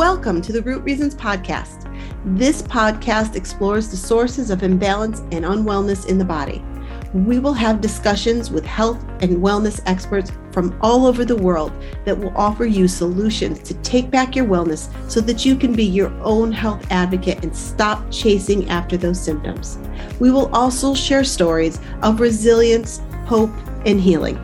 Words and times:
Welcome 0.00 0.40
to 0.40 0.52
the 0.52 0.62
Root 0.62 0.82
Reasons 0.82 1.14
Podcast. 1.14 1.84
This 2.24 2.62
podcast 2.62 3.36
explores 3.36 3.90
the 3.90 3.98
sources 3.98 4.48
of 4.50 4.62
imbalance 4.62 5.18
and 5.30 5.44
unwellness 5.44 6.08
in 6.08 6.16
the 6.16 6.24
body. 6.24 6.64
We 7.12 7.38
will 7.38 7.52
have 7.52 7.82
discussions 7.82 8.50
with 8.50 8.64
health 8.64 8.98
and 9.20 9.42
wellness 9.42 9.82
experts 9.84 10.32
from 10.52 10.74
all 10.80 11.04
over 11.04 11.26
the 11.26 11.36
world 11.36 11.70
that 12.06 12.16
will 12.16 12.32
offer 12.34 12.64
you 12.64 12.88
solutions 12.88 13.58
to 13.58 13.74
take 13.82 14.10
back 14.10 14.34
your 14.34 14.46
wellness 14.46 14.88
so 15.10 15.20
that 15.20 15.44
you 15.44 15.54
can 15.54 15.74
be 15.74 15.84
your 15.84 16.10
own 16.22 16.50
health 16.50 16.82
advocate 16.90 17.44
and 17.44 17.54
stop 17.54 18.10
chasing 18.10 18.70
after 18.70 18.96
those 18.96 19.20
symptoms. 19.20 19.76
We 20.18 20.30
will 20.30 20.48
also 20.54 20.94
share 20.94 21.24
stories 21.24 21.78
of 22.00 22.20
resilience, 22.20 23.02
hope, 23.26 23.52
and 23.84 24.00
healing. 24.00 24.40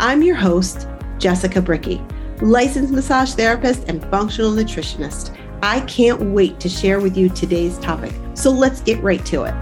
I'm 0.00 0.24
your 0.24 0.34
host, 0.34 0.88
Jessica 1.18 1.62
Bricky, 1.62 2.02
licensed 2.42 2.92
massage 2.92 3.34
therapist 3.34 3.84
and 3.88 4.02
functional 4.06 4.52
nutritionist. 4.52 5.36
I 5.62 5.80
can't 5.80 6.20
wait 6.32 6.58
to 6.60 6.68
share 6.68 7.00
with 7.00 7.16
you 7.16 7.28
today's 7.28 7.78
topic. 7.78 8.12
So 8.34 8.50
let's 8.50 8.80
get 8.80 9.02
right 9.02 9.24
to 9.26 9.44
it. 9.44 9.54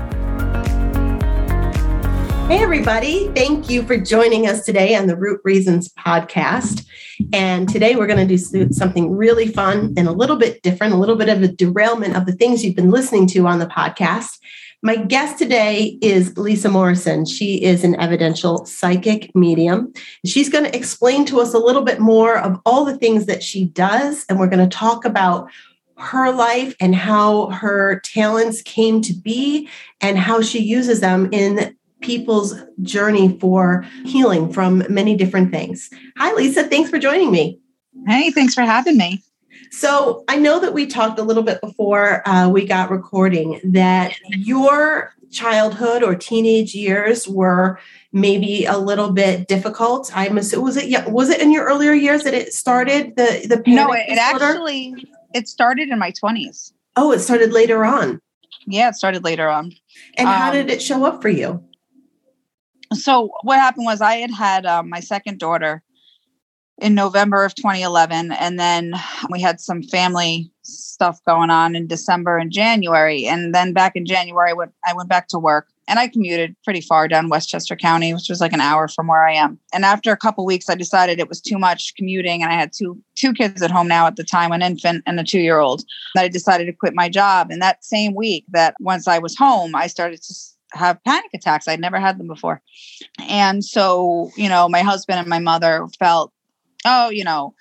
Hey, 2.49 2.63
everybody. 2.63 3.29
Thank 3.35 3.69
you 3.69 3.83
for 3.83 3.99
joining 3.99 4.47
us 4.47 4.65
today 4.65 4.95
on 4.95 5.07
the 5.07 5.17
Root 5.17 5.41
Reasons 5.45 5.93
podcast. 5.93 6.87
And 7.33 7.69
today 7.69 7.95
we're 7.95 8.07
going 8.07 8.27
to 8.27 8.37
do 8.37 8.73
something 8.73 9.15
really 9.15 9.49
fun 9.49 9.93
and 9.99 10.09
a 10.09 10.13
little 10.13 10.37
bit 10.37 10.63
different, 10.63 10.95
a 10.95 10.97
little 10.97 11.17
bit 11.17 11.29
of 11.29 11.43
a 11.43 11.49
derailment 11.49 12.17
of 12.17 12.25
the 12.25 12.33
things 12.33 12.65
you've 12.65 12.77
been 12.77 12.91
listening 12.91 13.27
to 13.29 13.47
on 13.47 13.59
the 13.59 13.67
podcast. 13.67 14.39
My 14.81 14.95
guest 14.95 15.39
today 15.39 15.99
is 16.01 16.37
Lisa 16.39 16.69
Morrison. 16.69 17.27
She 17.27 17.65
is 17.65 17.83
an 17.83 17.97
evidential 17.97 18.65
psychic 18.65 19.35
medium. 19.35 19.93
She's 20.25 20.49
going 20.49 20.65
to 20.65 20.77
explain 20.77 21.25
to 21.27 21.41
us 21.41 21.53
a 21.53 21.59
little 21.59 21.83
bit 21.83 21.99
more 21.99 22.39
of 22.39 22.61
all 22.65 22.85
the 22.85 22.97
things 22.97 23.27
that 23.27 23.43
she 23.43 23.65
does. 23.65 24.25
And 24.29 24.39
we're 24.39 24.47
going 24.47 24.69
to 24.69 24.77
talk 24.77 25.05
about 25.05 25.51
her 25.97 26.31
life 26.31 26.77
and 26.79 26.95
how 26.95 27.51
her 27.51 27.99
talents 28.05 28.63
came 28.63 29.01
to 29.03 29.13
be 29.13 29.69
and 30.01 30.17
how 30.17 30.43
she 30.43 30.61
uses 30.61 31.01
them 31.01 31.29
in 31.33 31.77
people's 32.01 32.55
journey 32.83 33.37
for 33.41 33.85
healing 34.05 34.53
from 34.53 34.85
many 34.89 35.17
different 35.17 35.51
things. 35.51 35.91
Hi, 36.19 36.33
Lisa. 36.35 36.63
Thanks 36.63 36.89
for 36.89 37.01
joining 37.01 37.33
me. 37.33 37.59
Hey, 38.07 38.31
thanks 38.31 38.55
for 38.55 38.63
having 38.63 38.97
me. 38.97 39.25
So, 39.71 40.25
I 40.29 40.37
know 40.37 40.61
that 40.61 40.73
we 40.73 40.87
talked 40.87 41.19
a 41.19 41.23
little 41.23 41.43
bit 41.43 41.61
before 41.61 42.27
uh, 42.29 42.49
we 42.49 42.67
got 42.67 42.91
recording 42.91 43.61
that 43.65 44.15
your 44.29 45.15
childhood 45.31 46.03
or 46.03 46.15
teenage 46.15 46.75
years 46.75 47.29
were 47.29 47.79
maybe 48.13 48.65
a 48.65 48.79
little 48.79 49.13
bit 49.13 49.47
difficult. 49.49 50.11
I'm 50.15 50.39
assuming 50.39 50.65
was 50.65 50.77
it 50.77 50.89
yeah, 50.89 51.07
was 51.09 51.29
it 51.29 51.41
in 51.41 51.53
your 51.53 51.65
earlier 51.65 51.93
years 51.93 52.25
that 52.25 52.35
it 52.35 52.53
started 52.53 53.17
the 53.17 53.47
the 53.47 53.63
No, 53.71 53.93
it, 53.93 54.07
it 54.09 54.19
actually 54.19 54.95
it 55.35 55.49
started 55.49 55.91
in 55.91 55.99
my 55.99 56.13
20s. 56.13 56.73
Oh, 56.97 57.13
it 57.13 57.21
started 57.21 57.53
later 57.53 57.85
on. 57.85 58.21
Yeah, 58.67 58.89
it 58.89 58.95
started 58.95 59.25
later 59.25 59.49
on. 59.49 59.73
And 60.17 60.29
how 60.29 60.49
um, 60.49 60.55
did 60.55 60.71
it 60.71 60.83
show 60.83 61.05
up 61.05 61.23
for 61.23 61.29
you? 61.29 61.63
so 62.95 63.31
what 63.43 63.59
happened 63.59 63.85
was 63.85 64.01
I 64.01 64.15
had 64.15 64.31
had 64.31 64.67
um, 64.67 64.89
my 64.89 65.01
second 65.01 65.39
daughter 65.39 65.83
in 66.81 66.95
November 66.95 67.45
of 67.45 67.55
2011, 67.55 68.33
and 68.33 68.59
then 68.59 68.95
we 69.31 69.41
had 69.41 69.61
some 69.61 69.83
family 69.83 70.51
stuff 70.63 71.19
going 71.27 71.51
on 71.51 71.75
in 71.75 71.87
December 71.87 72.39
and 72.39 72.53
January, 72.53 73.27
and 73.27 73.55
then 73.55 73.73
back 73.73 73.97
in 73.97 74.07
January, 74.07 74.53
I 74.87 74.93
went 74.95 75.09
back 75.09 75.29
to 75.29 75.39
work, 75.39 75.69
and 75.89 75.99
I 75.99 76.07
commuted 76.07 76.55
pretty 76.63 76.81
far 76.81 77.09
down 77.09 77.31
Westchester 77.31 77.75
County, 77.75 78.13
which 78.15 78.29
was 78.29 78.41
like 78.41 78.53
an 78.53 78.61
hour 78.61 78.87
from 78.89 79.09
where 79.09 79.27
I 79.27 79.33
am. 79.33 79.59
And 79.73 79.85
after 79.85 80.13
a 80.13 80.17
couple 80.17 80.45
weeks, 80.45 80.69
I 80.69 80.75
decided 80.75 81.19
it 81.19 81.29
was 81.29 81.41
too 81.41 81.59
much 81.59 81.95
commuting, 81.97 82.43
and 82.43 82.53
I 82.53 82.55
had 82.55 82.73
two 82.73 83.03
two 83.17 83.33
kids 83.33 83.63
at 83.63 83.71
home 83.71 83.89
now 83.89 84.07
at 84.07 84.17
the 84.17 84.25
time, 84.25 84.53
an 84.53 84.63
infant 84.63 85.03
and 85.07 85.19
a 85.19 85.25
two 85.25 85.41
year 85.41 85.59
old. 85.59 85.83
That 86.15 86.25
I 86.25 86.29
decided 86.29 86.67
to 86.67 86.73
quit 86.73 86.95
my 86.95 87.09
job. 87.09 87.51
And 87.51 87.61
that 87.63 87.85
same 87.85 88.15
week, 88.15 88.45
that 88.51 88.75
once 88.79 89.09
I 89.09 89.19
was 89.19 89.37
home, 89.37 89.75
I 89.75 89.87
started 89.87 90.23
to 90.23 90.35
have 90.73 91.03
panic 91.05 91.31
attacks. 91.35 91.67
I'd 91.67 91.81
never 91.81 91.99
had 91.99 92.19
them 92.19 92.29
before. 92.29 92.61
And 93.29 93.65
so, 93.65 94.31
you 94.37 94.49
know, 94.49 94.69
my 94.69 94.83
husband 94.83 95.19
and 95.19 95.29
my 95.29 95.39
mother 95.39 95.87
felt, 95.99 96.33
oh, 96.85 97.11
you 97.11 97.25
know, 97.25 97.55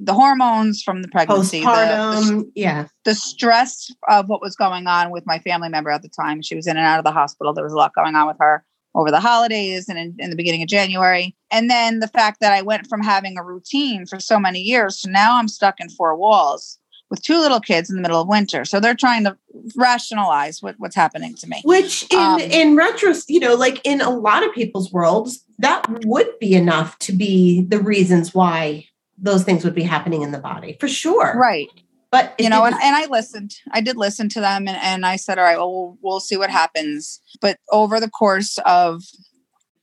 the 0.00 0.14
hormones 0.14 0.82
from 0.82 1.02
the 1.02 1.08
pregnancy, 1.08 1.60
the, 1.60 2.44
the, 2.44 2.52
yeah, 2.54 2.86
the 3.04 3.14
stress 3.14 3.90
of 4.08 4.28
what 4.28 4.40
was 4.40 4.56
going 4.56 4.86
on 4.86 5.10
with 5.10 5.26
my 5.26 5.38
family 5.38 5.68
member 5.68 5.90
at 5.90 6.02
the 6.02 6.08
time. 6.08 6.42
She 6.42 6.54
was 6.54 6.66
in 6.66 6.76
and 6.76 6.86
out 6.86 6.98
of 6.98 7.04
the 7.04 7.12
hospital. 7.12 7.52
There 7.52 7.64
was 7.64 7.72
a 7.72 7.76
lot 7.76 7.94
going 7.94 8.14
on 8.14 8.26
with 8.26 8.38
her 8.40 8.64
over 8.94 9.10
the 9.10 9.20
holidays 9.20 9.88
and 9.88 9.98
in, 9.98 10.14
in 10.18 10.30
the 10.30 10.36
beginning 10.36 10.62
of 10.62 10.68
January. 10.68 11.36
And 11.50 11.68
then 11.68 11.98
the 11.98 12.08
fact 12.08 12.40
that 12.40 12.52
I 12.52 12.62
went 12.62 12.86
from 12.86 13.02
having 13.02 13.36
a 13.36 13.44
routine 13.44 14.06
for 14.06 14.20
so 14.20 14.38
many 14.38 14.60
years 14.60 15.00
to 15.00 15.10
now 15.10 15.36
I'm 15.36 15.48
stuck 15.48 15.80
in 15.80 15.88
four 15.90 16.16
walls 16.16 16.78
with 17.14 17.22
two 17.22 17.38
little 17.38 17.60
kids 17.60 17.88
in 17.88 17.96
the 17.96 18.02
middle 18.02 18.20
of 18.20 18.26
winter. 18.26 18.64
So 18.64 18.80
they're 18.80 18.96
trying 18.96 19.22
to 19.24 19.36
rationalize 19.76 20.60
what, 20.60 20.74
what's 20.78 20.96
happening 20.96 21.34
to 21.36 21.46
me. 21.48 21.62
Which 21.64 22.02
in 22.10 22.18
um, 22.18 22.40
in 22.40 22.74
retrospect, 22.74 23.30
you 23.30 23.38
know, 23.38 23.54
like 23.54 23.80
in 23.84 24.00
a 24.00 24.10
lot 24.10 24.44
of 24.44 24.52
people's 24.52 24.92
worlds, 24.92 25.44
that 25.58 25.86
would 26.04 26.38
be 26.40 26.54
enough 26.54 26.98
to 27.00 27.12
be 27.12 27.62
the 27.62 27.78
reasons 27.78 28.34
why 28.34 28.86
those 29.16 29.44
things 29.44 29.64
would 29.64 29.76
be 29.76 29.84
happening 29.84 30.22
in 30.22 30.32
the 30.32 30.38
body 30.38 30.76
for 30.80 30.88
sure. 30.88 31.38
Right. 31.38 31.68
But 32.10 32.34
you 32.38 32.48
know, 32.48 32.64
and, 32.64 32.74
and 32.74 32.96
I 32.96 33.06
listened. 33.06 33.54
I 33.70 33.80
did 33.80 33.96
listen 33.96 34.28
to 34.30 34.40
them 34.40 34.66
and, 34.66 34.76
and 34.76 35.06
I 35.06 35.16
said, 35.16 35.38
all 35.38 35.44
right, 35.44 35.56
well, 35.56 35.72
well, 35.72 35.98
we'll 36.02 36.20
see 36.20 36.36
what 36.36 36.50
happens. 36.50 37.20
But 37.40 37.58
over 37.70 38.00
the 38.00 38.10
course 38.10 38.58
of 38.66 39.02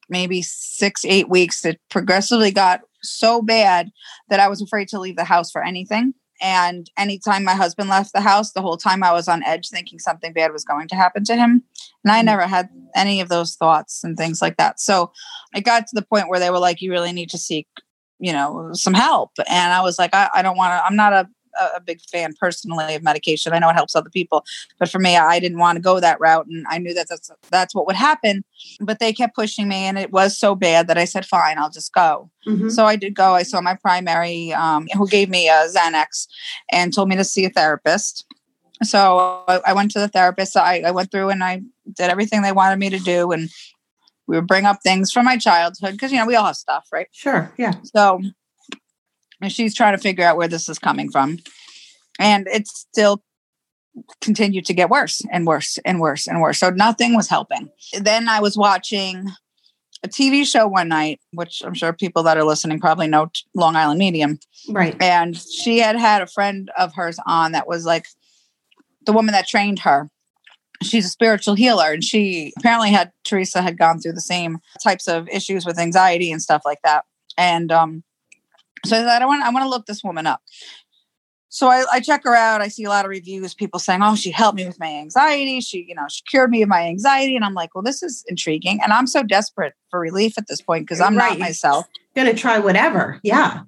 maybe 0.10 0.42
six, 0.42 1.06
eight 1.06 1.30
weeks, 1.30 1.64
it 1.64 1.80
progressively 1.90 2.52
got 2.52 2.82
so 3.02 3.42
bad 3.42 3.90
that 4.30 4.42
I 4.42 4.50
was 4.50 4.62
afraid 4.62 4.90
to 4.90 5.00
leave 5.00 5.16
the 5.16 5.24
house 5.24 5.50
for 5.50 5.64
anything. 5.64 6.14
And 6.42 6.90
anytime 6.98 7.44
my 7.44 7.54
husband 7.54 7.90
left 7.90 8.14
the 8.14 8.22
house, 8.22 8.52
the 8.52 8.62
whole 8.62 8.78
time 8.78 9.04
I 9.04 9.12
was 9.14 9.28
on 9.28 9.44
edge 9.44 9.70
thinking 9.70 10.00
something 10.00 10.34
bad 10.34 10.52
was 10.52 10.64
going 10.64 10.88
to 10.88 10.96
happen 10.96 11.24
to 11.26 11.36
him. 11.36 11.64
And 12.04 12.12
I 12.12 12.18
mm-hmm. 12.18 12.26
never 12.26 12.48
had 12.48 12.70
any 12.96 13.22
of 13.22 13.30
those 13.30 13.56
thoughts 13.56 14.04
and 14.04 14.18
things 14.18 14.42
like 14.42 14.58
that. 14.58 14.80
So 14.80 15.12
it 15.56 15.62
got 15.62 15.88
to 15.88 15.96
the 15.96 16.02
point 16.02 16.30
where 16.30 16.40
they 16.40 16.50
were 16.50 16.60
like, 16.60 16.82
you 16.82 16.92
really 16.92 17.14
need 17.14 17.30
to 17.30 17.38
seek, 17.38 17.68
you 18.20 18.34
know, 18.34 18.72
some 18.74 18.94
help. 18.96 19.32
And 19.48 19.74
I 19.74 19.82
was 19.82 20.00
like, 20.00 20.14
I, 20.14 20.30
I 20.34 20.42
don't 20.42 20.58
want 20.58 20.72
to, 20.72 20.86
I'm 20.86 20.96
not 20.96 21.14
a 21.14 21.30
a 21.76 21.82
big 21.82 22.02
fan 22.02 22.34
personally 22.40 22.96
of 22.96 23.04
medication. 23.04 23.54
I 23.54 23.60
know 23.60 23.70
it 23.70 23.76
helps 23.76 23.96
other 23.96 24.10
people, 24.10 24.44
but 24.80 24.90
for 24.90 25.00
me, 25.00 25.18
I 25.18 25.40
didn't 25.40 25.60
want 25.60 25.78
to 25.78 25.82
go 25.82 26.00
that 26.00 26.20
route, 26.20 26.48
and 26.48 26.66
I 26.70 26.78
knew 26.78 26.94
that 26.94 27.08
that's 27.10 27.32
that's 27.50 27.76
what 27.76 27.86
would 27.88 27.96
happen. 27.96 28.44
But 28.80 29.00
they 29.00 29.14
kept 29.14 29.36
pushing 29.36 29.68
me, 29.68 29.78
and 29.78 29.98
it 29.98 30.12
was 30.12 30.38
so 30.38 30.56
bad 30.56 30.88
that 30.88 30.98
I 30.98 31.06
said, 31.06 31.26
"Fine, 31.26 31.58
I'll 31.58 31.70
just 31.70 31.94
go." 31.94 32.30
Mm-hmm. 32.48 32.70
So 32.70 32.86
I 32.86 32.96
did 32.96 33.14
go. 33.14 33.34
I 33.34 33.44
saw 33.44 33.62
my 33.62 33.76
primary, 33.76 34.54
um, 34.54 34.88
who 34.94 35.08
gave 35.08 35.30
me 35.30 35.48
a 35.50 35.68
Xanax 35.68 36.28
and 36.72 36.94
told 36.94 37.10
me 37.10 37.16
to 37.16 37.24
see 37.24 37.46
a 37.46 37.50
therapist. 37.50 38.26
So 38.84 39.44
I, 39.48 39.62
I 39.68 39.74
went 39.74 39.92
to 39.92 40.00
the 40.00 40.08
therapist. 40.08 40.58
I, 40.58 40.82
I 40.82 40.92
went 40.92 41.12
through 41.12 41.30
and 41.30 41.44
I 41.44 41.62
did 41.94 42.10
everything 42.10 42.42
they 42.42 42.52
wanted 42.52 42.80
me 42.80 42.90
to 42.90 43.00
do, 43.00 43.32
and 43.32 43.50
we 44.28 44.38
would 44.38 44.48
bring 44.48 44.66
up 44.66 44.80
things 44.84 45.12
from 45.12 45.26
my 45.26 45.38
childhood 45.38 45.94
because 45.94 46.12
you 46.12 46.18
know 46.18 46.26
we 46.26 46.36
all 46.36 46.46
have 46.46 46.56
stuff, 46.56 46.88
right? 46.92 47.08
Sure, 47.12 47.52
yeah. 47.58 47.74
So 47.84 48.22
and 49.42 49.52
she's 49.52 49.76
trying 49.76 49.96
to 49.96 50.02
figure 50.02 50.26
out 50.26 50.38
where 50.38 50.48
this 50.48 50.70
is 50.70 50.80
coming 50.80 51.10
from. 51.10 51.40
And 52.20 52.48
it's 52.52 52.86
still 52.92 53.24
continued 54.22 54.66
to 54.66 54.74
get 54.74 54.90
worse 54.90 55.22
and 55.32 55.46
worse 55.46 55.78
and 55.84 56.00
worse 56.00 56.28
and 56.28 56.42
worse. 56.42 56.60
So 56.60 56.70
nothing 56.70 57.16
was 57.16 57.28
helping. 57.28 57.70
Then 58.00 58.30
i 58.30 58.40
was 58.40 58.58
watching 58.58 59.28
a 60.04 60.08
tv 60.08 60.46
show 60.46 60.68
one 60.68 60.88
night 60.88 61.20
which 61.34 61.62
i'm 61.64 61.76
sure 61.76 61.94
people 61.94 62.24
that 62.24 62.36
are 62.36 62.44
listening 62.44 62.80
probably 62.80 63.08
know 63.08 63.30
long 63.54 63.76
island 63.76 64.00
medium. 64.00 64.40
Right. 64.70 65.00
And 65.02 65.38
she 65.38 65.80
had 65.80 65.98
had 65.98 66.22
a 66.22 66.28
friend 66.28 66.72
of 66.78 66.94
hers 66.96 67.20
on 67.26 67.52
that 67.52 67.68
was 67.68 67.86
like 67.86 68.08
the 69.06 69.14
woman 69.14 69.34
that 69.34 69.48
trained 69.48 69.80
her. 69.80 70.10
She's 70.84 71.06
a 71.06 71.10
spiritual 71.10 71.56
healer 71.56 71.92
and 71.92 72.04
she 72.04 72.54
apparently 72.58 72.92
had 72.92 73.12
theresa 73.24 73.62
had 73.62 73.78
gone 73.78 74.00
through 74.00 74.14
the 74.14 74.22
same 74.22 74.60
types 74.84 75.08
of 75.08 75.28
issues 75.30 75.66
with 75.66 75.78
anxiety 75.78 76.32
and 76.32 76.42
stuff 76.42 76.62
like 76.66 76.80
that. 76.84 77.04
And 77.38 77.72
um 77.72 78.04
so 78.86 78.96
I 78.96 79.00
said, 79.00 79.22
I 79.22 79.26
want, 79.26 79.44
I 79.44 79.50
want 79.50 79.64
to 79.64 79.70
look 79.70 79.86
this 79.86 80.04
woman 80.04 80.28
up. 80.28 80.42
So 81.54 81.68
I, 81.68 81.84
I, 81.92 82.00
check 82.00 82.24
her 82.24 82.34
out. 82.34 82.62
I 82.62 82.70
see 82.70 82.86
a 82.86 82.90
lot 82.90 83.04
of 83.04 83.10
reviews, 83.10 83.54
people 83.54 83.78
saying, 83.78 84.02
"Oh, 84.02 84.16
she 84.16 84.32
helped 84.32 84.56
me 84.56 84.66
with 84.66 84.80
my 84.80 84.88
anxiety. 84.88 85.60
She, 85.60 85.84
you 85.86 85.94
know, 85.94 86.06
she 86.10 86.22
cured 86.24 86.50
me 86.50 86.62
of 86.62 86.70
my 86.70 86.84
anxiety." 86.84 87.36
And 87.36 87.44
I'm 87.44 87.54
like, 87.54 87.76
"Well, 87.76 87.82
this 87.82 88.02
is 88.02 88.24
intriguing." 88.30 88.80
And 88.82 88.94
I'm 88.94 89.06
so 89.06 89.22
desperate 89.22 89.74
for 89.90 90.00
relief 90.00 90.38
at 90.38 90.48
this 90.48 90.62
point 90.62 90.88
because 90.88 91.02
I'm 91.02 91.18
right. 91.18 91.38
not 91.38 91.40
myself. 91.40 91.88
Gonna 92.16 92.34
try 92.34 92.58
whatever, 92.58 93.20
yeah. 93.22 93.64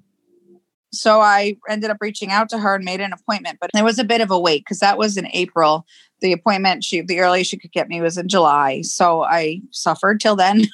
So 0.94 1.20
I 1.20 1.58
ended 1.68 1.90
up 1.90 1.98
reaching 2.00 2.30
out 2.30 2.48
to 2.50 2.58
her 2.58 2.74
and 2.74 2.84
made 2.84 3.02
an 3.02 3.12
appointment, 3.12 3.58
but 3.60 3.68
there 3.74 3.84
was 3.84 3.98
a 3.98 4.04
bit 4.04 4.22
of 4.22 4.30
a 4.30 4.38
wait 4.38 4.62
because 4.64 4.78
that 4.78 4.96
was 4.96 5.18
in 5.18 5.26
April. 5.34 5.84
The 6.20 6.32
appointment, 6.32 6.84
she 6.84 7.02
the 7.02 7.20
earliest 7.20 7.50
she 7.50 7.58
could 7.58 7.72
get 7.72 7.88
me 7.88 8.00
was 8.00 8.16
in 8.16 8.28
July. 8.28 8.80
So 8.80 9.24
I 9.24 9.60
suffered 9.72 10.20
till 10.20 10.36
then. 10.36 10.64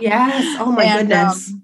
yes. 0.00 0.56
Oh 0.58 0.72
my 0.72 0.84
and, 0.84 1.08
goodness. 1.08 1.50
Um, 1.52 1.62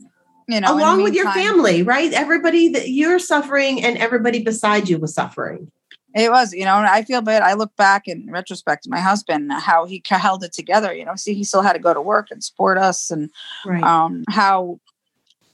you 0.49 0.61
know, 0.61 0.75
along 0.75 1.03
with 1.03 1.15
your 1.15 1.31
family, 1.33 1.83
right? 1.83 2.13
Everybody 2.13 2.69
that 2.69 2.89
you're 2.89 3.19
suffering 3.19 3.83
and 3.83 3.97
everybody 3.99 4.43
beside 4.43 4.89
you 4.89 4.99
was 4.99 5.15
suffering. 5.15 5.71
It 6.15 6.31
was, 6.31 6.53
you 6.53 6.65
know, 6.65 6.75
I 6.77 7.05
feel 7.05 7.23
bad. 7.23 7.43
I 7.43 7.55
look 7.55 7.75
back 7.77 8.07
in 8.07 8.31
retrospect, 8.31 8.85
to 8.85 8.91
my 8.91 9.01
husband, 9.01 9.51
how 9.51 9.87
he 9.87 10.03
held 10.07 10.45
it 10.45 10.53
together. 10.53 10.93
You 10.93 11.07
know, 11.07 11.17
see, 11.17 11.33
he 11.33 11.43
still 11.43 11.63
had 11.63 11.73
to 11.73 11.79
go 11.79 11.95
to 11.95 12.03
work 12.03 12.29
and 12.31 12.45
support 12.45 12.77
us, 12.77 13.11
and 13.11 13.31
right. 13.65 13.83
um, 13.83 14.25
how 14.29 14.79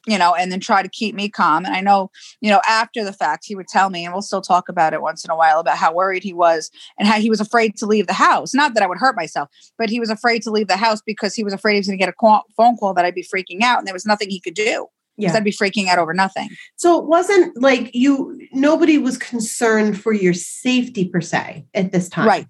you 0.08 0.18
know, 0.18 0.34
and 0.34 0.50
then 0.50 0.60
try 0.60 0.82
to 0.82 0.88
keep 0.88 1.14
me 1.14 1.28
calm. 1.28 1.64
And 1.64 1.74
I 1.74 1.80
know, 1.80 2.10
you 2.40 2.50
know, 2.50 2.60
after 2.68 3.04
the 3.04 3.12
fact, 3.12 3.44
he 3.46 3.54
would 3.54 3.68
tell 3.68 3.90
me, 3.90 4.04
and 4.04 4.12
we'll 4.12 4.22
still 4.22 4.40
talk 4.40 4.68
about 4.68 4.92
it 4.92 5.02
once 5.02 5.24
in 5.24 5.30
a 5.30 5.36
while 5.36 5.60
about 5.60 5.76
how 5.76 5.92
worried 5.92 6.22
he 6.22 6.32
was 6.32 6.70
and 6.98 7.06
how 7.06 7.18
he 7.18 7.30
was 7.30 7.40
afraid 7.40 7.76
to 7.76 7.86
leave 7.86 8.06
the 8.06 8.12
house. 8.12 8.54
Not 8.54 8.74
that 8.74 8.82
I 8.82 8.86
would 8.86 8.98
hurt 8.98 9.16
myself, 9.16 9.48
but 9.76 9.90
he 9.90 10.00
was 10.00 10.10
afraid 10.10 10.42
to 10.42 10.50
leave 10.50 10.68
the 10.68 10.76
house 10.76 11.00
because 11.04 11.34
he 11.34 11.44
was 11.44 11.52
afraid 11.52 11.74
he 11.74 11.80
was 11.80 11.86
going 11.86 11.98
to 11.98 12.02
get 12.02 12.08
a 12.08 12.14
call, 12.14 12.44
phone 12.56 12.76
call 12.76 12.94
that 12.94 13.04
I'd 13.04 13.14
be 13.14 13.24
freaking 13.24 13.62
out 13.62 13.78
and 13.78 13.86
there 13.86 13.94
was 13.94 14.06
nothing 14.06 14.30
he 14.30 14.40
could 14.40 14.54
do. 14.54 14.86
Yeah. 15.16 15.32
I'd 15.32 15.42
be 15.42 15.50
freaking 15.50 15.88
out 15.88 15.98
over 15.98 16.14
nothing. 16.14 16.48
So 16.76 16.98
it 16.98 17.06
wasn't 17.06 17.60
like 17.60 17.90
you, 17.92 18.40
nobody 18.52 18.98
was 18.98 19.18
concerned 19.18 20.00
for 20.00 20.12
your 20.12 20.32
safety 20.32 21.08
per 21.08 21.20
se 21.20 21.66
at 21.74 21.90
this 21.90 22.08
time. 22.08 22.28
Right. 22.28 22.46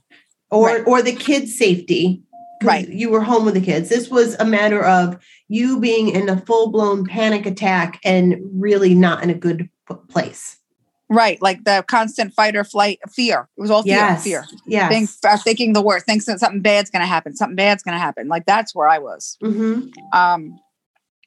Or, 0.51 0.67
right. 0.67 0.87
or 0.87 1.03
the 1.03 1.15
kids' 1.15 1.57
safety. 1.57 2.23
Right. 2.63 2.89
You 2.89 3.11
were 3.11 3.23
home 3.23 3.45
with 3.45 3.55
the 3.55 3.61
kids. 3.61 3.89
This 3.89 4.09
was 4.09 4.35
a 4.39 4.45
matter 4.45 4.85
of 4.85 5.19
you 5.49 5.81
being 5.81 6.09
in 6.09 6.29
a 6.29 6.41
full 6.41 6.71
blown 6.71 7.05
panic 7.05 7.47
attack 7.47 8.01
and 8.05 8.37
really 8.53 8.95
not 8.95 9.23
in 9.23 9.31
a 9.31 9.35
good 9.35 9.69
place. 10.09 10.59
Right, 11.11 11.41
like 11.41 11.65
the 11.65 11.83
constant 11.89 12.35
fight 12.35 12.55
or 12.55 12.65
flight 12.65 12.99
fear. 13.09 13.49
It 13.57 13.61
was 13.61 13.71
all 13.71 13.83
fear, 13.83 13.95
yes. 13.95 14.25
fear. 14.25 14.45
Yeah, 14.67 14.91
Think, 14.91 15.09
uh, 15.25 15.39
thinking 15.39 15.73
the 15.73 15.81
worst, 15.81 16.05
thinking 16.05 16.25
that 16.27 16.39
something 16.39 16.61
bad's 16.61 16.91
going 16.91 17.01
to 17.01 17.07
happen. 17.07 17.35
Something 17.35 17.57
bad's 17.57 17.83
going 17.83 17.95
to 17.95 17.99
happen. 17.99 18.29
Like 18.29 18.45
that's 18.45 18.75
where 18.75 18.87
I 18.87 18.99
was. 18.99 19.39
Mm-hmm. 19.43 19.89
Um, 20.13 20.61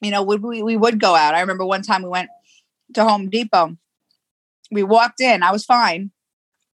you 0.00 0.12
know, 0.12 0.22
would 0.22 0.40
we 0.40 0.62
we 0.62 0.76
would 0.76 1.00
go 1.00 1.16
out. 1.16 1.34
I 1.34 1.40
remember 1.40 1.64
one 1.64 1.82
time 1.82 2.02
we 2.02 2.08
went 2.08 2.30
to 2.94 3.02
Home 3.02 3.28
Depot. 3.28 3.76
We 4.70 4.84
walked 4.84 5.20
in. 5.20 5.42
I 5.42 5.50
was 5.50 5.64
fine. 5.64 6.11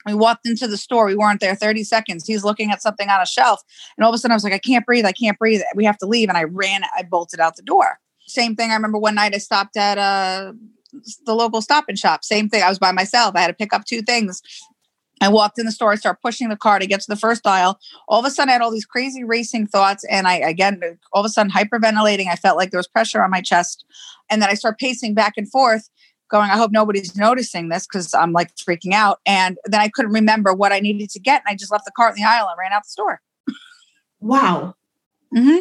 We 0.06 0.14
walked 0.14 0.46
into 0.46 0.66
the 0.66 0.76
store. 0.76 1.06
We 1.06 1.16
weren't 1.16 1.40
there 1.40 1.54
30 1.54 1.84
seconds. 1.84 2.26
He's 2.26 2.44
looking 2.44 2.70
at 2.70 2.82
something 2.82 3.08
on 3.08 3.20
a 3.20 3.26
shelf. 3.26 3.62
And 3.96 4.04
all 4.04 4.10
of 4.10 4.14
a 4.14 4.18
sudden 4.18 4.32
I 4.32 4.36
was 4.36 4.44
like, 4.44 4.52
I 4.52 4.58
can't 4.58 4.84
breathe. 4.84 5.06
I 5.06 5.12
can't 5.12 5.38
breathe. 5.38 5.62
We 5.74 5.84
have 5.84 5.98
to 5.98 6.06
leave. 6.06 6.28
And 6.28 6.38
I 6.38 6.44
ran, 6.44 6.82
I 6.96 7.02
bolted 7.02 7.40
out 7.40 7.56
the 7.56 7.62
door. 7.62 7.98
Same 8.26 8.56
thing. 8.56 8.70
I 8.70 8.74
remember 8.74 8.98
one 8.98 9.14
night 9.14 9.34
I 9.34 9.38
stopped 9.38 9.76
at 9.76 9.98
uh, 9.98 10.52
the 11.26 11.34
local 11.34 11.60
stop 11.60 11.84
and 11.88 11.98
shop. 11.98 12.24
Same 12.24 12.48
thing. 12.48 12.62
I 12.62 12.68
was 12.68 12.78
by 12.78 12.92
myself. 12.92 13.34
I 13.34 13.40
had 13.40 13.48
to 13.48 13.54
pick 13.54 13.72
up 13.72 13.84
two 13.84 14.02
things. 14.02 14.42
I 15.20 15.28
walked 15.28 15.58
in 15.58 15.64
the 15.64 15.72
store, 15.72 15.92
I 15.92 16.12
pushing 16.22 16.48
the 16.48 16.56
car 16.56 16.78
to 16.78 16.86
get 16.86 17.00
to 17.00 17.06
the 17.08 17.16
first 17.16 17.46
aisle. 17.46 17.78
All 18.08 18.18
of 18.18 18.26
a 18.26 18.30
sudden, 18.30 18.50
I 18.50 18.54
had 18.54 18.62
all 18.62 18.70
these 18.70 18.84
crazy 18.84 19.24
racing 19.24 19.66
thoughts. 19.66 20.04
And 20.10 20.26
I, 20.26 20.34
again, 20.34 20.80
all 21.12 21.20
of 21.20 21.26
a 21.26 21.28
sudden, 21.28 21.52
hyperventilating. 21.52 22.28
I 22.28 22.36
felt 22.36 22.58
like 22.58 22.70
there 22.70 22.78
was 22.78 22.88
pressure 22.88 23.22
on 23.22 23.30
my 23.30 23.40
chest. 23.40 23.84
And 24.28 24.42
then 24.42 24.50
I 24.50 24.54
start 24.54 24.78
pacing 24.78 25.14
back 25.14 25.34
and 25.36 25.50
forth 25.50 25.88
going, 26.30 26.50
I 26.50 26.56
hope 26.56 26.72
nobody's 26.72 27.16
noticing 27.16 27.68
this 27.68 27.86
because 27.86 28.14
I'm 28.14 28.32
like 28.32 28.54
freaking 28.56 28.92
out. 28.92 29.20
And 29.26 29.58
then 29.64 29.80
I 29.80 29.88
couldn't 29.88 30.12
remember 30.12 30.52
what 30.52 30.72
I 30.72 30.80
needed 30.80 31.10
to 31.10 31.20
get. 31.20 31.42
And 31.46 31.52
I 31.52 31.56
just 31.56 31.72
left 31.72 31.84
the 31.84 31.92
cart 31.92 32.16
in 32.16 32.22
the 32.22 32.28
aisle 32.28 32.48
and 32.48 32.58
ran 32.58 32.72
out 32.72 32.84
the 32.84 32.88
store. 32.88 33.20
Wow. 34.20 34.74
Mm-hmm. 35.34 35.58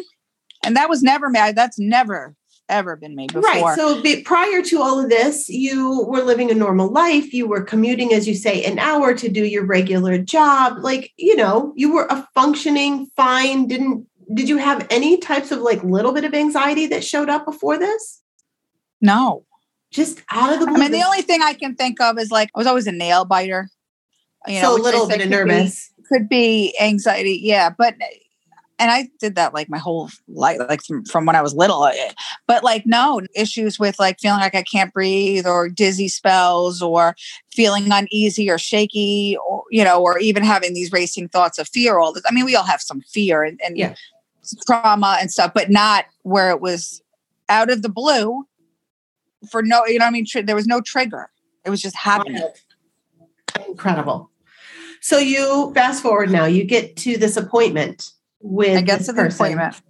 And 0.64 0.76
that 0.76 0.88
was 0.88 1.02
never 1.02 1.28
me. 1.28 1.52
That's 1.52 1.78
never, 1.78 2.34
ever 2.68 2.96
been 2.96 3.14
me 3.14 3.26
before. 3.26 3.42
Right. 3.42 3.76
So 3.76 4.00
be, 4.00 4.22
prior 4.22 4.62
to 4.62 4.80
all 4.80 4.98
of 4.98 5.10
this, 5.10 5.48
you 5.48 6.04
were 6.08 6.22
living 6.22 6.50
a 6.50 6.54
normal 6.54 6.88
life. 6.88 7.34
You 7.34 7.46
were 7.46 7.62
commuting, 7.62 8.14
as 8.14 8.26
you 8.26 8.34
say, 8.34 8.64
an 8.64 8.78
hour 8.78 9.14
to 9.14 9.28
do 9.28 9.44
your 9.44 9.64
regular 9.64 10.16
job. 10.18 10.78
Like, 10.80 11.12
you 11.16 11.36
know, 11.36 11.72
you 11.76 11.92
were 11.92 12.06
a 12.08 12.26
functioning, 12.34 13.10
fine, 13.16 13.66
didn't, 13.66 14.06
did 14.32 14.48
you 14.48 14.56
have 14.56 14.86
any 14.88 15.18
types 15.18 15.52
of 15.52 15.58
like 15.58 15.84
little 15.84 16.12
bit 16.12 16.24
of 16.24 16.32
anxiety 16.32 16.86
that 16.86 17.04
showed 17.04 17.28
up 17.28 17.44
before 17.44 17.78
this? 17.78 18.22
No 19.02 19.44
just 19.94 20.20
out 20.30 20.52
of 20.52 20.60
the 20.60 20.66
blue. 20.66 20.74
I 20.74 20.78
mean, 20.78 20.92
the 20.92 21.04
only 21.04 21.22
thing 21.22 21.40
I 21.42 21.54
can 21.54 21.74
think 21.76 22.00
of 22.00 22.18
is 22.18 22.30
like 22.30 22.50
I 22.54 22.58
was 22.58 22.66
always 22.66 22.86
a 22.86 22.92
nail 22.92 23.24
biter. 23.24 23.70
You 24.46 24.60
know, 24.60 24.76
so 24.76 24.82
a 24.82 24.82
little 24.82 25.08
bit 25.08 25.22
of 25.22 25.30
nervous. 25.30 25.90
Be, 25.96 26.02
could 26.08 26.28
be 26.28 26.76
anxiety, 26.80 27.38
yeah. 27.42 27.70
But 27.70 27.94
and 28.78 28.90
I 28.90 29.08
did 29.20 29.36
that 29.36 29.54
like 29.54 29.68
my 29.68 29.78
whole 29.78 30.10
life, 30.28 30.58
like 30.68 30.82
from, 30.82 31.04
from 31.04 31.26
when 31.26 31.36
I 31.36 31.42
was 31.42 31.54
little. 31.54 31.86
Eh, 31.86 32.12
but 32.46 32.64
like, 32.64 32.84
no 32.84 33.20
issues 33.34 33.78
with 33.78 33.98
like 33.98 34.18
feeling 34.18 34.40
like 34.40 34.54
I 34.54 34.62
can't 34.62 34.92
breathe 34.92 35.46
or 35.46 35.68
dizzy 35.68 36.08
spells 36.08 36.82
or 36.82 37.14
feeling 37.52 37.90
uneasy 37.90 38.50
or 38.50 38.58
shaky 38.58 39.38
or, 39.48 39.62
you 39.70 39.84
know, 39.84 40.02
or 40.02 40.18
even 40.18 40.42
having 40.42 40.74
these 40.74 40.92
racing 40.92 41.28
thoughts 41.28 41.58
of 41.58 41.68
fear 41.68 41.98
all 41.98 42.12
this. 42.12 42.24
I 42.28 42.32
mean, 42.32 42.44
we 42.44 42.56
all 42.56 42.64
have 42.64 42.80
some 42.80 43.00
fear 43.02 43.44
and, 43.44 43.60
and 43.64 43.78
yeah. 43.78 43.94
trauma 44.66 45.18
and 45.20 45.30
stuff, 45.30 45.52
but 45.54 45.70
not 45.70 46.06
where 46.22 46.50
it 46.50 46.60
was 46.60 47.00
out 47.48 47.70
of 47.70 47.82
the 47.82 47.88
blue 47.88 48.44
for 49.50 49.62
no, 49.62 49.84
you 49.86 49.98
know, 49.98 50.04
what 50.04 50.08
I 50.08 50.12
mean, 50.12 50.26
tr- 50.26 50.42
there 50.42 50.56
was 50.56 50.66
no 50.66 50.80
trigger. 50.80 51.30
It 51.64 51.70
was 51.70 51.80
just 51.80 51.96
happening. 51.96 52.42
Incredible. 53.68 54.30
So 55.00 55.18
you 55.18 55.72
fast 55.74 56.02
forward 56.02 56.30
now, 56.30 56.46
you 56.46 56.64
get 56.64 56.96
to 56.98 57.16
this 57.16 57.36
appointment 57.36 58.10
with 58.40 58.76
I 58.76 58.82
get 58.82 59.00
to 59.00 59.12
the 59.12 59.22
person. 59.22 59.44
appointment. 59.44 59.80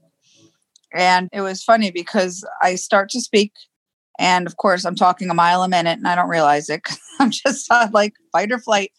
And 0.92 1.28
it 1.32 1.40
was 1.40 1.62
funny 1.62 1.90
because 1.90 2.44
I 2.62 2.76
start 2.76 3.10
to 3.10 3.20
speak, 3.20 3.52
and 4.18 4.46
of 4.46 4.56
course, 4.56 4.84
I'm 4.84 4.94
talking 4.94 5.28
a 5.28 5.34
mile 5.34 5.62
a 5.62 5.68
minute, 5.68 5.98
and 5.98 6.06
I 6.06 6.14
don't 6.14 6.28
realize 6.28 6.68
it. 6.68 6.82
I'm 7.20 7.30
just 7.30 7.70
uh, 7.70 7.88
like 7.92 8.14
fight 8.32 8.52
or 8.52 8.58
flight, 8.58 8.92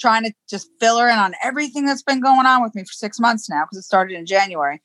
trying 0.00 0.24
to 0.24 0.32
just 0.48 0.68
fill 0.80 0.98
her 0.98 1.08
in 1.08 1.18
on 1.18 1.34
everything 1.42 1.84
that's 1.84 2.02
been 2.02 2.20
going 2.20 2.46
on 2.46 2.62
with 2.62 2.74
me 2.74 2.82
for 2.82 2.92
six 2.92 3.20
months 3.20 3.48
now 3.50 3.64
because 3.64 3.78
it 3.78 3.82
started 3.82 4.16
in 4.16 4.26
January 4.26 4.80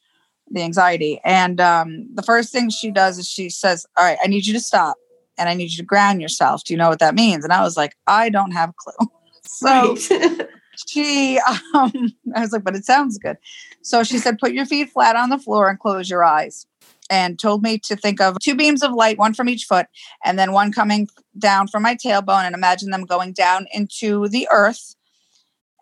the 0.54 0.62
anxiety. 0.62 1.20
And 1.26 1.60
um, 1.60 2.08
the 2.14 2.24
first 2.24 2.52
thing 2.52 2.70
she 2.70 2.92
does 2.92 3.18
is 3.18 3.28
she 3.28 3.50
says, 3.50 3.86
All 3.98 4.06
right, 4.06 4.18
I 4.24 4.28
need 4.28 4.46
you 4.46 4.54
to 4.54 4.60
stop 4.60 4.98
and 5.38 5.50
I 5.50 5.54
need 5.54 5.72
you 5.72 5.78
to 5.78 5.84
ground 5.84 6.22
yourself. 6.22 6.64
Do 6.64 6.74
you 6.74 6.78
know 6.78 6.90
what 6.90 7.00
that 7.00 7.16
means? 7.16 7.44
And 7.44 7.52
I 7.52 7.62
was 7.62 7.76
like, 7.76 7.96
I 8.08 8.30
don't 8.30 8.52
have 8.52 8.70
a 8.70 8.74
clue. 8.78 9.10
So 9.46 9.68
right. 9.68 10.48
she, 10.88 11.38
um, 11.76 12.14
I 12.34 12.40
was 12.40 12.54
like, 12.54 12.64
but 12.64 12.78
it 12.78 12.86
sounds 12.86 13.18
good. 13.18 13.36
So 13.82 14.04
she 14.04 14.18
said, 14.18 14.40
put 14.40 14.54
your 14.54 14.66
feet 14.66 14.90
flat 14.90 15.18
on 15.18 15.30
the 15.30 15.38
floor 15.38 15.70
and 15.70 15.78
close 15.78 16.10
your 16.10 16.24
eyes. 16.24 16.66
And 17.10 17.38
told 17.38 17.62
me 17.62 17.78
to 17.80 17.98
think 17.98 18.22
of 18.22 18.40
two 18.40 18.56
beams 18.56 18.82
of 18.82 18.94
light, 18.94 19.20
one 19.20 19.34
from 19.34 19.50
each 19.50 19.66
foot, 19.66 19.88
and 20.24 20.40
then 20.40 20.54
one 20.54 20.72
coming 20.72 21.10
down 21.38 21.68
from 21.68 21.84
my 21.84 21.96
tailbone, 21.96 22.46
and 22.46 22.56
imagine 22.56 22.90
them 22.90 23.04
going 23.04 23.34
down 23.34 23.68
into 23.74 24.30
the 24.30 24.48
earth 24.50 24.96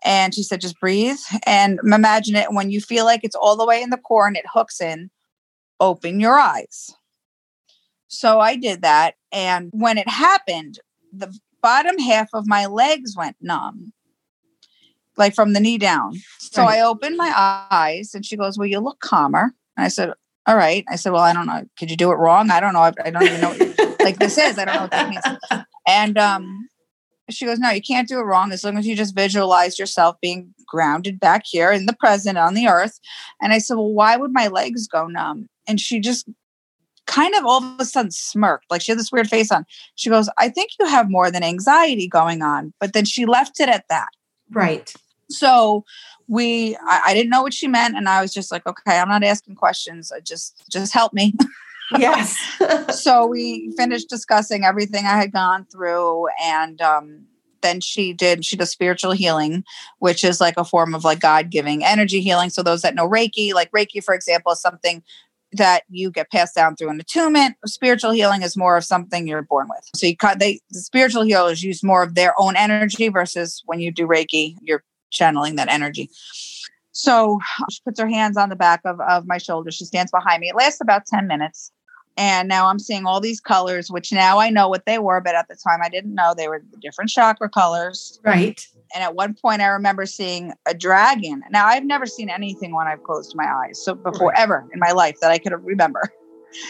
and 0.04 0.34
she 0.34 0.44
said, 0.44 0.62
just 0.62 0.80
breathe 0.80 1.20
and 1.46 1.80
imagine 1.84 2.36
it. 2.36 2.52
When 2.52 2.72
you 2.72 2.82
feel 2.82 3.06
like 3.06 3.22
it's 3.24 3.36
all 3.36 3.56
the 3.56 3.66
way 3.66 3.82
in 3.82 3.90
the 3.90 3.98
core 3.98 4.28
and 4.28 4.36
it 4.36 4.46
hooks 4.52 4.82
in, 4.82 5.10
open 5.80 6.20
your 6.20 6.40
eyes. 6.40 6.92
So 8.08 8.40
I 8.40 8.56
did 8.56 8.82
that. 8.82 9.16
And 9.32 9.70
when 9.72 9.98
it 9.98 10.10
happened, 10.10 10.80
the 11.14 11.34
bottom 11.62 11.98
half 12.00 12.30
of 12.34 12.48
my 12.48 12.66
legs 12.66 13.16
went 13.16 13.38
numb, 13.42 13.94
like 15.18 15.36
from 15.36 15.54
the 15.54 15.60
knee 15.60 15.78
down. 15.78 16.16
So 16.40 16.64
right. 16.64 16.80
I 16.80 16.82
opened 16.82 17.18
my 17.18 17.34
eyes 17.72 18.14
and 18.14 18.26
she 18.26 18.36
goes, 18.36 18.58
Well, 18.58 18.68
you 18.68 18.80
look 18.80 19.00
calmer. 19.00 19.54
And 19.78 19.86
I 19.86 19.88
said, 19.88 20.14
All 20.46 20.58
right. 20.58 20.84
I 20.90 20.96
said, 20.96 21.14
Well, 21.14 21.22
I 21.22 21.32
don't 21.32 21.46
know. 21.46 21.64
Could 21.78 21.90
you 21.90 21.98
do 21.98 22.12
it 22.12 22.16
wrong? 22.16 22.52
I 22.52 22.60
don't 22.60 22.74
know. 22.74 22.82
I, 22.82 22.92
I 23.06 23.12
don't 23.12 23.24
even 23.24 23.42
know 23.42 23.50
what 23.50 24.02
like 24.02 24.20
this 24.20 24.38
is. 24.38 24.58
I 24.58 24.66
don't 24.66 24.76
know 24.76 24.82
what 24.82 24.92
that 24.92 25.10
means. 25.10 25.66
And 25.88 26.18
um, 26.18 26.70
she 27.34 27.46
goes, 27.46 27.60
No, 27.60 27.70
you 27.70 27.82
can't 27.82 28.08
do 28.08 28.20
it 28.20 28.24
wrong 28.24 28.52
as 28.52 28.64
long 28.64 28.78
as 28.78 28.88
you 28.88 28.96
just 28.96 29.16
visualize 29.16 29.80
yourself 29.80 30.16
being 30.22 30.54
grounded 30.68 31.20
back 31.20 31.44
here 31.46 31.72
in 31.72 31.86
the 31.86 31.94
present 31.94 32.38
on 32.38 32.54
the 32.54 32.68
earth. 32.68 33.00
And 33.42 33.54
I 33.54 33.58
said, 33.58 33.76
Well, 33.76 33.92
why 33.92 34.18
would 34.18 34.32
my 34.32 34.48
legs 34.48 34.88
go 34.88 35.08
numb? 35.08 35.50
And 35.68 35.80
she 35.80 36.00
just 36.00 36.28
kind 37.08 37.36
of 37.36 37.46
all 37.46 37.64
of 37.64 37.80
a 37.80 37.86
sudden 37.86 38.12
smirked, 38.12 38.66
like 38.70 38.82
she 38.82 38.92
had 38.92 39.00
this 39.00 39.12
weird 39.12 39.28
face 39.28 39.52
on. 39.52 39.66
She 39.96 40.10
goes, 40.10 40.30
I 40.38 40.50
think 40.50 40.72
you 40.80 40.86
have 40.86 41.10
more 41.10 41.30
than 41.30 41.44
anxiety 41.44 42.08
going 42.08 42.42
on. 42.42 42.74
But 42.80 42.94
then 42.94 43.06
she 43.06 43.26
left 43.26 43.60
it 43.60 43.70
at 43.70 43.86
that. 43.90 44.10
Right. 44.52 44.94
So 45.30 45.84
we 46.28 46.76
I, 46.88 47.02
I 47.08 47.14
didn't 47.14 47.30
know 47.30 47.42
what 47.42 47.54
she 47.54 47.68
meant. 47.68 47.96
And 47.96 48.08
I 48.08 48.22
was 48.22 48.34
just 48.34 48.52
like, 48.52 48.66
okay, 48.66 48.98
I'm 49.00 49.10
not 49.10 49.24
asking 49.24 49.56
questions. 49.56 50.12
I 50.12 50.20
just 50.20 50.64
just 50.70 50.94
help 50.94 51.14
me. 51.14 51.34
yes. 51.98 52.38
so 53.04 53.26
we 53.26 53.74
finished 53.78 54.10
discussing 54.10 54.64
everything 54.64 55.06
I 55.06 55.18
had 55.18 55.32
gone 55.32 55.66
through 55.66 56.28
and 56.44 56.82
um 56.82 57.26
then 57.62 57.80
she 57.80 58.14
did 58.14 58.44
she 58.44 58.56
does 58.56 58.72
spiritual 58.72 59.12
healing 59.12 59.64
which 60.00 60.24
is 60.24 60.42
like 60.42 60.58
a 60.58 60.66
form 60.66 60.96
of 60.96 61.04
like 61.04 61.20
god 61.20 61.50
giving 61.50 61.84
energy 61.84 62.22
healing. 62.22 62.50
So 62.50 62.64
those 62.64 62.82
that 62.82 62.96
know 62.96 63.08
reiki 63.08 63.54
like 63.54 63.72
reiki 63.72 64.04
for 64.04 64.14
example 64.14 64.52
is 64.52 64.62
something 64.62 65.04
that 65.54 65.84
you 65.90 66.12
get 66.12 66.32
passed 66.32 66.56
down 66.56 66.78
through 66.78 66.90
an 66.90 67.02
attunement. 67.02 67.58
Spiritual 67.66 68.12
healing 68.12 68.42
is 68.42 68.56
more 68.56 68.78
of 68.78 68.86
something 68.86 69.28
you're 69.28 69.42
born 69.42 69.68
with. 69.70 69.90
So 69.96 70.08
you 70.08 70.16
cut 70.16 70.40
they 70.40 70.60
the 70.70 70.80
spiritual 70.80 71.24
healers 71.24 71.64
use 71.64 71.84
more 71.84 72.04
of 72.04 72.16
their 72.16 72.34
own 72.40 72.56
energy 72.56 73.10
versus 73.10 73.62
when 73.66 73.80
you 73.80 73.92
do 73.92 74.08
reiki 74.08 74.56
you're 74.62 74.84
channeling 75.12 75.58
that 75.58 75.70
energy. 75.70 76.10
So 76.94 77.40
she 77.70 77.80
puts 77.86 78.00
her 78.00 78.08
hands 78.08 78.38
on 78.38 78.50
the 78.50 78.56
back 78.56 78.82
of, 78.86 79.00
of 79.02 79.26
my 79.26 79.38
shoulder. 79.38 79.72
She 79.72 79.86
stands 79.86 80.12
behind 80.12 80.42
me. 80.42 80.50
It 80.50 80.56
lasts 80.56 80.82
about 80.82 81.06
10 81.06 81.28
minutes 81.28 81.72
and 82.18 82.50
now 82.50 82.68
I'm 82.68 82.80
seeing 82.80 83.06
all 83.06 83.20
these 83.20 83.40
colors, 83.40 83.90
which 83.90 84.12
now 84.12 84.40
I 84.40 84.50
know 84.50 84.68
what 84.68 84.86
they 84.86 85.00
were, 85.00 85.22
but 85.22 85.36
at 85.36 85.48
the 85.48 85.56
time 85.56 85.80
I 85.84 85.90
didn't 85.90 86.14
know 86.14 86.34
they 86.36 86.48
were 86.48 86.64
different 86.82 87.10
chakra 87.10 87.50
colors. 87.50 88.20
Right. 88.24 88.66
And 88.94 89.04
at 89.04 89.16
one 89.16 89.34
point 89.34 89.62
I 89.62 89.68
remember 89.68 90.06
seeing 90.06 90.54
a 90.66 90.74
dragon. 90.74 91.42
Now 91.52 91.68
I've 91.68 91.86
never 91.86 92.06
seen 92.06 92.30
anything 92.30 92.76
when 92.76 92.88
I've 92.88 93.04
closed 93.04 93.34
my 93.36 93.46
eyes. 93.46 93.84
So 93.84 93.96
before 93.96 94.30
right. 94.30 94.40
ever 94.40 94.68
in 94.74 94.80
my 94.80 94.92
life 94.92 95.18
that 95.22 95.32
I 95.32 95.38
could 95.38 95.54
remember. 95.64 96.02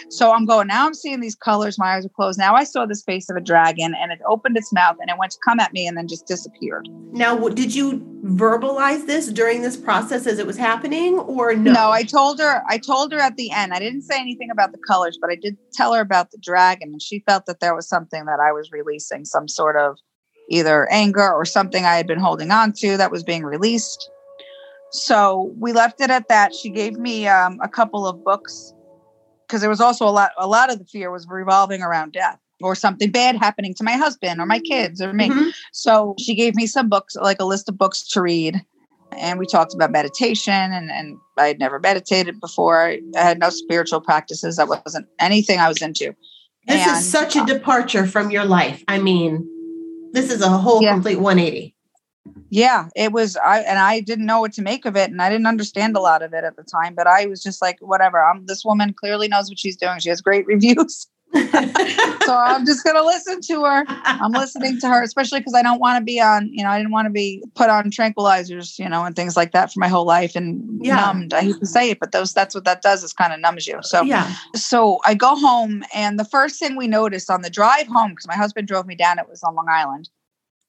so 0.10 0.32
I'm 0.34 0.46
going, 0.46 0.68
now 0.68 0.86
I'm 0.86 0.94
seeing 0.94 1.20
these 1.20 1.36
colors. 1.36 1.78
My 1.78 1.96
eyes 1.96 2.06
are 2.06 2.10
closed. 2.10 2.38
Now 2.40 2.56
I 2.56 2.64
saw 2.64 2.86
this 2.86 3.04
face 3.04 3.30
of 3.30 3.38
a 3.38 3.42
dragon 3.42 3.94
and 3.96 4.12
it 4.12 4.20
opened 4.28 4.58
its 4.58 4.72
mouth 4.74 4.98
and 5.00 5.10
it 5.10 5.18
went 5.18 5.32
to 5.34 5.38
come 5.46 5.60
at 5.60 5.74
me 5.74 5.88
and 5.88 5.98
then 5.98 6.08
just 6.08 6.28
disappeared. 6.28 6.88
Now, 7.12 7.38
did 7.50 7.74
you 7.74 8.00
verbalize 8.24 9.08
this 9.08 9.28
during 9.28 9.62
this 9.62 9.76
process 9.76 10.28
as 10.28 10.40
it 10.40 10.48
was 10.48 10.58
happening 10.58 11.20
or 11.20 11.54
no? 11.56 11.74
No, 11.74 11.92
I 11.92 12.04
told 12.04 12.40
her, 12.40 12.64
I 12.68 12.78
told 12.78 13.12
her 13.12 13.20
at 13.20 13.36
the 13.36 13.52
end, 13.52 13.74
I 13.74 13.80
didn't 13.80 14.04
say 14.04 14.20
anything 14.20 14.50
about 14.52 14.72
the 14.72 14.80
colors, 14.88 15.18
but 15.20 15.30
I 15.30 15.36
did 15.36 15.58
tell 15.74 15.94
her 15.94 16.02
about 16.02 16.32
the 16.32 16.38
dragon 16.38 16.90
and 16.92 17.02
she 17.02 17.24
felt 17.28 17.46
that 17.48 17.60
there 17.60 17.76
was 17.76 17.88
something 17.88 18.26
that 18.26 18.40
I 18.40 18.52
was 18.52 18.72
releasing, 18.72 19.26
some 19.26 19.48
sort 19.48 19.76
of 19.76 19.98
either 20.50 20.92
anger 20.92 21.32
or 21.32 21.46
something 21.46 21.86
I 21.86 21.96
had 21.96 22.08
been 22.08 22.20
holding 22.20 22.52
on 22.52 22.74
to 22.74 22.98
that 22.98 23.12
was 23.12 23.24
being 23.24 23.44
released. 23.44 24.10
So 24.92 25.54
we 25.58 25.72
left 25.72 26.02
it 26.02 26.10
at 26.10 26.28
that. 26.28 26.54
She 26.54 26.70
gave 26.70 26.98
me 26.98 27.28
um, 27.28 27.60
a 27.64 27.70
couple 27.70 28.06
of 28.06 28.24
books 28.24 28.74
because 29.52 29.60
there 29.60 29.70
was 29.70 29.82
also 29.82 30.08
a 30.08 30.10
lot. 30.10 30.32
A 30.38 30.48
lot 30.48 30.72
of 30.72 30.80
the 30.80 30.86
fear 30.86 31.12
was 31.12 31.28
revolving 31.28 31.82
around 31.82 32.14
death 32.14 32.40
or 32.62 32.74
something 32.74 33.12
bad 33.12 33.36
happening 33.36 33.74
to 33.74 33.84
my 33.84 33.94
husband 33.94 34.40
or 34.40 34.46
my 34.46 34.60
kids 34.60 35.02
or 35.02 35.12
me. 35.12 35.28
Mm-hmm. 35.28 35.50
So 35.74 36.16
she 36.20 36.36
gave 36.36 36.56
me 36.56 36.68
some 36.68 36.88
books, 36.88 37.18
like 37.18 37.42
a 37.42 37.46
list 37.46 37.68
of 37.68 37.78
books 37.78 38.02
to 38.10 38.22
read. 38.22 38.64
And 39.12 39.40
we 39.40 39.46
talked 39.46 39.74
about 39.74 39.92
meditation, 39.92 40.54
and, 40.54 40.90
and 40.90 41.18
I 41.38 41.48
had 41.48 41.60
never 41.60 41.80
meditated 41.80 42.40
before. 42.40 42.88
I 42.88 43.02
had 43.14 43.40
no 43.40 43.50
spiritual 43.50 44.00
practices. 44.00 44.56
That 44.56 44.70
wasn't 44.70 45.06
anything 45.20 45.60
I 45.60 45.68
was 45.68 45.82
into. 45.82 46.16
This 46.66 46.88
and, 46.88 46.98
is 46.98 47.12
such 47.12 47.36
a 47.36 47.42
uh, 47.42 47.46
departure 47.46 48.06
from 48.06 48.32
your 48.32 48.46
life. 48.46 48.86
I 48.88 49.00
mean, 49.00 49.46
this 50.14 50.32
is 50.32 50.42
a 50.42 50.48
whole 50.48 50.82
yeah. 50.82 50.94
complete 50.94 51.20
180 51.20 51.71
yeah 52.52 52.90
it 52.96 53.12
was 53.12 53.38
i 53.38 53.62
and 53.62 53.80
i 53.80 54.00
didn't 54.00 54.26
know 54.26 54.42
what 54.42 54.54
to 54.54 54.62
make 54.62 54.86
of 54.86 54.96
it 54.96 55.10
and 55.10 55.22
i 55.22 55.30
didn't 55.30 55.48
understand 55.48 55.96
a 55.96 56.00
lot 56.00 56.22
of 56.22 56.34
it 56.34 56.44
at 56.44 56.56
the 56.58 56.64
time 56.64 56.94
but 56.94 57.08
i 57.08 57.26
was 57.26 57.42
just 57.42 57.62
like 57.62 57.80
whatever 57.80 58.24
i'm 58.24 58.46
this 58.46 58.64
woman 58.64 58.94
clearly 58.94 59.28
knows 59.28 59.50
what 59.50 59.58
she's 59.58 59.78
doing 59.78 59.98
she 60.00 60.10
has 60.10 60.22
great 60.22 60.46
reviews. 60.46 61.08
So 62.26 62.38
i'm 62.38 62.66
just 62.66 62.84
going 62.84 62.96
to 62.96 63.04
listen 63.04 63.42
to 63.42 63.64
her 63.64 63.84
i'm 63.88 64.32
listening 64.32 64.80
to 64.82 64.88
her 64.88 65.02
especially 65.02 65.40
because 65.40 65.54
i 65.54 65.62
don't 65.62 65.80
want 65.80 66.00
to 66.00 66.04
be 66.04 66.22
on 66.22 66.50
you 66.54 66.64
know 66.64 66.70
i 66.70 66.78
didn't 66.78 66.92
want 66.92 67.06
to 67.06 67.10
be 67.10 67.44
put 67.56 67.70
on 67.70 67.86
tranquilizers 67.90 68.78
you 68.78 68.88
know 68.88 69.04
and 69.04 69.16
things 69.16 69.36
like 69.36 69.52
that 69.52 69.72
for 69.72 69.80
my 69.80 69.88
whole 69.88 70.06
life 70.06 70.36
and 70.36 70.86
yeah. 70.86 70.96
numbed 70.98 71.34
i 71.34 71.42
hate 71.42 71.60
to 71.60 71.66
say 71.66 71.90
it 71.90 72.00
but 72.00 72.12
those 72.12 72.32
that's 72.34 72.54
what 72.54 72.64
that 72.64 72.82
does 72.82 73.04
is 73.04 73.12
kind 73.12 73.34
of 73.34 73.40
numbs 73.40 73.66
you 73.66 73.80
so. 73.82 74.04
Yeah. 74.04 74.34
So 74.56 75.00
i 75.06 75.14
go 75.14 75.36
home 75.36 75.84
and 75.94 76.20
the 76.20 76.26
first 76.26 76.60
thing 76.60 76.78
we 76.78 76.88
noticed 76.88 77.30
on 77.30 77.42
the 77.42 77.50
drive 77.50 77.88
home 77.88 78.12
because 78.12 78.28
my 78.28 78.36
husband 78.36 78.68
drove 78.68 78.86
me 78.86 78.96
down 78.96 79.18
it 79.18 79.28
was 79.28 79.42
on 79.42 79.56
long 79.56 79.68
island 79.70 80.10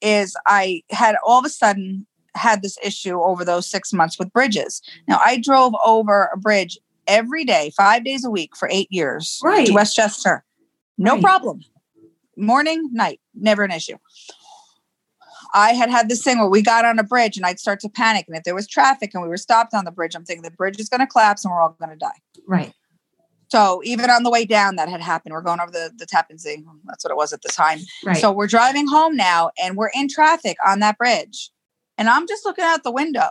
is 0.02 0.36
I 0.46 0.82
had 0.90 1.16
all 1.24 1.38
of 1.38 1.44
a 1.44 1.50
sudden 1.50 2.06
had 2.34 2.62
this 2.62 2.78
issue 2.82 3.20
over 3.20 3.44
those 3.44 3.68
six 3.68 3.92
months 3.92 4.18
with 4.18 4.32
bridges. 4.32 4.82
Now 5.06 5.20
I 5.24 5.38
drove 5.38 5.74
over 5.84 6.30
a 6.32 6.38
bridge 6.38 6.78
every 7.06 7.44
day, 7.44 7.72
five 7.76 8.04
days 8.04 8.24
a 8.24 8.30
week 8.30 8.56
for 8.56 8.68
eight 8.70 8.88
years 8.90 9.40
right. 9.42 9.66
to 9.66 9.72
Westchester. 9.72 10.44
No 10.98 11.14
right. 11.14 11.22
problem. 11.22 11.60
Morning, 12.36 12.88
night, 12.92 13.20
never 13.34 13.62
an 13.62 13.70
issue. 13.70 13.96
I 15.54 15.72
had 15.74 15.90
had 15.90 16.08
this 16.08 16.22
thing 16.22 16.38
where 16.38 16.48
we 16.48 16.62
got 16.62 16.86
on 16.86 16.98
a 16.98 17.02
bridge 17.02 17.36
and 17.36 17.44
I'd 17.44 17.60
start 17.60 17.80
to 17.80 17.88
panic. 17.88 18.24
And 18.26 18.36
if 18.36 18.44
there 18.44 18.54
was 18.54 18.66
traffic 18.66 19.10
and 19.12 19.22
we 19.22 19.28
were 19.28 19.36
stopped 19.36 19.74
on 19.74 19.84
the 19.84 19.90
bridge, 19.90 20.14
I'm 20.14 20.24
thinking 20.24 20.42
the 20.42 20.50
bridge 20.50 20.80
is 20.80 20.88
going 20.88 21.00
to 21.00 21.06
collapse 21.06 21.44
and 21.44 21.52
we're 21.52 21.60
all 21.60 21.76
going 21.78 21.90
to 21.90 21.96
die. 21.96 22.18
Right. 22.46 22.72
So 23.52 23.82
even 23.84 24.08
on 24.08 24.22
the 24.22 24.30
way 24.30 24.46
down, 24.46 24.76
that 24.76 24.88
had 24.88 25.02
happened. 25.02 25.34
We're 25.34 25.42
going 25.42 25.60
over 25.60 25.70
the 25.70 25.92
the 25.94 26.06
Tappan 26.06 26.38
Zee. 26.38 26.64
That's 26.86 27.04
what 27.04 27.10
it 27.10 27.18
was 27.18 27.34
at 27.34 27.42
the 27.42 27.50
time. 27.50 27.80
Right. 28.02 28.16
So 28.16 28.32
we're 28.32 28.46
driving 28.46 28.88
home 28.88 29.14
now, 29.14 29.50
and 29.62 29.76
we're 29.76 29.90
in 29.92 30.08
traffic 30.08 30.56
on 30.66 30.80
that 30.80 30.96
bridge, 30.96 31.50
and 31.98 32.08
I'm 32.08 32.26
just 32.26 32.46
looking 32.46 32.64
out 32.64 32.82
the 32.82 32.90
window, 32.90 33.28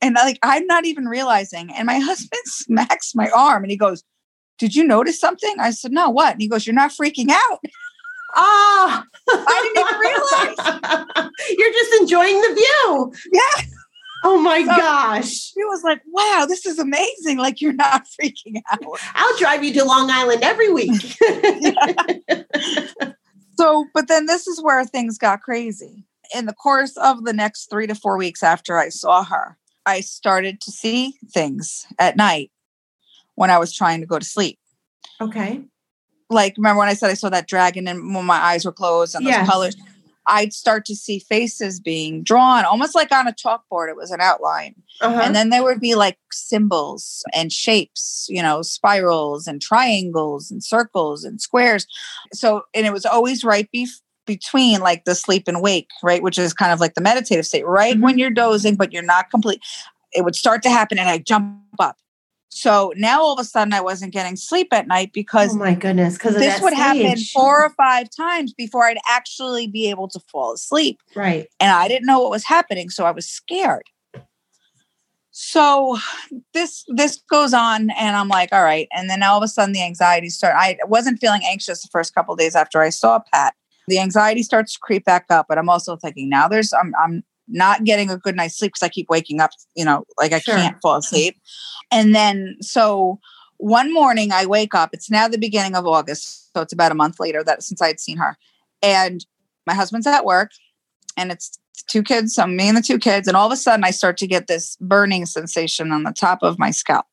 and 0.00 0.16
like 0.16 0.40
I'm 0.42 0.66
not 0.66 0.86
even 0.86 1.04
realizing. 1.04 1.70
And 1.72 1.86
my 1.86 1.98
husband 2.10 2.42
smacks 2.46 3.14
my 3.14 3.30
arm, 3.30 3.62
and 3.62 3.70
he 3.70 3.76
goes, 3.76 4.02
"Did 4.58 4.74
you 4.74 4.82
notice 4.82 5.20
something?" 5.20 5.54
I 5.60 5.70
said, 5.70 5.92
"No, 5.92 6.10
what?" 6.10 6.32
And 6.32 6.42
he 6.42 6.48
goes, 6.48 6.66
"You're 6.66 6.74
not 6.74 6.90
freaking 6.90 7.30
out." 7.30 7.60
Ah, 8.36 9.04
oh, 9.28 9.44
I 9.48 9.60
didn't 9.64 9.88
even 9.88 9.98
realize. 9.98 11.30
You're 11.58 11.72
just 11.72 12.00
enjoying 12.00 12.40
the 12.40 12.54
view. 12.54 13.12
Yeah. 13.32 13.64
Oh 14.22 14.40
my 14.40 14.60
so 14.60 14.66
gosh. 14.66 15.52
He 15.54 15.64
was 15.64 15.82
like, 15.82 16.02
wow, 16.06 16.44
this 16.48 16.66
is 16.66 16.78
amazing. 16.78 17.38
Like 17.38 17.60
you're 17.60 17.72
not 17.72 18.06
freaking 18.20 18.60
out. 18.70 18.80
I'll 19.14 19.38
drive 19.38 19.64
you 19.64 19.72
to 19.74 19.84
Long 19.84 20.10
Island 20.10 20.42
every 20.42 20.72
week. 20.72 21.00
so, 23.58 23.86
but 23.94 24.08
then 24.08 24.26
this 24.26 24.46
is 24.46 24.62
where 24.62 24.84
things 24.84 25.18
got 25.18 25.42
crazy. 25.42 26.04
In 26.34 26.46
the 26.46 26.52
course 26.52 26.96
of 26.96 27.24
the 27.24 27.32
next 27.32 27.70
three 27.70 27.86
to 27.86 27.94
four 27.94 28.16
weeks 28.16 28.42
after 28.42 28.78
I 28.78 28.90
saw 28.90 29.24
her, 29.24 29.56
I 29.86 30.00
started 30.00 30.60
to 30.62 30.70
see 30.70 31.14
things 31.32 31.86
at 31.98 32.16
night 32.16 32.52
when 33.34 33.50
I 33.50 33.58
was 33.58 33.74
trying 33.74 34.00
to 34.00 34.06
go 34.06 34.18
to 34.18 34.24
sleep. 34.24 34.58
Okay. 35.20 35.62
Like, 36.28 36.54
remember 36.56 36.78
when 36.78 36.88
I 36.88 36.94
said 36.94 37.10
I 37.10 37.14
saw 37.14 37.30
that 37.30 37.48
dragon 37.48 37.88
and 37.88 38.14
when 38.14 38.24
my 38.24 38.36
eyes 38.36 38.64
were 38.64 38.72
closed 38.72 39.16
and 39.16 39.26
those 39.26 39.32
yes. 39.32 39.48
colors? 39.48 39.76
I'd 40.30 40.52
start 40.52 40.84
to 40.86 40.94
see 40.94 41.18
faces 41.18 41.80
being 41.80 42.22
drawn 42.22 42.64
almost 42.64 42.94
like 42.94 43.10
on 43.12 43.26
a 43.26 43.32
chalkboard. 43.32 43.88
It 43.88 43.96
was 43.96 44.12
an 44.12 44.20
outline. 44.20 44.76
Uh-huh. 45.00 45.20
And 45.22 45.34
then 45.34 45.50
there 45.50 45.64
would 45.64 45.80
be 45.80 45.96
like 45.96 46.18
symbols 46.30 47.24
and 47.34 47.52
shapes, 47.52 48.26
you 48.30 48.40
know, 48.40 48.62
spirals 48.62 49.48
and 49.48 49.60
triangles 49.60 50.50
and 50.50 50.62
circles 50.62 51.24
and 51.24 51.40
squares. 51.40 51.86
So, 52.32 52.62
and 52.74 52.86
it 52.86 52.92
was 52.92 53.04
always 53.04 53.42
right 53.42 53.68
be- 53.72 53.88
between 54.24 54.80
like 54.80 55.04
the 55.04 55.16
sleep 55.16 55.48
and 55.48 55.60
wake, 55.60 55.88
right? 56.02 56.22
Which 56.22 56.38
is 56.38 56.54
kind 56.54 56.72
of 56.72 56.78
like 56.78 56.94
the 56.94 57.00
meditative 57.00 57.44
state, 57.44 57.66
right? 57.66 57.94
Mm-hmm. 57.94 58.04
When 58.04 58.18
you're 58.18 58.30
dozing, 58.30 58.76
but 58.76 58.92
you're 58.92 59.02
not 59.02 59.30
complete. 59.30 59.60
It 60.12 60.24
would 60.24 60.36
start 60.36 60.62
to 60.62 60.70
happen 60.70 60.98
and 60.98 61.08
I 61.08 61.18
jump 61.18 61.58
up 61.80 61.96
so 62.50 62.92
now 62.96 63.22
all 63.22 63.32
of 63.32 63.38
a 63.38 63.44
sudden 63.44 63.72
I 63.72 63.80
wasn't 63.80 64.12
getting 64.12 64.36
sleep 64.36 64.68
at 64.72 64.88
night 64.88 65.08
oh 65.08 65.14
because 65.14 65.54
oh 65.54 65.58
my 65.58 65.74
goodness, 65.74 66.14
because 66.14 66.34
this 66.34 66.60
would 66.60 66.74
stage. 66.74 66.82
happen 66.82 67.18
four 67.32 67.64
or 67.64 67.70
five 67.70 68.08
times 68.10 68.52
before 68.52 68.84
I'd 68.86 68.98
actually 69.08 69.68
be 69.68 69.88
able 69.88 70.08
to 70.08 70.20
fall 70.30 70.52
asleep. 70.52 71.00
Right. 71.14 71.48
And 71.60 71.70
I 71.70 71.86
didn't 71.86 72.06
know 72.06 72.20
what 72.20 72.30
was 72.30 72.44
happening, 72.44 72.90
so 72.90 73.04
I 73.06 73.12
was 73.12 73.26
scared. 73.26 73.84
So 75.30 75.96
this 76.52 76.84
this 76.88 77.22
goes 77.30 77.54
on 77.54 77.90
and 77.90 78.16
I'm 78.16 78.28
like, 78.28 78.52
all 78.52 78.64
right. 78.64 78.88
And 78.92 79.08
then 79.08 79.22
all 79.22 79.38
of 79.38 79.44
a 79.44 79.48
sudden 79.48 79.72
the 79.72 79.82
anxiety 79.82 80.28
start. 80.28 80.56
I 80.58 80.76
wasn't 80.86 81.20
feeling 81.20 81.42
anxious 81.48 81.82
the 81.82 81.88
first 81.88 82.14
couple 82.14 82.34
days 82.34 82.56
after 82.56 82.82
I 82.82 82.90
saw 82.90 83.20
Pat. 83.32 83.54
The 83.86 84.00
anxiety 84.00 84.42
starts 84.42 84.74
to 84.74 84.80
creep 84.80 85.04
back 85.04 85.26
up, 85.30 85.46
but 85.48 85.56
I'm 85.56 85.68
also 85.68 85.96
thinking 85.96 86.28
now 86.28 86.48
there's 86.48 86.72
I'm 86.72 86.92
I'm 87.02 87.22
not 87.50 87.84
getting 87.84 88.10
a 88.10 88.16
good 88.16 88.36
night's 88.36 88.58
sleep 88.58 88.72
because 88.72 88.82
I 88.82 88.88
keep 88.88 89.08
waking 89.08 89.40
up, 89.40 89.50
you 89.74 89.84
know, 89.84 90.04
like 90.18 90.32
I 90.32 90.38
sure. 90.38 90.54
can't 90.54 90.80
fall 90.80 90.96
asleep. 90.96 91.36
And 91.90 92.14
then 92.14 92.56
so 92.60 93.18
one 93.58 93.92
morning 93.92 94.32
I 94.32 94.46
wake 94.46 94.74
up, 94.74 94.90
it's 94.92 95.10
now 95.10 95.28
the 95.28 95.38
beginning 95.38 95.74
of 95.74 95.86
August. 95.86 96.52
So 96.54 96.62
it's 96.62 96.72
about 96.72 96.92
a 96.92 96.96
month 96.96 97.20
later 97.20 97.44
that 97.44 97.62
since 97.62 97.82
I 97.82 97.88
had 97.88 98.00
seen 98.00 98.16
her. 98.16 98.36
And 98.82 99.24
my 99.66 99.74
husband's 99.74 100.06
at 100.06 100.24
work 100.24 100.50
and 101.16 101.30
it's 101.30 101.58
two 101.88 102.02
kids, 102.02 102.34
so 102.34 102.46
me 102.46 102.68
and 102.68 102.76
the 102.76 102.82
two 102.82 102.98
kids, 102.98 103.26
and 103.26 103.36
all 103.36 103.46
of 103.46 103.52
a 103.52 103.56
sudden 103.56 103.84
I 103.84 103.90
start 103.90 104.16
to 104.18 104.26
get 104.26 104.46
this 104.46 104.76
burning 104.80 105.26
sensation 105.26 105.92
on 105.92 106.04
the 106.04 106.12
top 106.12 106.38
of 106.42 106.58
my 106.58 106.70
scalp. 106.70 107.06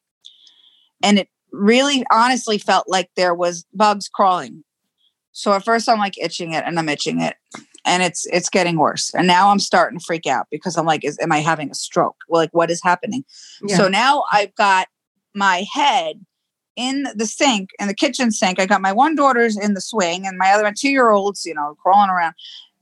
And 1.03 1.19
it 1.19 1.29
really 1.51 2.05
honestly 2.11 2.57
felt 2.57 2.87
like 2.87 3.09
there 3.15 3.33
was 3.33 3.65
bugs 3.73 4.07
crawling. 4.07 4.63
So 5.31 5.53
at 5.53 5.65
first 5.65 5.87
I'm 5.87 5.99
like 5.99 6.17
itching 6.17 6.53
it 6.53 6.63
and 6.65 6.79
I'm 6.79 6.89
itching 6.89 7.21
it 7.21 7.35
and 7.87 8.03
it's 8.03 8.27
it's 8.27 8.49
getting 8.49 8.77
worse. 8.77 9.11
And 9.15 9.25
now 9.25 9.49
i'm 9.49 9.59
starting 9.59 9.97
to 9.97 10.05
freak 10.05 10.27
out 10.27 10.47
because 10.51 10.77
i'm 10.77 10.85
like 10.85 11.03
is 11.03 11.17
am 11.19 11.31
i 11.31 11.39
having 11.39 11.71
a 11.71 11.75
stroke? 11.75 12.17
Well, 12.27 12.41
like 12.41 12.53
what 12.53 12.69
is 12.69 12.81
happening? 12.83 13.23
Yeah. 13.63 13.77
so 13.77 13.87
now 13.87 14.23
i've 14.31 14.53
got 14.55 14.87
my 15.33 15.65
head 15.71 16.23
in 16.75 17.07
the 17.15 17.25
sink 17.25 17.71
in 17.79 17.87
the 17.87 17.93
kitchen 17.95 18.31
sink. 18.31 18.59
I 18.59 18.65
got 18.65 18.81
my 18.81 18.91
one 18.91 19.15
daughter's 19.15 19.57
in 19.57 19.73
the 19.73 19.81
swing 19.81 20.27
and 20.27 20.37
my 20.37 20.51
other 20.51 20.71
two 20.77 20.89
year 20.89 21.09
olds 21.09 21.45
you 21.45 21.53
know 21.53 21.75
crawling 21.81 22.09
around 22.09 22.35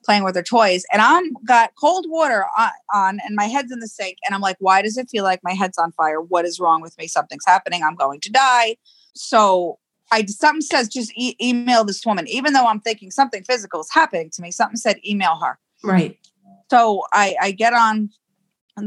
playing 0.04 0.24
with 0.24 0.34
their 0.34 0.44
toys. 0.44 0.84
And 0.92 1.02
i'm 1.02 1.34
got 1.48 1.72
cold 1.80 2.06
water 2.10 2.46
on, 2.58 2.72
on 2.94 3.20
and 3.26 3.36
my 3.36 3.46
head's 3.46 3.72
in 3.72 3.80
the 3.80 3.88
sink 3.88 4.18
and 4.26 4.36
i'm 4.36 4.42
like 4.42 4.58
why 4.60 4.82
does 4.82 4.98
it 4.98 5.10
feel 5.10 5.24
like 5.24 5.40
my 5.44 5.54
head's 5.54 5.78
on 5.78 5.92
fire? 5.94 6.22
What 6.22 6.46
is 6.46 6.60
wrong 6.60 6.82
with 6.82 6.98
me? 6.98 7.08
Something's 7.08 7.46
happening. 7.46 7.84
I'm 7.84 7.96
going 7.96 8.20
to 8.22 8.32
die. 8.32 8.78
So 9.14 9.80
I 10.12 10.26
something 10.26 10.62
says 10.62 10.88
just 10.88 11.12
e- 11.16 11.36
email 11.42 11.84
this 11.84 12.06
woman, 12.06 12.28
even 12.28 12.54
though 12.54 12.68
I'm 12.68 12.80
thinking 12.80 13.12
something 13.12 13.44
physical 13.44 13.82
is 13.82 13.92
happening 13.92 14.30
to 14.32 14.42
me. 14.42 14.52
Something 14.52 14.78
said 14.78 15.00
email 15.06 15.38
her. 15.38 15.58
Right. 15.84 16.18
So 16.70 17.04
I 17.14 17.36
I 17.42 17.52
get 17.52 17.74
on 17.74 18.10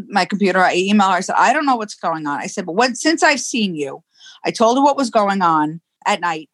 my 0.09 0.25
computer. 0.25 0.61
I 0.61 0.75
email 0.75 1.09
her. 1.09 1.17
I 1.17 1.21
said 1.21 1.37
I 1.37 1.53
don't 1.53 1.67
know 1.67 1.77
what's 1.77 1.95
going 1.95 2.27
on. 2.27 2.39
I 2.41 2.47
said, 2.47 2.67
but 2.67 2.73
when 2.73 2.95
since 2.95 3.23
I've 3.23 3.41
seen 3.41 3.75
you, 3.75 4.03
I 4.45 4.51
told 4.51 4.79
her 4.79 4.85
what 4.85 4.97
was 4.97 5.11
going 5.11 5.43
on 5.43 5.81
at 6.07 6.21
night, 6.21 6.49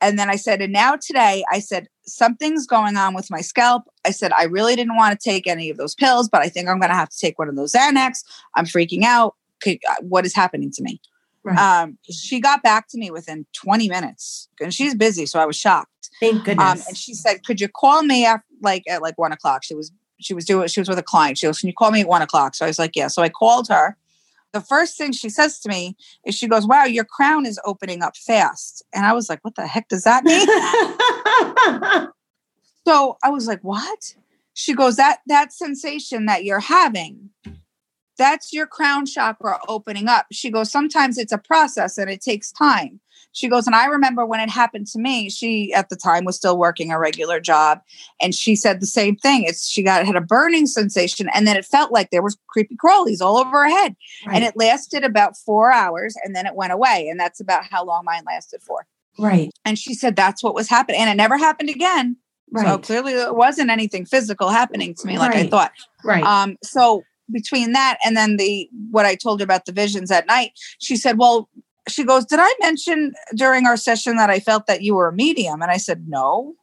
and 0.00 0.18
then 0.18 0.28
I 0.28 0.36
said, 0.36 0.60
and 0.60 0.72
now 0.72 0.96
today 0.96 1.44
I 1.50 1.60
said 1.60 1.88
something's 2.06 2.66
going 2.66 2.96
on 2.96 3.14
with 3.14 3.30
my 3.30 3.40
scalp. 3.40 3.84
I 4.04 4.10
said 4.10 4.32
I 4.32 4.44
really 4.44 4.76
didn't 4.76 4.96
want 4.96 5.18
to 5.18 5.30
take 5.30 5.46
any 5.46 5.70
of 5.70 5.76
those 5.76 5.94
pills, 5.94 6.28
but 6.28 6.42
I 6.42 6.48
think 6.48 6.68
I'm 6.68 6.80
going 6.80 6.90
to 6.90 6.96
have 6.96 7.10
to 7.10 7.18
take 7.18 7.38
one 7.38 7.48
of 7.48 7.56
those 7.56 7.72
Xanax. 7.72 8.24
I'm 8.54 8.66
freaking 8.66 9.04
out. 9.04 9.36
Uh, 9.66 9.76
what 10.00 10.24
is 10.24 10.34
happening 10.34 10.70
to 10.72 10.82
me? 10.82 11.00
Right. 11.42 11.58
Um, 11.58 11.98
she 12.10 12.40
got 12.40 12.62
back 12.62 12.88
to 12.88 12.98
me 12.98 13.10
within 13.10 13.46
20 13.54 13.88
minutes 13.88 14.48
and 14.60 14.74
she's 14.74 14.94
busy. 14.94 15.24
So 15.26 15.40
I 15.40 15.46
was 15.46 15.56
shocked. 15.56 16.10
Thank 16.20 16.36
um, 16.36 16.44
goodness. 16.44 16.80
Um, 16.80 16.84
and 16.88 16.96
she 16.96 17.14
said, 17.14 17.44
could 17.44 17.60
you 17.60 17.68
call 17.68 18.02
me 18.02 18.26
at 18.26 18.42
like, 18.60 18.84
at 18.88 19.00
like 19.00 19.16
one 19.16 19.32
o'clock? 19.32 19.64
She 19.64 19.74
was, 19.74 19.90
she 20.20 20.34
was 20.34 20.44
doing, 20.44 20.68
she 20.68 20.80
was 20.80 20.88
with 20.88 20.98
a 20.98 21.02
client. 21.02 21.38
She 21.38 21.46
goes, 21.46 21.60
can 21.60 21.68
you 21.68 21.74
call 21.74 21.90
me 21.90 22.02
at 22.02 22.08
one 22.08 22.20
o'clock? 22.20 22.54
So 22.54 22.66
I 22.66 22.68
was 22.68 22.78
like, 22.78 22.94
yeah. 22.94 23.08
So 23.08 23.22
I 23.22 23.30
called 23.30 23.68
her 23.68 23.96
the 24.52 24.60
first 24.60 24.96
thing 24.98 25.12
she 25.12 25.28
says 25.28 25.60
to 25.60 25.68
me 25.68 25.96
is 26.24 26.34
she 26.34 26.48
goes, 26.48 26.66
Wow, 26.66 26.84
your 26.84 27.04
crown 27.04 27.46
is 27.46 27.60
opening 27.64 28.02
up 28.02 28.16
fast. 28.16 28.84
And 28.92 29.06
I 29.06 29.12
was 29.12 29.28
like, 29.28 29.44
What 29.44 29.54
the 29.54 29.66
heck 29.66 29.88
does 29.88 30.04
that 30.04 30.24
mean? 30.24 30.40
so 32.86 33.18
I 33.22 33.30
was 33.30 33.46
like, 33.46 33.60
What? 33.62 34.14
She 34.54 34.74
goes, 34.74 34.96
That 34.96 35.20
that 35.26 35.52
sensation 35.52 36.26
that 36.26 36.44
you're 36.44 36.60
having, 36.60 37.30
that's 38.20 38.52
your 38.52 38.66
crown 38.66 39.06
chakra 39.06 39.58
opening 39.66 40.06
up. 40.06 40.26
She 40.30 40.50
goes, 40.50 40.70
Sometimes 40.70 41.16
it's 41.16 41.32
a 41.32 41.38
process 41.38 41.96
and 41.96 42.10
it 42.10 42.20
takes 42.20 42.52
time. 42.52 43.00
She 43.32 43.48
goes, 43.48 43.66
and 43.66 43.76
I 43.76 43.86
remember 43.86 44.26
when 44.26 44.40
it 44.40 44.50
happened 44.50 44.88
to 44.88 44.98
me, 44.98 45.30
she 45.30 45.72
at 45.72 45.88
the 45.88 45.96
time 45.96 46.24
was 46.24 46.36
still 46.36 46.58
working 46.58 46.90
a 46.90 46.98
regular 46.98 47.38
job. 47.38 47.80
And 48.20 48.34
she 48.34 48.56
said 48.56 48.80
the 48.80 48.86
same 48.86 49.16
thing. 49.16 49.44
It's 49.44 49.68
she 49.68 49.82
got 49.82 50.04
had 50.04 50.16
a 50.16 50.20
burning 50.20 50.66
sensation, 50.66 51.28
and 51.32 51.46
then 51.46 51.56
it 51.56 51.64
felt 51.64 51.92
like 51.92 52.10
there 52.10 52.22
was 52.22 52.36
creepy 52.48 52.76
crawlies 52.76 53.20
all 53.20 53.36
over 53.36 53.62
her 53.62 53.68
head. 53.68 53.94
Right. 54.26 54.36
And 54.36 54.44
it 54.44 54.56
lasted 54.56 55.04
about 55.04 55.36
four 55.36 55.72
hours 55.72 56.16
and 56.24 56.34
then 56.34 56.44
it 56.46 56.54
went 56.54 56.72
away. 56.72 57.08
And 57.08 57.18
that's 57.18 57.40
about 57.40 57.64
how 57.70 57.84
long 57.84 58.04
mine 58.04 58.24
lasted 58.26 58.62
for. 58.62 58.86
right. 59.18 59.50
And 59.64 59.78
she 59.78 59.94
said 59.94 60.16
that's 60.16 60.42
what 60.42 60.54
was 60.54 60.68
happening. 60.68 61.00
And 61.00 61.08
it 61.08 61.16
never 61.16 61.38
happened 61.38 61.70
again. 61.70 62.16
Right. 62.52 62.66
So 62.66 62.78
clearly 62.78 63.12
it 63.12 63.36
wasn't 63.36 63.70
anything 63.70 64.04
physical 64.04 64.48
happening 64.48 64.94
to 64.96 65.06
me 65.06 65.18
like 65.18 65.36
I 65.36 65.46
thought. 65.46 65.70
right. 66.04 66.24
Um, 66.24 66.56
so 66.64 67.04
between 67.32 67.72
that 67.72 67.98
and 68.04 68.16
then 68.16 68.36
the 68.36 68.68
what 68.90 69.06
I 69.06 69.14
told 69.14 69.40
her 69.40 69.44
about 69.44 69.66
the 69.66 69.72
visions 69.72 70.10
at 70.10 70.26
night, 70.26 70.52
she 70.78 70.96
said, 70.96 71.18
Well, 71.18 71.48
she 71.88 72.04
goes, 72.04 72.24
Did 72.24 72.38
I 72.40 72.52
mention 72.60 73.14
during 73.34 73.66
our 73.66 73.76
session 73.76 74.16
that 74.16 74.30
I 74.30 74.40
felt 74.40 74.66
that 74.66 74.82
you 74.82 74.94
were 74.94 75.08
a 75.08 75.12
medium? 75.12 75.62
And 75.62 75.70
I 75.70 75.76
said, 75.76 76.08
No. 76.08 76.54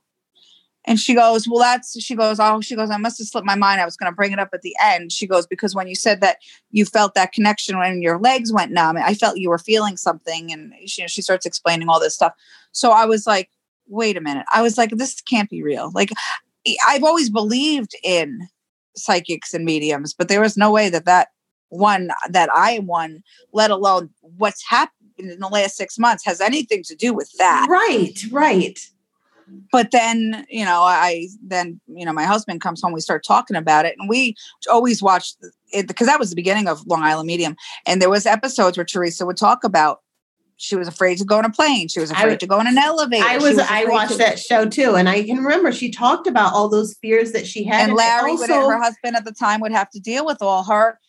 And 0.86 1.00
she 1.00 1.14
goes, 1.16 1.48
Well, 1.48 1.60
that's 1.60 2.02
she 2.02 2.16
goes, 2.16 2.40
Oh, 2.40 2.62
she 2.62 2.76
goes, 2.76 2.90
I 2.90 2.98
must 2.98 3.18
have 3.20 3.28
slipped 3.28 3.48
my 3.48 3.56
mind. 3.56 3.82
I 3.82 3.86
was 3.86 3.98
gonna 3.98 4.12
bring 4.12 4.32
it 4.32 4.40
up 4.40 4.50
at 4.54 4.62
the 4.62 4.76
end. 4.82 5.12
She 5.12 5.28
goes, 5.28 5.46
Because 5.46 5.76
when 5.76 5.88
you 5.88 5.96
said 5.96 6.22
that 6.22 6.38
you 6.72 6.86
felt 6.86 7.14
that 7.16 7.34
connection 7.34 7.78
when 7.78 8.02
your 8.02 8.20
legs 8.20 8.54
went 8.54 8.72
numb, 8.72 8.98
I 8.98 9.14
felt 9.14 9.38
you 9.38 9.50
were 9.50 9.58
feeling 9.58 9.98
something. 9.98 10.52
And 10.52 10.74
she, 10.86 11.08
she 11.08 11.22
starts 11.22 11.46
explaining 11.46 11.90
all 11.90 12.00
this 12.00 12.16
stuff. 12.16 12.34
So 12.72 12.92
I 12.92 13.06
was 13.06 13.28
like, 13.28 13.50
wait 13.88 14.18
a 14.18 14.22
minute. 14.22 14.46
I 14.54 14.62
was 14.62 14.78
like, 14.78 14.92
this 14.92 15.22
can't 15.22 15.50
be 15.50 15.64
real. 15.64 15.92
Like 15.94 16.12
I've 16.88 17.04
always 17.04 17.30
believed 17.30 17.96
in 18.04 18.48
psychics 18.98 19.54
and 19.54 19.66
mediums, 19.66 20.14
but 20.14 20.28
there 20.28 20.42
was 20.42 20.58
no 20.58 20.72
way 20.72 20.90
that 20.90 21.06
that 21.06 21.30
one 21.70 22.10
that 22.30 22.50
I 22.54 22.80
won, 22.80 23.24
let 23.54 23.72
alone 23.72 24.10
what's 24.22 24.68
happened 24.68 24.94
in 25.18 25.40
the 25.40 25.48
last 25.48 25.76
six 25.76 25.98
months, 25.98 26.26
has 26.26 26.42
anything 26.42 26.84
to 26.84 26.96
do 26.96 27.14
with 27.14 27.32
that. 27.38 27.68
right. 27.70 28.24
Right. 28.32 28.80
But 29.72 29.92
then, 29.92 30.46
you 30.50 30.66
know, 30.66 30.82
I 30.82 31.28
then, 31.42 31.80
you 31.88 32.06
know, 32.06 32.14
my 32.14 32.26
husband 32.26 32.62
comes 32.62 32.82
home, 32.82 32.92
we 32.92 33.00
start 33.00 33.24
talking 33.26 33.56
about 33.56 33.86
it, 33.86 33.96
and 33.98 34.10
we 34.10 34.36
always 34.70 35.02
watched 35.02 35.38
it 35.72 35.88
because 35.88 36.08
that 36.08 36.20
was 36.20 36.30
the 36.30 36.36
beginning 36.36 36.68
of 36.68 36.86
Long 36.86 37.02
Island 37.02 37.28
Medium. 37.28 37.56
And 37.86 38.02
there 38.02 38.10
was 38.10 38.26
episodes 38.26 38.78
where 38.78 38.86
Theresa 38.86 39.26
would 39.26 39.38
talk 39.38 39.64
about 39.64 40.02
she 40.58 40.76
was 40.76 40.88
afraid 40.88 41.20
to 41.20 41.26
go 41.26 41.38
on 41.38 41.46
a 41.46 41.52
plane, 41.52 41.88
she 41.88 42.00
was 42.00 42.12
afraid 42.12 42.24
w- 42.24 42.38
to 42.40 42.48
go 42.48 42.60
in 42.60 42.68
an 42.68 42.78
elevator. 42.78 43.24
I 43.26 43.38
she 43.38 43.46
was, 43.46 43.60
I 43.60 43.86
watched 43.86 44.14
to- 44.14 44.18
that 44.18 44.40
show 44.40 44.68
too, 44.68 44.96
and 44.96 45.08
I 45.08 45.24
can 45.24 45.38
remember 45.38 45.72
she 45.72 45.92
talked 45.92 46.28
about 46.28 46.54
all 46.54 46.68
those 46.68 46.96
fears 46.96 47.32
that 47.32 47.48
she 47.48 47.64
had. 47.64 47.84
and 47.84 47.92
I 47.92 47.96
Larry, 47.96 48.34
would, 48.34 48.50
her 48.50 48.82
husband 48.82 49.16
at 49.16 49.24
the 49.24 49.32
time, 49.32 49.62
would 49.62 49.72
have 49.72 49.90
to 49.92 50.00
deal 50.00 50.26
with 50.26 50.42
all 50.42 50.64
her 50.64 51.00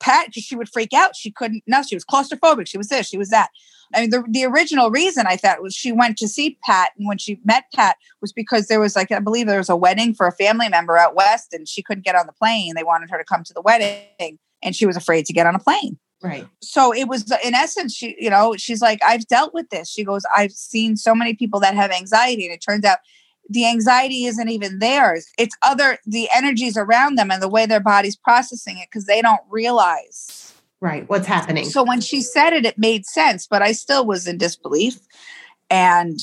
Pat. 0.00 0.34
She 0.34 0.54
would 0.54 0.68
freak 0.68 0.92
out. 0.92 1.16
She 1.16 1.30
couldn't. 1.30 1.62
No, 1.66 1.82
she 1.82 1.96
was 1.96 2.04
claustrophobic. 2.04 2.66
She 2.68 2.78
was 2.78 2.88
this. 2.88 3.08
She 3.08 3.18
was 3.18 3.30
that. 3.30 3.48
I 3.94 4.02
mean, 4.02 4.10
the 4.10 4.24
the 4.28 4.44
original 4.44 4.90
reason 4.90 5.26
I 5.26 5.36
thought 5.36 5.62
was 5.62 5.74
she 5.74 5.92
went 5.92 6.18
to 6.18 6.28
see 6.28 6.58
Pat, 6.64 6.90
and 6.98 7.06
when 7.08 7.18
she 7.18 7.40
met 7.44 7.64
Pat 7.74 7.96
was 8.20 8.32
because 8.32 8.66
there 8.66 8.80
was 8.80 8.96
like 8.96 9.10
I 9.12 9.20
believe 9.20 9.46
there 9.46 9.58
was 9.58 9.68
a 9.68 9.76
wedding 9.76 10.14
for 10.14 10.26
a 10.26 10.32
family 10.32 10.68
member 10.68 10.98
out 10.98 11.14
west, 11.14 11.52
and 11.52 11.68
she 11.68 11.82
couldn't 11.82 12.04
get 12.04 12.16
on 12.16 12.26
the 12.26 12.32
plane. 12.32 12.74
They 12.74 12.84
wanted 12.84 13.10
her 13.10 13.18
to 13.18 13.24
come 13.24 13.44
to 13.44 13.54
the 13.54 13.62
wedding, 13.62 14.38
and 14.62 14.74
she 14.74 14.84
was 14.84 14.96
afraid 14.96 15.26
to 15.26 15.32
get 15.32 15.46
on 15.46 15.54
a 15.54 15.58
plane 15.58 15.98
right. 16.22 16.46
so 16.60 16.92
it 16.94 17.08
was 17.08 17.30
in 17.44 17.54
essence 17.54 17.94
she 17.94 18.16
you 18.18 18.30
know 18.30 18.54
she's 18.56 18.80
like 18.80 18.98
i've 19.06 19.26
dealt 19.26 19.52
with 19.54 19.68
this 19.70 19.88
she 19.90 20.04
goes 20.04 20.22
i've 20.36 20.52
seen 20.52 20.96
so 20.96 21.14
many 21.14 21.34
people 21.34 21.60
that 21.60 21.74
have 21.74 21.90
anxiety 21.90 22.44
and 22.44 22.54
it 22.54 22.60
turns 22.60 22.84
out 22.84 22.98
the 23.48 23.66
anxiety 23.66 24.24
isn't 24.24 24.48
even 24.48 24.78
theirs 24.78 25.26
it's 25.38 25.56
other 25.62 25.98
the 26.06 26.28
energies 26.34 26.76
around 26.76 27.16
them 27.16 27.30
and 27.30 27.42
the 27.42 27.48
way 27.48 27.66
their 27.66 27.80
body's 27.80 28.16
processing 28.16 28.78
it 28.78 28.88
because 28.90 29.06
they 29.06 29.20
don't 29.22 29.42
realize 29.50 30.40
Right. 30.80 31.08
What's 31.08 31.26
happening? 31.26 31.64
so 31.64 31.82
when 31.82 32.02
she 32.02 32.20
said 32.20 32.52
it 32.52 32.66
it 32.66 32.76
made 32.78 33.06
sense 33.06 33.46
but 33.46 33.62
i 33.62 33.72
still 33.72 34.04
was 34.06 34.26
in 34.26 34.36
disbelief 34.38 34.98
and 35.70 36.18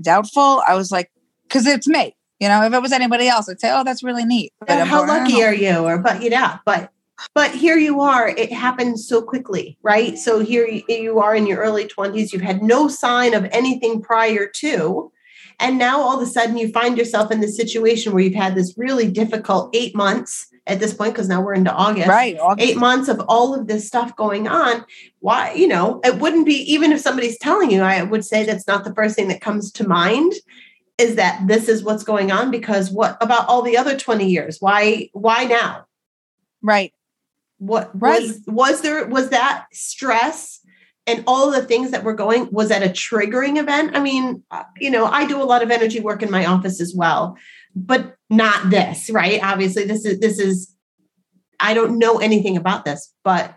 doubtful 0.00 0.62
i 0.66 0.74
was 0.74 0.90
like 0.90 1.10
because 1.42 1.66
it's 1.66 1.86
me 1.86 2.16
you 2.40 2.48
know 2.48 2.62
if 2.64 2.72
it 2.72 2.80
was 2.80 2.92
anybody 2.92 3.28
else 3.28 3.48
i'd 3.50 3.60
say 3.60 3.70
oh 3.70 3.84
that's 3.84 4.02
really 4.02 4.24
neat 4.24 4.52
But 4.60 4.86
how 4.86 5.00
going, 5.00 5.10
"I 5.10 5.14
don't 5.18 5.28
lucky 5.28 5.42
are 5.44 5.54
you? 5.54 5.78
Or 5.78 5.98
but 5.98 6.22
yeah, 6.22 6.58
but 6.64 6.90
but 7.34 7.52
here 7.52 7.76
you 7.76 8.00
are. 8.00 8.28
It 8.28 8.52
happened 8.52 9.00
so 9.00 9.22
quickly, 9.22 9.78
right? 9.82 10.18
So 10.18 10.40
here 10.40 10.66
you- 10.66 11.18
are 11.18 11.34
in 11.34 11.46
your 11.46 11.58
early 11.58 11.86
twenties. 11.86 12.32
You've 12.32 12.42
had 12.42 12.62
no 12.62 12.88
sign 12.88 13.34
of 13.34 13.46
anything 13.52 14.00
prior 14.02 14.46
to, 14.46 15.10
and 15.60 15.78
now 15.78 16.00
all 16.00 16.20
of 16.20 16.26
a 16.26 16.30
sudden 16.30 16.56
you 16.56 16.68
find 16.68 16.96
yourself 16.98 17.30
in 17.30 17.40
this 17.40 17.56
situation 17.56 18.12
where 18.12 18.22
you've 18.22 18.34
had 18.34 18.54
this 18.54 18.74
really 18.76 19.08
difficult 19.10 19.70
eight 19.74 19.94
months 19.94 20.48
at 20.66 20.78
this 20.78 20.94
point 20.94 21.12
because 21.12 21.28
now 21.28 21.40
we're 21.40 21.54
into 21.54 21.72
August. 21.72 22.08
right 22.08 22.38
August. 22.38 22.68
Eight 22.68 22.76
months 22.76 23.08
of 23.08 23.20
all 23.28 23.54
of 23.54 23.66
this 23.66 23.86
stuff 23.86 24.14
going 24.16 24.46
on. 24.46 24.84
Why, 25.20 25.52
you 25.54 25.66
know, 25.66 26.00
it 26.04 26.18
wouldn't 26.18 26.46
be 26.46 26.54
even 26.72 26.92
if 26.92 27.00
somebody's 27.00 27.38
telling 27.38 27.70
you, 27.70 27.82
I 27.82 28.02
would 28.02 28.24
say 28.24 28.44
that's 28.44 28.66
not 28.66 28.84
the 28.84 28.94
first 28.94 29.16
thing 29.16 29.28
that 29.28 29.40
comes 29.40 29.72
to 29.72 29.88
mind 29.88 30.32
is 30.98 31.16
that 31.16 31.42
this 31.48 31.68
is 31.68 31.82
what's 31.82 32.04
going 32.04 32.30
on 32.30 32.50
because 32.50 32.90
what 32.90 33.16
about 33.20 33.48
all 33.48 33.62
the 33.62 33.76
other 33.76 33.96
20 33.96 34.26
years? 34.28 34.58
Why 34.60 35.08
why 35.12 35.44
now? 35.44 35.86
right 36.64 36.92
What 37.62 37.90
Right. 37.94 38.20
was 38.20 38.40
was 38.48 38.80
there 38.80 39.06
was 39.06 39.28
that 39.28 39.66
stress 39.72 40.58
and 41.06 41.22
all 41.28 41.52
the 41.52 41.62
things 41.62 41.92
that 41.92 42.02
were 42.02 42.12
going 42.12 42.48
was 42.50 42.70
that 42.70 42.82
a 42.82 42.88
triggering 42.88 43.56
event? 43.56 43.96
I 43.96 44.00
mean, 44.00 44.42
uh, 44.50 44.64
you 44.80 44.90
know, 44.90 45.06
I 45.06 45.26
do 45.28 45.40
a 45.40 45.44
lot 45.44 45.62
of 45.62 45.70
energy 45.70 46.00
work 46.00 46.24
in 46.24 46.30
my 46.30 46.44
office 46.44 46.80
as 46.80 46.92
well, 46.92 47.36
but 47.76 48.16
not 48.28 48.70
this, 48.70 49.10
right? 49.10 49.40
Obviously 49.44 49.84
this 49.84 50.04
is 50.04 50.18
this 50.18 50.40
is 50.40 50.74
I 51.60 51.72
don't 51.74 52.00
know 52.00 52.18
anything 52.18 52.56
about 52.56 52.84
this, 52.84 53.14
but 53.22 53.54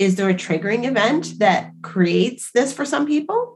is 0.00 0.16
there 0.16 0.28
a 0.28 0.34
triggering 0.34 0.84
event 0.84 1.38
that 1.38 1.70
creates 1.80 2.50
this 2.52 2.72
for 2.72 2.84
some 2.84 3.06
people? 3.06 3.53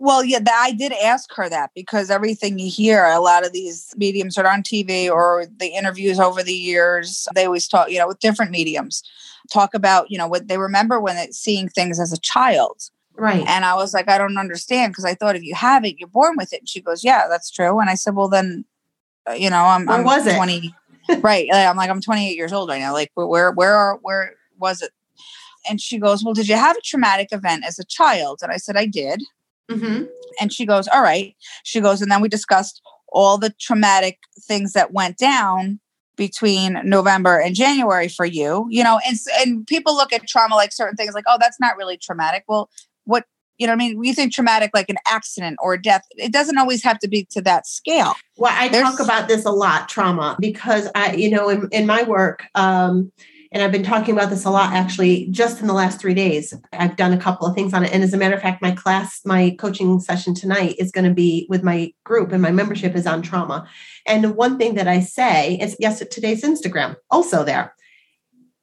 Well, 0.00 0.24
yeah, 0.24 0.38
that, 0.38 0.62
I 0.64 0.72
did 0.72 0.92
ask 0.92 1.32
her 1.34 1.48
that 1.48 1.70
because 1.74 2.08
everything 2.08 2.58
you 2.58 2.70
hear, 2.70 3.04
a 3.04 3.18
lot 3.18 3.44
of 3.44 3.52
these 3.52 3.92
mediums 3.96 4.38
are 4.38 4.46
on 4.46 4.62
TV 4.62 5.10
or 5.10 5.46
the 5.58 5.66
interviews 5.66 6.20
over 6.20 6.42
the 6.42 6.54
years, 6.54 7.26
they 7.34 7.46
always 7.46 7.66
talk, 7.66 7.90
you 7.90 7.98
know, 7.98 8.06
with 8.06 8.20
different 8.20 8.52
mediums, 8.52 9.02
talk 9.52 9.74
about, 9.74 10.10
you 10.10 10.16
know, 10.16 10.28
what 10.28 10.46
they 10.46 10.56
remember 10.56 11.00
when 11.00 11.16
it, 11.16 11.34
seeing 11.34 11.68
things 11.68 11.98
as 11.98 12.12
a 12.12 12.20
child. 12.20 12.90
Right. 13.16 13.44
And 13.48 13.64
I 13.64 13.74
was 13.74 13.92
like, 13.92 14.08
I 14.08 14.16
don't 14.16 14.38
understand 14.38 14.92
because 14.92 15.04
I 15.04 15.14
thought 15.14 15.34
if 15.34 15.42
you 15.42 15.56
have 15.56 15.84
it, 15.84 15.98
you're 15.98 16.08
born 16.08 16.34
with 16.36 16.52
it. 16.52 16.60
And 16.60 16.68
she 16.68 16.80
goes, 16.80 17.02
Yeah, 17.02 17.26
that's 17.28 17.50
true. 17.50 17.80
And 17.80 17.90
I 17.90 17.94
said, 17.94 18.14
Well, 18.14 18.28
then, 18.28 18.64
uh, 19.28 19.32
you 19.32 19.50
know, 19.50 19.64
I'm, 19.64 19.86
Where 19.86 19.98
I'm 19.98 20.04
was 20.04 20.24
it? 20.28 20.36
20, 20.36 20.72
right? 21.18 21.48
I'm 21.52 21.76
like, 21.76 21.90
I'm 21.90 22.00
28 22.00 22.36
years 22.36 22.52
old 22.52 22.68
right 22.68 22.80
now. 22.80 22.92
Like, 22.92 23.10
where, 23.14 23.50
where, 23.50 23.74
are, 23.74 23.98
where 24.02 24.34
was 24.60 24.82
it? 24.82 24.92
And 25.68 25.80
she 25.80 25.98
goes, 25.98 26.24
Well, 26.24 26.34
did 26.34 26.46
you 26.46 26.54
have 26.54 26.76
a 26.76 26.80
traumatic 26.82 27.30
event 27.32 27.64
as 27.66 27.80
a 27.80 27.84
child? 27.84 28.38
And 28.40 28.52
I 28.52 28.56
said, 28.56 28.76
I 28.76 28.86
did. 28.86 29.20
Hmm 29.70 30.02
And 30.40 30.52
she 30.52 30.66
goes, 30.66 30.88
All 30.88 31.02
right. 31.02 31.34
She 31.64 31.80
goes, 31.80 32.02
and 32.02 32.10
then 32.10 32.20
we 32.20 32.28
discussed 32.28 32.80
all 33.10 33.38
the 33.38 33.54
traumatic 33.60 34.18
things 34.42 34.72
that 34.74 34.92
went 34.92 35.16
down 35.16 35.80
between 36.16 36.80
November 36.84 37.38
and 37.38 37.54
January 37.54 38.08
for 38.08 38.26
you, 38.26 38.66
you 38.70 38.82
know, 38.82 39.00
and, 39.06 39.16
and 39.38 39.66
people 39.66 39.94
look 39.94 40.12
at 40.12 40.26
trauma 40.26 40.56
like 40.56 40.72
certain 40.72 40.96
things 40.96 41.14
like, 41.14 41.24
oh, 41.28 41.36
that's 41.40 41.60
not 41.60 41.76
really 41.76 41.96
traumatic. 41.96 42.42
Well, 42.48 42.68
what, 43.04 43.24
you 43.56 43.66
know 43.66 43.72
what 43.72 43.76
I 43.82 43.86
mean? 43.88 43.98
We 43.98 44.12
think 44.12 44.32
traumatic 44.34 44.72
like 44.74 44.88
an 44.90 44.96
accident 45.06 45.58
or 45.62 45.76
death. 45.76 46.02
It 46.16 46.32
doesn't 46.32 46.58
always 46.58 46.82
have 46.82 46.98
to 47.00 47.08
be 47.08 47.26
to 47.30 47.40
that 47.42 47.66
scale. 47.66 48.14
Well, 48.36 48.52
I 48.54 48.68
There's- 48.68 48.90
talk 48.96 49.00
about 49.00 49.28
this 49.28 49.44
a 49.44 49.50
lot, 49.52 49.88
trauma, 49.88 50.36
because 50.40 50.88
I, 50.94 51.12
you 51.12 51.30
know, 51.30 51.48
in, 51.48 51.68
in 51.70 51.86
my 51.86 52.02
work, 52.02 52.44
um, 52.56 53.12
and 53.50 53.62
I've 53.62 53.72
been 53.72 53.82
talking 53.82 54.14
about 54.14 54.30
this 54.30 54.44
a 54.44 54.50
lot 54.50 54.72
actually 54.72 55.26
just 55.30 55.60
in 55.60 55.66
the 55.66 55.72
last 55.72 56.00
three 56.00 56.14
days. 56.14 56.52
I've 56.72 56.96
done 56.96 57.12
a 57.12 57.18
couple 57.18 57.46
of 57.46 57.54
things 57.54 57.72
on 57.72 57.84
it. 57.84 57.92
And 57.92 58.02
as 58.02 58.12
a 58.12 58.18
matter 58.18 58.34
of 58.34 58.42
fact, 58.42 58.60
my 58.60 58.72
class, 58.72 59.20
my 59.24 59.56
coaching 59.58 60.00
session 60.00 60.34
tonight 60.34 60.76
is 60.78 60.90
going 60.90 61.06
to 61.06 61.14
be 61.14 61.46
with 61.48 61.62
my 61.62 61.92
group 62.04 62.32
and 62.32 62.42
my 62.42 62.50
membership 62.50 62.94
is 62.94 63.06
on 63.06 63.22
trauma. 63.22 63.66
And 64.06 64.22
the 64.22 64.32
one 64.32 64.58
thing 64.58 64.74
that 64.74 64.88
I 64.88 65.00
say 65.00 65.56
is 65.56 65.76
yes, 65.78 66.02
today's 66.10 66.42
Instagram 66.42 66.96
also 67.10 67.42
there. 67.42 67.74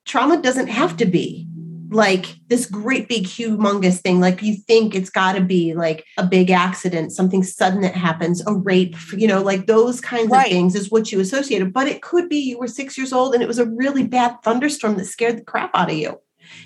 Trauma 0.05 0.39
doesn't 0.39 0.67
have 0.67 0.97
to 0.97 1.05
be 1.05 1.47
like 1.95 2.36
this 2.47 2.65
great 2.65 3.08
big 3.08 3.23
humongous 3.23 3.99
thing 4.01 4.19
like 4.19 4.41
you 4.41 4.55
think 4.55 4.93
it's 4.93 5.10
got 5.10 5.34
to 5.34 5.41
be 5.41 5.73
like 5.73 6.05
a 6.17 6.25
big 6.25 6.51
accident 6.51 7.12
something 7.12 7.41
sudden 7.43 7.81
that 7.81 7.95
happens 7.95 8.45
a 8.45 8.53
rape 8.53 8.95
you 9.13 9.27
know 9.27 9.41
like 9.41 9.65
those 9.67 10.01
kinds 10.01 10.29
Right. 10.29 10.45
of 10.47 10.51
things 10.51 10.75
is 10.75 10.91
what 10.91 11.12
you 11.12 11.19
associated 11.19 11.71
but 11.73 11.88
it 11.88 12.01
could 12.01 12.27
be 12.29 12.38
you 12.38 12.60
were 12.60 12.67
6 12.67 12.97
years 12.97 13.13
old 13.13 13.34
and 13.34 13.41
it 13.41 13.47
was 13.47 13.60
a 13.60 13.65
really 13.65 14.05
bad 14.05 14.36
thunderstorm 14.43 14.95
that 14.97 15.05
scared 15.05 15.38
the 15.38 15.43
crap 15.43 15.71
out 15.73 15.89
of 15.89 15.97
you 15.97 16.19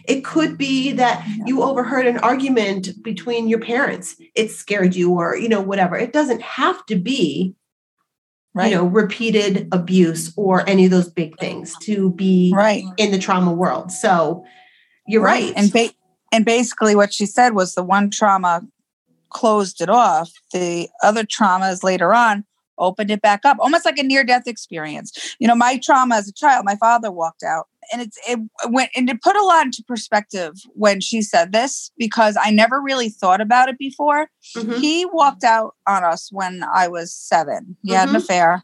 it 0.06 0.26
could 0.26 0.58
be 0.58 0.92
that 0.94 1.26
you 1.46 1.62
overheard 1.64 2.06
an 2.06 2.18
argument 2.18 2.90
between 3.04 3.48
your 3.48 3.60
parents 3.62 4.16
it 4.36 4.52
scared 4.52 4.96
you 4.96 5.12
or 5.12 5.38
you 5.38 5.48
know 5.48 5.62
whatever 5.62 5.96
it 5.96 6.12
doesn't 6.12 6.42
have 6.42 6.86
to 6.88 6.96
be 6.96 7.54
Right. 8.56 8.72
you 8.72 8.78
know 8.78 8.86
repeated 8.86 9.68
abuse 9.72 10.34
or 10.36 10.68
any 10.68 10.86
of 10.86 10.92
those 10.92 11.08
big 11.08 11.38
things 11.40 11.76
to 11.84 12.12
be 12.14 12.52
right. 12.54 12.84
in 12.98 13.12
the 13.12 13.20
trauma 13.20 13.54
world. 13.54 13.92
So, 13.92 14.44
You're 15.10 15.24
right. 15.24 15.54
And 15.56 15.72
ba- 15.72 15.94
and 16.32 16.46
basically 16.46 16.96
what 16.96 17.14
she 17.14 17.26
said 17.26 17.54
was 17.56 17.74
the 17.74 17.84
one 17.84 18.10
trauma 18.10 18.62
closed 19.30 19.82
it 19.82 19.90
off. 19.90 20.32
The 20.54 20.90
other 21.04 21.24
traumas 21.24 21.84
later 21.84 22.14
on 22.14 22.46
opened 22.78 23.12
it 23.12 23.22
back 23.22 23.42
up, 23.44 23.58
almost 23.60 23.84
like 23.86 23.98
a 23.98 24.04
near 24.04 24.24
death 24.24 24.48
experience. 24.48 25.36
You 25.40 25.48
know, 25.48 25.56
my 25.56 25.78
trauma 25.84 26.16
as 26.16 26.28
a 26.30 26.34
child, 26.34 26.64
my 26.66 26.76
father 26.76 27.12
walked 27.12 27.44
out. 27.44 27.68
And 27.92 28.04
it's 28.04 28.20
it 28.28 28.40
went 28.70 28.92
and 28.96 29.10
it 29.10 29.22
put 29.24 29.36
a 29.36 29.42
lot 29.44 29.66
into 29.66 29.84
perspective 29.88 30.54
when 30.76 31.02
she 31.02 31.24
said 31.24 31.52
this 31.52 31.90
because 31.98 32.38
I 32.40 32.52
never 32.52 32.80
really 32.80 33.10
thought 33.10 33.42
about 33.42 33.68
it 33.68 33.80
before. 33.80 34.30
Mhm. 34.56 34.78
He 34.80 35.06
walked 35.12 35.44
out 35.44 35.74
on 35.88 36.04
us 36.04 36.30
when 36.32 36.64
I 36.72 36.88
was 36.88 37.12
seven. 37.12 37.78
He 37.84 37.94
had 37.94 38.10
an 38.10 38.14
Mhm. 38.16 38.20
affair. 38.20 38.64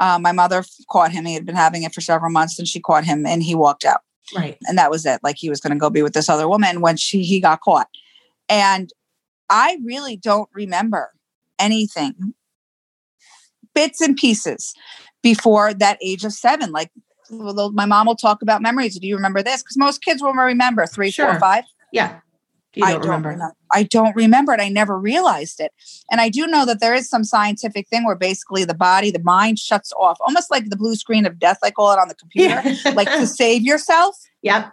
Uh, 0.00 0.18
my 0.18 0.32
mother 0.32 0.64
caught 0.90 1.12
him. 1.12 1.24
He 1.24 1.34
had 1.34 1.46
been 1.46 1.54
having 1.54 1.84
it 1.84 1.94
for 1.94 2.00
several 2.00 2.32
months, 2.32 2.58
and 2.58 2.66
she 2.66 2.80
caught 2.80 3.04
him, 3.04 3.24
and 3.26 3.42
he 3.44 3.54
walked 3.54 3.84
out 3.84 4.00
Right. 4.34 4.58
and 4.66 4.76
that 4.78 4.90
was 4.90 5.06
it 5.06 5.20
like 5.22 5.36
he 5.38 5.48
was 5.48 5.60
going 5.60 5.72
to 5.72 5.78
go 5.78 5.90
be 5.90 6.02
with 6.02 6.12
this 6.12 6.28
other 6.28 6.48
woman 6.48 6.80
when 6.80 6.96
she 6.96 7.22
he 7.22 7.40
got 7.40 7.60
caught 7.60 7.88
and 8.48 8.90
i 9.48 9.78
really 9.84 10.16
don't 10.16 10.48
remember 10.52 11.10
anything 11.58 12.34
bits 13.74 14.00
and 14.00 14.16
pieces 14.16 14.74
before 15.22 15.72
that 15.74 15.98
age 16.02 16.24
of 16.24 16.32
seven 16.32 16.72
like 16.72 16.90
my 17.30 17.84
mom 17.84 18.06
will 18.06 18.16
talk 18.16 18.42
about 18.42 18.62
memories 18.62 18.98
do 18.98 19.06
you 19.06 19.16
remember 19.16 19.42
this 19.42 19.62
because 19.62 19.76
most 19.76 20.02
kids 20.02 20.22
will 20.22 20.32
remember 20.32 20.86
three, 20.86 21.10
four, 21.10 21.38
five. 21.38 21.64
Yeah. 21.92 22.20
You 22.78 22.84
I 22.86 22.92
don't 22.92 23.00
don't 23.02 23.08
remember. 23.10 23.28
remember. 23.30 23.56
I 23.72 23.82
don't 23.82 24.16
remember 24.16 24.52
it. 24.54 24.60
I 24.60 24.68
never 24.70 24.98
realized 24.98 25.60
it. 25.60 25.72
And 26.10 26.20
I 26.20 26.28
do 26.30 26.46
know 26.46 26.64
that 26.64 26.80
there 26.80 26.94
is 26.94 27.08
some 27.10 27.24
scientific 27.24 27.88
thing 27.88 28.04
where 28.06 28.16
basically 28.16 28.64
the 28.64 28.74
body, 28.74 29.10
the 29.10 29.22
mind 29.22 29.58
shuts 29.58 29.92
off, 29.98 30.16
almost 30.26 30.50
like 30.50 30.70
the 30.70 30.76
blue 30.76 30.94
screen 30.94 31.26
of 31.26 31.38
death, 31.38 31.58
I 31.62 31.70
call 31.70 31.92
it 31.92 31.98
on 31.98 32.08
the 32.08 32.14
computer, 32.14 32.62
Yeah. 32.64 32.90
like 32.94 33.08
to 33.08 33.26
save 33.26 33.62
yourself. 33.62 34.16
yep. 34.42 34.72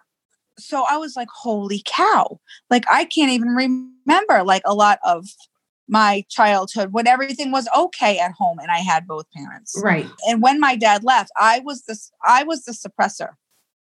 so 0.58 0.86
I 0.90 0.98
was 0.98 1.16
like, 1.18 1.28
holy 1.34 1.82
cow. 1.86 2.40
Like 2.70 2.86
I 2.90 3.06
can't 3.06 3.32
even 3.32 3.50
remember 3.50 4.44
like 4.44 4.62
a 4.66 4.74
lot 4.74 5.00
of 5.04 5.26
my 5.88 6.24
childhood 6.30 6.94
when 6.94 7.06
everything 7.08 7.52
was 7.52 7.68
okay 7.78 8.18
at 8.18 8.32
home 8.32 8.58
and 8.60 8.72
I 8.72 8.80
had 8.80 9.06
both 9.08 9.26
parents. 9.36 9.80
Right. 9.84 10.08
And 10.28 10.42
when 10.42 10.60
my 10.60 10.76
dad 10.76 11.04
left, 11.04 11.30
I 11.38 11.60
was 11.60 11.84
this 11.84 12.12
I 12.24 12.44
was 12.44 12.64
the 12.64 12.72
suppressor. 12.72 13.32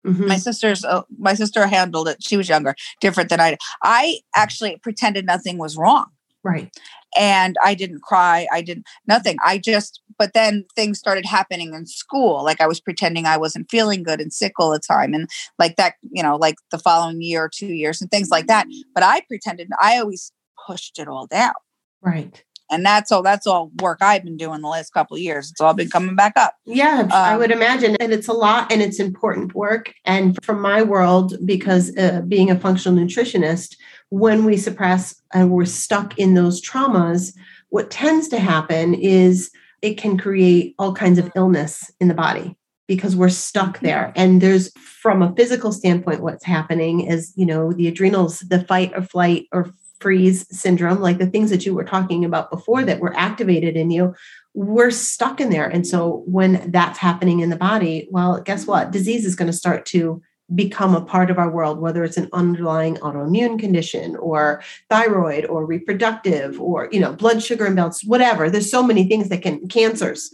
Mhm. 0.07 0.29
My 0.29 0.37
sister's 0.37 0.85
uh, 0.85 1.03
my 1.19 1.35
sister 1.35 1.67
handled 1.67 2.09
it. 2.09 2.23
She 2.23 2.37
was 2.37 2.49
younger, 2.49 2.75
different 3.01 3.29
than 3.31 3.41
I 3.41 3.51
did. 3.51 3.59
I 3.83 4.21
actually 4.35 4.77
pretended 4.83 5.27
nothing 5.27 5.59
was 5.59 5.77
wrong 5.77 6.07
Right. 6.45 6.71
and 7.19 7.57
I 7.65 7.75
didn't 7.75 8.03
cry. 8.03 8.47
I 8.53 8.63
didn't 8.63 8.87
nothing. 9.09 9.37
I 9.45 9.59
just 9.59 10.01
but 10.19 10.33
then 10.33 10.65
things 10.77 10.99
started 10.99 11.27
happening 11.27 11.75
in 11.75 11.87
school. 11.87 12.45
Like 12.45 12.61
I 12.61 12.67
was 12.69 12.81
pretending 12.81 13.27
I 13.27 13.37
wasn't 13.37 13.71
feeling 13.71 14.03
good 14.05 14.21
and 14.21 14.33
sick 14.33 14.53
all 14.61 14.71
the 14.71 14.79
time 14.81 15.13
and 15.15 15.29
like 15.59 15.77
that, 15.77 15.95
you 16.13 16.23
know, 16.23 16.37
like 16.37 16.57
the 16.71 16.79
following 16.79 17.21
year 17.21 17.45
or 17.45 17.51
2 17.55 17.67
years 17.75 18.01
and 18.01 18.11
things 18.11 18.31
like 18.31 18.47
that. 18.47 18.67
But 18.95 19.03
I 19.03 19.23
pretended 19.29 19.69
I 19.83 19.99
always 19.99 20.33
pushed 20.67 20.99
it 21.01 21.09
all 21.09 21.27
down. 21.27 21.55
Right. 22.03 22.45
And 22.71 22.85
that's 22.85 23.13
all 23.13 23.23
that's 23.23 23.47
all 23.47 23.71
work 23.81 23.99
I've 24.01 24.25
been 24.25 24.37
doing 24.37 24.61
the 24.61 24.69
last 24.69 24.93
couple 24.93 25.17
of 25.17 25.23
years. 25.23 25.51
It's 25.51 25.61
all 25.61 25.75
been 25.75 25.91
coming 25.91 26.17
back 26.17 26.33
up. 26.37 26.55
Yeah, 26.65 27.09
I 27.13 27.35
Um, 27.35 27.39
would 27.39 27.51
imagine. 27.51 27.97
And 28.01 28.13
it's 28.13 28.29
a 28.29 28.33
lot 28.33 28.73
and 28.73 28.83
it's 28.83 28.99
important 28.99 29.55
work. 29.55 29.95
And 30.05 30.37
from 30.43 30.61
my 30.61 30.83
world, 30.83 31.35
because 31.45 31.97
uh, 31.97 32.23
being 32.27 32.51
a 32.51 32.59
functional 32.59 32.99
nutritionist, 32.99 33.77
when 34.11 34.45
we 34.45 34.57
suppress 34.57 35.21
and 35.33 35.51
we're 35.51 35.65
stuck 35.65 36.19
in 36.19 36.35
those 36.35 36.61
traumas, 36.61 37.33
what 37.71 37.91
tends 37.91 38.29
to 38.29 38.39
happen 38.39 38.95
is 38.95 39.51
it 39.83 39.95
can 39.99 40.17
create 40.17 40.75
all 40.79 40.95
kinds 40.95 41.19
of 41.19 41.31
illness 41.37 41.91
in 42.01 42.09
the 42.09 42.15
body 42.15 42.57
because 42.89 43.17
we're 43.17 43.29
stuck 43.29 43.81
there. 43.81 44.13
And 44.15 44.41
there's, 44.41 44.71
from 44.79 45.23
a 45.23 45.35
physical 45.35 45.73
standpoint, 45.73 46.23
what's 46.23 46.45
happening 46.45 47.01
is, 47.01 47.33
you 47.37 47.45
know, 47.45 47.73
the 47.73 47.89
adrenals, 47.89 48.41
the 48.41 48.63
fight 48.65 48.93
or 48.95 49.03
flight 49.03 49.47
or 49.53 49.71
freeze 50.01 50.47
syndrome, 50.57 51.01
like 51.01 51.19
the 51.19 51.27
things 51.27 51.51
that 51.51 51.65
you 51.67 51.75
were 51.75 51.85
talking 51.85 52.25
about 52.25 52.51
before 52.51 52.85
that 52.85 53.01
were 53.01 53.17
activated 53.17 53.77
in 53.77 53.91
you, 53.91 54.15
we're 54.55 54.91
stuck 54.91 55.41
in 55.41 55.51
there. 55.51 55.69
And 55.69 55.87
so 55.87 56.23
when 56.27 56.71
that's 56.71 56.99
happening 56.99 57.41
in 57.41 57.51
the 57.51 57.57
body, 57.57 58.09
well, 58.11 58.41
guess 58.41 58.67
what? 58.67 58.91
Disease 58.91 59.25
is 59.25 59.37
going 59.37 59.51
to 59.51 59.57
start 59.57 59.85
to 59.87 60.23
become 60.55 60.95
a 60.95 61.05
part 61.05 61.31
of 61.31 61.39
our 61.39 61.51
world, 61.51 61.81
whether 61.81 62.05
it's 62.05 62.17
an 62.17 62.29
underlying 62.33 62.95
autoimmune 62.97 63.59
condition 63.59 64.15
or 64.17 64.63
thyroid 64.89 65.45
or 65.47 65.67
reproductive 65.67 66.61
or, 66.61 66.89
you 66.93 67.01
know, 67.01 67.13
blood 67.13 67.43
sugar 67.43 67.67
imbalance, 67.67 68.05
whatever. 68.05 68.49
There's 68.49 68.71
so 68.71 68.83
many 68.83 69.09
things 69.09 69.29
that 69.29 69.43
can, 69.43 69.67
cancers 69.69 70.31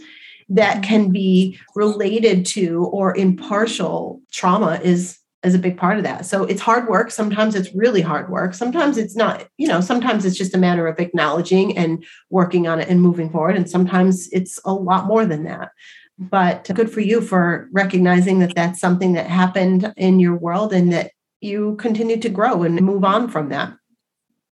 that 0.50 0.82
can 0.82 1.10
be 1.10 1.58
related 1.74 2.44
to 2.44 2.84
or 2.86 3.16
impartial 3.16 4.20
trauma 4.30 4.80
is 4.82 5.18
is 5.44 5.54
a 5.54 5.58
big 5.58 5.76
part 5.76 5.98
of 5.98 6.04
that. 6.04 6.24
So 6.24 6.44
it's 6.44 6.60
hard 6.60 6.88
work. 6.88 7.10
Sometimes 7.10 7.54
it's 7.54 7.74
really 7.74 8.00
hard 8.00 8.30
work. 8.30 8.54
Sometimes 8.54 8.96
it's 8.96 9.16
not, 9.16 9.46
you 9.58 9.66
know, 9.66 9.80
sometimes 9.80 10.24
it's 10.24 10.36
just 10.36 10.54
a 10.54 10.58
matter 10.58 10.86
of 10.86 11.00
acknowledging 11.00 11.76
and 11.76 12.04
working 12.30 12.68
on 12.68 12.80
it 12.80 12.88
and 12.88 13.00
moving 13.00 13.30
forward. 13.30 13.56
And 13.56 13.68
sometimes 13.68 14.28
it's 14.32 14.60
a 14.64 14.72
lot 14.72 15.06
more 15.06 15.26
than 15.26 15.44
that. 15.44 15.70
But 16.18 16.70
good 16.74 16.90
for 16.90 17.00
you 17.00 17.20
for 17.20 17.68
recognizing 17.72 18.38
that 18.38 18.54
that's 18.54 18.80
something 18.80 19.14
that 19.14 19.26
happened 19.26 19.92
in 19.96 20.20
your 20.20 20.36
world 20.36 20.72
and 20.72 20.92
that 20.92 21.10
you 21.40 21.74
continue 21.76 22.18
to 22.18 22.28
grow 22.28 22.62
and 22.62 22.80
move 22.80 23.04
on 23.04 23.28
from 23.28 23.48
that. 23.48 23.74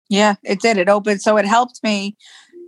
Yeah, 0.10 0.36
it 0.44 0.60
did. 0.60 0.78
It 0.78 0.90
opened 0.90 1.22
so 1.22 1.38
it 1.38 1.46
helped 1.46 1.84
me 1.84 2.18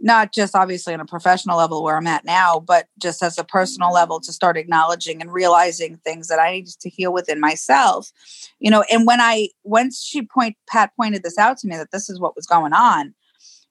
not 0.02 0.34
just 0.34 0.56
obviously 0.56 0.94
on 0.94 1.00
a 1.00 1.06
professional 1.06 1.58
level 1.58 1.84
where 1.84 1.96
I'm 1.96 2.08
at 2.08 2.26
now, 2.26 2.60
but 2.60 2.88
just 3.00 3.22
as 3.22 3.38
a 3.38 3.44
personal 3.44 3.94
level 3.94 4.20
to 4.20 4.34
start 4.34 4.58
acknowledging 4.58 5.22
and 5.22 5.32
realizing 5.32 5.98
things 5.98 6.28
that 6.28 6.40
I 6.40 6.52
needed 6.52 6.74
to 6.82 6.90
heal 6.90 7.14
within 7.14 7.40
myself. 7.40 8.12
You 8.60 8.72
know, 8.72 8.84
and 8.92 9.06
when 9.06 9.22
I 9.22 9.50
once 9.64 10.04
she 10.04 10.24
point 10.24 10.58
Pat 10.68 10.92
pointed 10.96 11.24
this 11.24 11.38
out 11.38 11.58
to 11.60 11.68
me 11.68 11.78
that 11.78 11.92
this 11.92 12.10
is 12.10 12.20
what 12.20 12.36
was 12.36 12.48
going 12.48 12.74
on, 12.74 13.14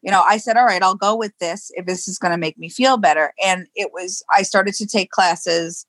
you 0.03 0.11
know, 0.11 0.23
I 0.23 0.39
said, 0.39 0.57
all 0.57 0.65
right, 0.65 0.83
I'll 0.83 0.95
go 0.95 1.17
with 1.17 1.37
this 1.39 1.71
if 1.75 1.87
this 1.87 2.09
is 2.09 2.19
going 2.19 2.33
to 2.33 2.39
make 2.39 2.59
me 2.59 2.69
feel 2.69 2.97
better. 2.97 3.33
And 3.45 3.67
it 3.75 3.91
was 3.93 4.23
I 4.35 4.43
started 4.43 4.75
to 4.75 4.87
take 4.87 5.11
classes 5.11 5.85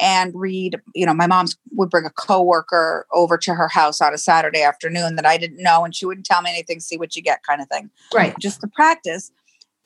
and 0.00 0.32
read, 0.34 0.80
you 0.94 1.04
know, 1.04 1.12
my 1.12 1.26
mom's 1.26 1.56
would 1.72 1.90
bring 1.90 2.06
a 2.06 2.10
coworker 2.10 3.06
over 3.12 3.36
to 3.36 3.54
her 3.54 3.68
house 3.68 4.00
on 4.00 4.14
a 4.14 4.18
Saturday 4.18 4.62
afternoon 4.62 5.16
that 5.16 5.26
I 5.26 5.36
didn't 5.36 5.62
know 5.62 5.84
and 5.84 5.94
she 5.94 6.06
wouldn't 6.06 6.26
tell 6.26 6.42
me 6.42 6.50
anything, 6.50 6.80
see 6.80 6.96
what 6.96 7.16
you 7.16 7.22
get 7.22 7.42
kind 7.42 7.60
of 7.60 7.68
thing 7.68 7.90
Right. 8.14 8.34
just 8.38 8.60
to 8.62 8.68
practice. 8.68 9.32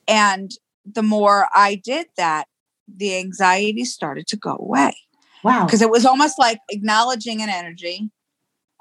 And 0.08 0.50
the 0.84 1.02
more 1.02 1.48
I 1.54 1.76
did 1.76 2.06
that, 2.16 2.46
the 2.86 3.16
anxiety 3.16 3.84
started 3.84 4.26
to 4.28 4.36
go 4.36 4.56
away 4.58 4.94
Wow. 5.42 5.64
because 5.64 5.82
it 5.82 5.90
was 5.90 6.04
almost 6.04 6.38
like 6.38 6.58
acknowledging 6.70 7.42
an 7.42 7.48
energy. 7.48 8.10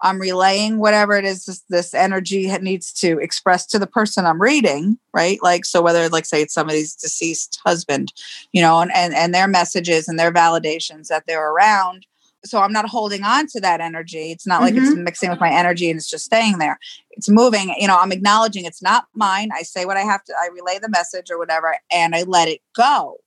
I'm 0.02 0.20
relaying 0.20 0.80
whatever 0.80 1.16
it 1.16 1.24
is 1.24 1.46
this, 1.46 1.64
this 1.70 1.94
energy 1.94 2.52
needs 2.58 2.92
to 2.94 3.20
express 3.20 3.66
to 3.68 3.80
the 3.80 3.88
person 3.88 4.26
I'm 4.26 4.42
reading, 4.42 4.98
right? 5.14 5.40
Like, 5.42 5.64
so 5.64 5.82
whether, 5.82 6.10
like, 6.10 6.26
say 6.26 6.42
it's 6.42 6.54
somebody's 6.54 6.94
deceased 6.94 7.62
husband, 7.66 8.12
you 8.52 8.62
know, 8.62 8.82
and, 8.82 8.92
and, 8.94 9.14
and 9.16 9.34
their 9.34 9.48
messages 9.48 10.10
and 10.10 10.20
their 10.20 10.32
validations 10.32 11.08
that 11.08 11.24
they're 11.26 11.50
around. 11.50 12.06
So 12.46 12.60
I'm 12.60 12.74
not 12.74 12.90
holding 12.90 13.24
on 13.24 13.48
to 13.48 13.62
that 13.62 13.80
energy. 13.80 14.32
It's 14.32 14.46
not 14.46 14.62
like 14.62 14.76
it's 14.76 14.90
mm-hmm. 14.90 15.04
mixing 15.04 15.30
with 15.30 15.40
my 15.40 15.52
energy 15.52 15.90
and 15.90 15.98
it's 15.98 16.10
just 16.10 16.26
staying 16.26 16.58
there. 16.58 16.78
It's 17.12 17.30
moving. 17.30 17.74
You 17.78 17.88
know, 17.88 17.98
I'm 17.98 18.12
acknowledging 18.12 18.66
it's 18.66 18.82
not 18.82 19.06
mine. 19.16 19.50
I 19.54 19.64
say 19.64 19.86
what 19.86 19.98
I 19.98 20.02
have 20.02 20.24
to, 20.26 20.34
I 20.42 20.50
relay 20.54 20.80
the 20.80 20.90
message 20.90 21.32
or 21.32 21.38
whatever, 21.38 21.78
and 21.92 22.16
I 22.16 22.24
let 22.24 22.48
it 22.48 22.62
go. 22.76 23.18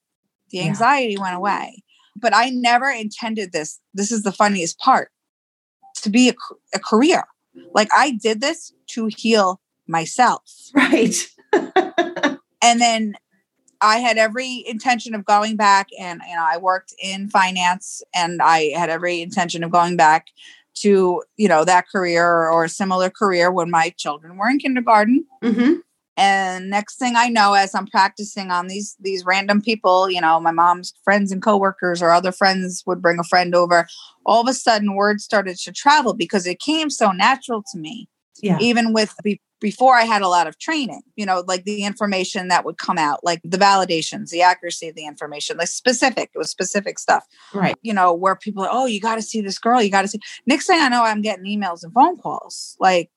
The 0.51 0.59
Yeah. 0.59 0.65
anxiety 0.65 1.17
went 1.17 1.37
away. 1.37 1.83
But 2.15 2.35
I 2.35 2.51
never 2.51 2.89
intended 2.89 3.53
this. 3.53 3.81
This 3.95 4.13
is 4.13 4.23
the 4.23 4.33
funniest 4.33 4.79
part 4.79 5.11
to 6.03 6.11
be 6.11 6.29
a, 6.29 6.35
a 6.75 6.79
career. 6.79 7.25
Like 7.75 7.89
I 7.95 8.11
did 8.11 8.41
this 8.41 8.73
to 8.89 9.07
heal 9.07 9.61
myself. 9.87 10.43
right. 10.75 11.15
And 12.63 12.81
then 12.81 13.15
I 13.87 13.99
had 13.99 14.19
every 14.19 14.65
intention 14.67 15.15
of 15.15 15.25
going 15.25 15.55
back 15.55 15.89
and 15.99 16.21
you 16.29 16.35
know 16.35 16.45
I 16.45 16.59
worked 16.59 16.93
in 17.01 17.29
finance 17.29 18.03
and 18.13 18.43
I 18.43 18.71
had 18.77 18.91
every 18.91 19.23
intention 19.23 19.63
of 19.63 19.71
going 19.71 19.97
back 19.97 20.27
to 20.77 21.23
you 21.37 21.49
know 21.49 21.65
that 21.65 21.89
career 21.89 22.27
or 22.27 22.65
a 22.65 22.69
similar 22.69 23.11
career 23.11 23.53
when 23.53 23.71
my 23.71 23.91
children 23.97 24.37
were 24.37 24.49
in 24.49 24.59
kindergarten. 24.59 25.25
Hmm 25.43 25.75
and 26.17 26.71
next 26.71 26.99
thing 26.99 27.13
I 27.15 27.29
know 27.29 27.53
as 27.53 27.75
I'm 27.75 27.87
practicing 27.87 28.51
on 28.51 28.69
these 28.69 28.97
these 28.99 29.25
random 29.25 29.61
people 29.61 30.11
you 30.11 30.21
know 30.21 30.41
my 30.41 30.51
mom's 30.51 30.95
friends 31.05 31.31
and 31.31 31.43
coworkers 31.43 32.03
or 32.03 32.11
other 32.11 32.33
friends 32.33 32.83
would 32.87 33.01
bring 33.03 33.19
a 33.19 33.25
friend 33.25 33.55
over 33.55 33.87
all 34.25 34.41
of 34.41 34.49
a 34.49 34.55
sudden 34.55 34.95
word 34.95 35.21
started 35.21 35.59
to 35.59 35.73
travel 35.73 36.15
because 36.15 36.47
it 36.47 36.59
came 36.59 36.91
so 36.91 37.13
natural 37.13 37.63
to 37.73 37.79
me. 37.79 38.09
Yeah. 38.43 38.59
even 38.61 38.93
with 38.93 39.15
before 39.61 39.95
I 39.97 40.03
had 40.03 40.23
a 40.23 40.29
lot 40.29 40.47
of 40.47 40.59
training, 40.59 41.03
you 41.17 41.25
know, 41.25 41.43
like 41.47 41.65
the 41.65 41.85
information 41.85 42.49
that 42.49 42.65
would 42.65 42.79
come 42.79 42.99
out, 42.99 43.25
like 43.25 43.41
the 43.43 43.57
validations, 43.57 44.31
the 44.31 44.43
accuracy 44.43 44.89
of 44.89 44.95
the 44.95 45.07
information, 45.07 45.57
like 45.57 45.69
specific, 45.69 46.31
it 46.35 46.39
was 46.39 46.51
specific 46.51 46.99
stuff, 46.99 47.25
Right. 47.55 47.75
you 47.83 47.95
know, 47.95 48.13
where 48.13 48.37
people 48.37 48.65
are, 48.65 48.69
oh, 48.71 48.87
you 48.87 49.01
got 49.01 49.15
to 49.17 49.23
see 49.23 49.41
this 49.41 49.59
girl, 49.59 49.81
you 49.81 49.91
got 49.91 50.03
to 50.03 50.09
see. 50.09 50.21
Next 50.47 50.67
thing 50.67 50.81
I 50.81 50.89
know, 50.89 51.03
I'm 51.05 51.23
getting 51.23 51.45
emails 51.45 51.83
and 51.83 51.93
phone 51.93 52.19
calls 52.19 52.77
like 52.81 53.11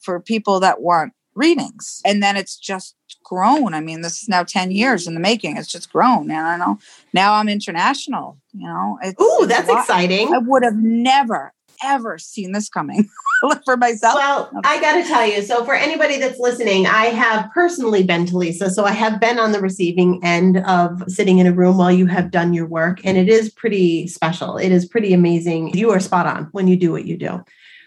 for 0.00 0.20
people 0.20 0.60
that 0.60 0.82
want 0.82 1.12
readings. 1.34 2.00
And 2.04 2.22
then 2.22 2.36
it's 2.36 2.56
just 2.56 2.94
grown. 3.22 3.74
I 3.74 3.80
mean, 3.80 4.00
this 4.02 4.22
is 4.22 4.28
now 4.28 4.42
10 4.42 4.70
years 4.70 5.06
in 5.06 5.14
the 5.14 5.20
making. 5.20 5.56
It's 5.56 5.68
just 5.70 5.92
grown. 5.92 6.30
And 6.30 6.40
I 6.46 6.56
know 6.56 6.78
now 7.12 7.34
I'm 7.34 7.48
international, 7.48 8.38
you 8.52 8.66
know. 8.66 8.98
Ooh, 9.20 9.46
that's 9.46 9.68
exciting. 9.68 10.32
I 10.32 10.38
would 10.38 10.62
have 10.62 10.76
never, 10.76 11.52
ever 11.84 12.18
seen 12.18 12.52
this 12.52 12.68
coming 12.68 13.08
for 13.64 13.76
myself. 13.76 14.14
Well, 14.16 14.50
I 14.64 14.80
got 14.80 15.02
to 15.02 15.08
tell 15.08 15.26
you. 15.26 15.42
So, 15.42 15.64
for 15.64 15.74
anybody 15.74 16.18
that's 16.18 16.38
listening, 16.38 16.86
I 16.86 17.06
have 17.06 17.50
personally 17.52 18.02
been 18.02 18.26
to 18.26 18.36
Lisa. 18.36 18.70
So, 18.70 18.84
I 18.84 18.92
have 18.92 19.20
been 19.20 19.38
on 19.38 19.52
the 19.52 19.60
receiving 19.60 20.20
end 20.24 20.58
of 20.58 21.02
sitting 21.08 21.38
in 21.38 21.46
a 21.46 21.52
room 21.52 21.78
while 21.78 21.92
you 21.92 22.06
have 22.06 22.30
done 22.30 22.52
your 22.52 22.66
work. 22.66 23.00
And 23.04 23.16
it 23.16 23.28
is 23.28 23.50
pretty 23.50 24.06
special. 24.06 24.56
It 24.56 24.72
is 24.72 24.86
pretty 24.86 25.12
amazing. 25.12 25.76
You 25.76 25.90
are 25.90 26.00
spot 26.00 26.26
on 26.26 26.48
when 26.52 26.68
you 26.68 26.76
do 26.76 26.92
what 26.92 27.06
you 27.06 27.16
do. 27.16 27.42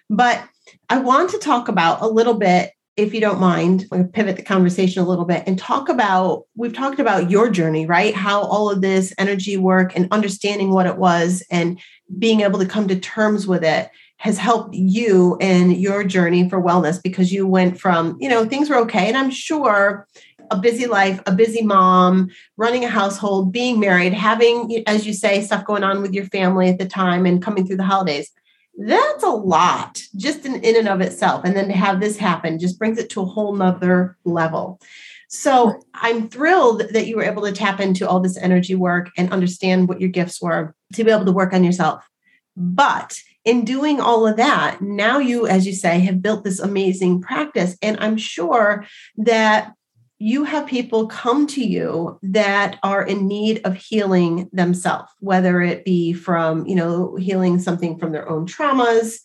But 0.10 0.44
I 0.90 1.00
want 1.00 1.32
to 1.32 1.38
talk 1.38 1.68
about 1.68 2.02
a 2.02 2.08
little 2.08 2.36
bit 2.36 2.72
if 3.02 3.14
you 3.14 3.22
don't 3.22 3.40
mind, 3.40 3.86
we'll 3.92 4.06
pivot 4.06 4.36
the 4.36 4.44
conversation 4.44 5.02
a 5.02 5.08
little 5.08 5.26
bit 5.26 5.44
and 5.48 5.58
talk 5.58 5.90
about 5.90 6.46
we've 6.56 6.74
talked 6.74 7.00
about 7.00 7.30
your 7.30 7.50
journey, 7.50 7.86
right? 7.86 8.14
How 8.14 8.42
all 8.42 8.70
of 8.70 8.82
this 8.82 9.14
energy 9.18 9.58
work 9.58 9.96
and 9.96 10.08
understanding 10.12 10.72
what 10.72 10.86
it 10.86 10.98
was 10.98 11.44
and 11.50 11.80
being 12.18 12.42
able 12.42 12.60
to 12.60 12.66
come 12.66 12.88
to 12.88 13.00
terms 13.00 13.48
with 13.48 13.64
it 13.64 13.90
has 14.18 14.38
helped 14.38 14.76
you 14.76 15.38
in 15.40 15.72
your 15.72 16.04
journey 16.04 16.50
for 16.50 16.62
wellness 16.62 17.02
because 17.02 17.32
you 17.32 17.48
went 17.48 17.80
from, 17.80 18.18
you 18.20 18.28
know, 18.28 18.46
things 18.46 18.70
were 18.70 18.78
okay. 18.78 19.08
And 19.08 19.18
I'm 19.18 19.32
sure 19.32 20.08
a 20.52 20.58
busy 20.58 20.88
life, 20.88 21.22
a 21.26 21.32
busy 21.32 21.62
mom, 21.62 22.30
running 22.58 22.84
a 22.84 22.90
household, 22.90 23.52
being 23.52 23.80
married, 23.80 24.14
having, 24.14 24.84
as 24.88 25.06
you 25.06 25.14
say, 25.14 25.42
stuff 25.42 25.64
going 25.64 25.84
on 25.84 26.02
with 26.02 26.14
your 26.14 26.26
family 26.26 26.70
at 26.70 26.80
the 26.80 26.88
time 26.88 27.26
and 27.26 27.42
coming 27.42 27.66
through 27.66 27.78
the 27.78 27.84
holidays 27.84 28.32
that's 28.80 29.24
a 29.24 29.30
lot 29.30 30.02
just 30.16 30.46
in, 30.46 30.56
in 30.64 30.78
and 30.78 30.88
of 30.88 31.02
itself. 31.02 31.44
And 31.44 31.56
then 31.56 31.68
to 31.68 31.74
have 31.74 32.00
this 32.00 32.18
happen 32.18 32.60
just 32.60 32.80
brings 32.80 32.98
it 32.98 33.10
to 33.12 33.22
a 33.22 33.26
whole 33.26 33.54
nother 33.54 34.18
level. 34.24 34.80
So 35.28 35.80
I'm 35.94 36.30
thrilled 36.30 36.84
that 36.92 37.06
you 37.06 37.18
were 37.18 37.24
able 37.24 37.44
to 37.44 37.52
tap 37.52 37.80
into 37.80 38.08
all 38.08 38.20
this 38.20 38.38
energy 38.38 38.76
work 38.76 39.10
and 39.18 39.32
understand 39.32 39.88
what 39.88 40.00
your 40.00 40.10
gifts 40.10 40.42
were 40.42 40.74
to 40.94 41.04
be 41.04 41.12
able 41.12 41.26
to 41.26 41.32
work 41.32 41.54
on 41.54 41.64
yourself. 41.64 42.08
But 42.56 43.20
in 43.46 43.66
doing 43.66 44.00
all 44.00 44.26
of 44.26 44.38
that, 44.38 44.82
now 44.82 45.20
you, 45.20 45.46
as 45.46 45.68
you 45.68 45.74
say, 45.74 46.00
have 46.00 46.22
built 46.22 46.44
this 46.44 46.60
amazing 46.60 47.22
practice. 47.22 47.78
And 47.82 47.98
I'm 48.00 48.18
sure 48.18 48.86
that 49.18 49.74
you 50.20 50.44
have 50.44 50.68
people 50.68 51.08
come 51.08 51.48
to 51.48 51.64
you 51.64 52.20
that 52.22 52.78
are 52.84 53.02
in 53.02 53.26
need 53.26 53.62
of 53.64 53.76
healing 53.76 54.50
themselves 54.52 55.12
whether 55.20 55.62
it 55.62 55.86
be 55.86 56.14
from 56.14 56.66
you 56.68 56.76
know 56.76 57.16
healing 57.16 57.58
something 57.58 57.98
from 57.98 58.12
their 58.12 58.30
own 58.30 58.46
traumas 58.46 59.20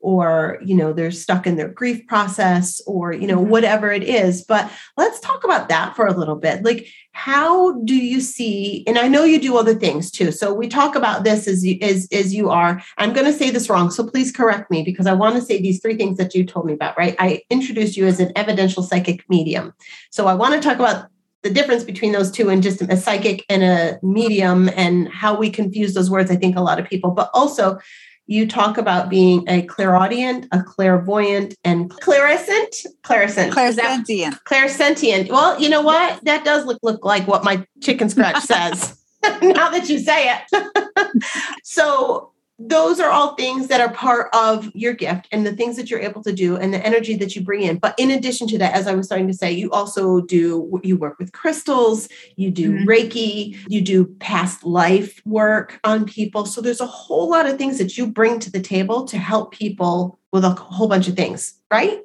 or 0.00 0.58
you 0.62 0.76
know 0.76 0.92
they're 0.92 1.10
stuck 1.10 1.46
in 1.46 1.56
their 1.56 1.68
grief 1.68 2.06
process 2.06 2.80
or 2.86 3.12
you 3.12 3.26
know 3.26 3.38
mm-hmm. 3.38 3.50
whatever 3.50 3.90
it 3.90 4.02
is. 4.02 4.44
But 4.44 4.70
let's 4.96 5.20
talk 5.20 5.44
about 5.44 5.68
that 5.68 5.96
for 5.96 6.06
a 6.06 6.16
little 6.16 6.36
bit. 6.36 6.64
Like 6.64 6.86
how 7.12 7.72
do 7.80 7.94
you 7.94 8.20
see 8.20 8.84
and 8.86 8.98
i 8.98 9.08
know 9.08 9.24
you 9.24 9.40
do 9.40 9.56
other 9.56 9.74
things 9.74 10.10
too. 10.10 10.30
So 10.30 10.52
we 10.52 10.68
talk 10.68 10.94
about 10.94 11.24
this 11.24 11.48
as 11.48 11.64
you 11.64 11.78
as, 11.80 12.08
as 12.12 12.34
you 12.34 12.50
are. 12.50 12.82
I'm 12.98 13.14
going 13.14 13.26
to 13.26 13.32
say 13.32 13.50
this 13.50 13.70
wrong 13.70 13.90
so 13.90 14.06
please 14.06 14.30
correct 14.30 14.70
me 14.70 14.82
because 14.82 15.06
i 15.06 15.12
want 15.12 15.34
to 15.36 15.42
say 15.42 15.60
these 15.60 15.80
three 15.80 15.96
things 15.96 16.18
that 16.18 16.34
you 16.34 16.44
told 16.44 16.66
me 16.66 16.74
about 16.74 16.96
right? 16.98 17.16
I 17.18 17.42
introduced 17.50 17.96
you 17.96 18.06
as 18.06 18.20
an 18.20 18.32
evidential 18.36 18.82
psychic 18.82 19.28
medium. 19.28 19.72
So 20.10 20.26
i 20.26 20.34
want 20.34 20.54
to 20.54 20.60
talk 20.60 20.78
about 20.78 21.08
the 21.42 21.50
difference 21.50 21.84
between 21.84 22.12
those 22.12 22.30
two 22.30 22.48
and 22.48 22.62
just 22.62 22.82
a 22.82 22.96
psychic 22.96 23.44
and 23.48 23.62
a 23.62 23.98
medium 24.02 24.68
and 24.74 25.08
how 25.08 25.36
we 25.38 25.48
confuse 25.48 25.94
those 25.94 26.10
words 26.10 26.30
i 26.30 26.36
think 26.36 26.56
a 26.56 26.60
lot 26.60 26.78
of 26.78 26.86
people. 26.86 27.10
But 27.10 27.30
also 27.32 27.78
you 28.26 28.46
talk 28.46 28.76
about 28.76 29.08
being 29.08 29.44
a 29.48 29.62
clairaudient, 29.62 30.46
a 30.52 30.62
clairvoyant, 30.62 31.54
and 31.64 31.90
clairsent. 31.90 32.86
Clairsent. 33.02 33.52
Clairsentient. 33.52 34.42
Clairsentient. 34.44 35.30
Well, 35.30 35.60
you 35.60 35.68
know 35.68 35.82
what? 35.82 36.22
That 36.24 36.44
does 36.44 36.66
look 36.66 36.78
look 36.82 37.04
like 37.04 37.26
what 37.26 37.44
my 37.44 37.64
chicken 37.80 38.08
scratch 38.08 38.42
says. 38.42 38.98
now 39.42 39.70
that 39.70 39.88
you 39.88 39.98
say 39.98 40.34
it. 40.34 41.22
so 41.62 42.32
those 42.58 43.00
are 43.00 43.10
all 43.10 43.34
things 43.34 43.68
that 43.68 43.82
are 43.82 43.92
part 43.92 44.34
of 44.34 44.70
your 44.74 44.94
gift 44.94 45.28
and 45.30 45.46
the 45.46 45.54
things 45.54 45.76
that 45.76 45.90
you're 45.90 46.00
able 46.00 46.22
to 46.22 46.32
do 46.32 46.56
and 46.56 46.72
the 46.72 46.84
energy 46.84 47.14
that 47.16 47.36
you 47.36 47.42
bring 47.42 47.62
in. 47.62 47.78
But 47.78 47.94
in 47.98 48.10
addition 48.10 48.48
to 48.48 48.58
that, 48.58 48.74
as 48.74 48.86
I 48.86 48.94
was 48.94 49.06
starting 49.06 49.26
to 49.26 49.34
say, 49.34 49.52
you 49.52 49.70
also 49.72 50.22
do, 50.22 50.80
you 50.82 50.96
work 50.96 51.18
with 51.18 51.32
crystals, 51.32 52.08
you 52.36 52.50
do 52.50 52.72
mm-hmm. 52.72 52.88
Reiki, 52.88 53.58
you 53.68 53.82
do 53.82 54.06
past 54.20 54.64
life 54.64 55.20
work 55.26 55.78
on 55.84 56.06
people. 56.06 56.46
So 56.46 56.62
there's 56.62 56.80
a 56.80 56.86
whole 56.86 57.28
lot 57.28 57.46
of 57.46 57.58
things 57.58 57.76
that 57.76 57.98
you 57.98 58.06
bring 58.06 58.38
to 58.40 58.50
the 58.50 58.60
table 58.60 59.04
to 59.04 59.18
help 59.18 59.52
people 59.52 60.18
with 60.32 60.44
a 60.44 60.50
whole 60.50 60.88
bunch 60.88 61.08
of 61.08 61.16
things, 61.16 61.60
right? 61.70 62.00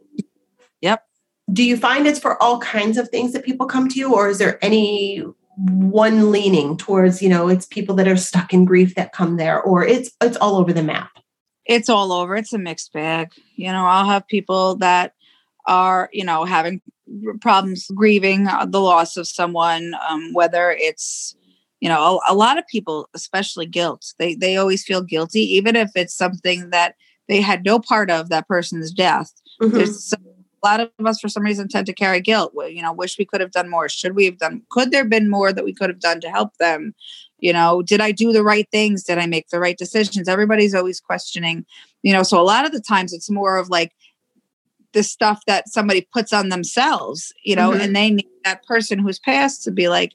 Yep. 0.82 1.06
Do 1.54 1.64
you 1.64 1.78
find 1.78 2.08
it's 2.08 2.20
for 2.20 2.42
all 2.42 2.60
kinds 2.60 2.98
of 2.98 3.10
things 3.10 3.32
that 3.34 3.46
people 3.46 3.68
come 3.68 3.88
to 3.90 4.00
you, 4.00 4.14
or 4.14 4.30
is 4.30 4.38
there 4.38 4.64
any 4.64 5.24
one 5.70 6.32
leaning 6.32 6.78
towards 6.78 7.22
you 7.22 7.30
know 7.30 7.48
it's 7.48 7.66
people 7.66 7.96
that 7.96 8.08
are 8.08 8.18
stuck 8.18 8.54
in 8.54 8.66
grief 8.66 8.96
that 8.96 9.14
come 9.14 9.38
there 9.38 9.62
or 9.62 9.86
it's 9.86 10.12
it's 10.22 10.38
all 10.38 10.58
over 10.58 10.74
the 10.74 10.84
map. 10.84 11.12
It's 11.66 11.90
all 11.90 12.12
over. 12.12 12.36
It's 12.36 12.54
a 12.54 12.58
mixed 12.58 12.94
bag. 12.94 13.32
You 13.56 13.72
know 13.72 13.86
i'll 13.86 14.10
have 14.10 14.28
people 14.28 14.76
that 14.78 15.14
are 15.68 16.10
you 16.12 16.26
know 16.26 16.44
having 16.46 16.82
problems 17.42 17.88
grieving 17.94 18.48
uh, 18.48 18.66
the 18.66 18.80
loss 18.80 19.18
of 19.18 19.28
someone 19.28 19.94
um, 20.08 20.34
whether 20.34 20.72
it's 20.72 21.36
you 21.82 21.90
know 21.90 22.22
a, 22.28 22.34
a, 22.34 22.36
lot 22.36 22.58
of 22.58 22.66
people 22.68 23.10
especially 23.14 23.66
guilt 23.66 24.14
they 24.18 24.34
they 24.34 24.56
always 24.56 24.84
feel 24.84 25.02
guilty 25.02 25.42
even 25.42 25.76
if 25.76 25.92
it's 25.94 26.16
something 26.16 26.70
that 26.70 26.96
they 27.32 27.40
had 27.40 27.64
no 27.64 27.80
part 27.80 28.12
of 28.12 28.28
that 28.30 28.48
person's 28.48 28.92
death. 28.92 29.32
Mm-hmm. 29.62 29.78
there's 29.78 30.14
a 30.64 30.68
lot 30.68 30.80
of 30.80 30.90
us 31.06 31.20
for 31.20 31.30
some 31.30 31.44
reason 31.44 31.68
tend 31.68 31.86
to 31.88 31.94
carry 31.94 32.22
guilt. 32.22 32.54
You 32.56 32.82
know 32.82 32.94
wish 32.94 33.18
we 33.18 33.26
could 33.26 33.42
have 33.42 33.52
done 33.52 33.70
more. 33.70 33.90
Should 33.90 34.16
we 34.16 34.26
have 34.26 34.38
done 34.38 34.62
could 34.70 34.92
there 34.92 35.02
have 35.02 35.10
been 35.10 35.30
more 35.30 35.52
that 35.54 35.66
we 35.66 35.74
could 35.74 35.90
have 35.90 36.00
done 36.00 36.22
to 36.22 36.30
help 36.30 36.58
them? 36.58 36.94
You 37.40 37.54
know 37.54 37.82
did 37.82 38.02
i 38.02 38.12
do 38.12 38.32
the 38.32 38.44
right 38.44 38.68
things? 38.72 39.04
Did 39.04 39.18
i 39.18 39.26
make 39.26 39.50
the 39.50 39.60
right 39.60 39.78
decisions? 39.78 40.28
Everybody's 40.28 40.76
always 40.76 41.00
questioning 41.00 41.66
you 42.04 42.14
know 42.14 42.24
so 42.24 42.40
a 42.40 42.44
lot 42.44 42.66
of 42.66 42.72
the 42.72 42.82
times 42.82 43.14
it's 43.14 43.30
more 43.30 43.58
of 43.58 43.70
like 43.70 43.94
the 44.94 45.04
stuff 45.04 45.42
that 45.48 45.70
somebody 45.70 46.08
puts 46.14 46.34
on 46.34 46.50
themselves 46.50 47.34
you 47.44 47.56
know 47.56 47.72
mm-hmm. 47.72 47.82
and 47.82 47.96
they 47.96 48.10
need 48.12 48.28
that 48.44 48.66
person 48.66 49.00
who's 49.00 49.20
passed 49.20 49.64
to 49.64 49.72
be 49.72 49.88
like 49.88 50.14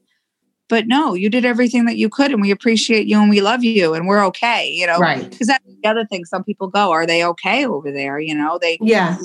but 0.68 0.86
no 0.86 1.14
you 1.14 1.28
did 1.28 1.44
everything 1.44 1.84
that 1.84 1.96
you 1.96 2.08
could 2.08 2.32
and 2.32 2.40
we 2.40 2.50
appreciate 2.50 3.06
you 3.06 3.20
and 3.20 3.30
we 3.30 3.40
love 3.40 3.64
you 3.64 3.94
and 3.94 4.06
we're 4.06 4.24
okay 4.24 4.68
you 4.68 4.86
know? 4.86 4.98
Right. 4.98 5.28
Because 5.28 5.46
that's 5.46 5.64
the 5.64 5.88
other 5.88 6.04
thing 6.04 6.24
some 6.24 6.44
people 6.44 6.68
go 6.68 6.90
are 6.90 7.06
they 7.06 7.24
okay 7.24 7.66
over 7.66 7.90
there? 7.90 8.18
You 8.18 8.34
know 8.34 8.58
they 8.60 8.78
yeah. 8.80 9.16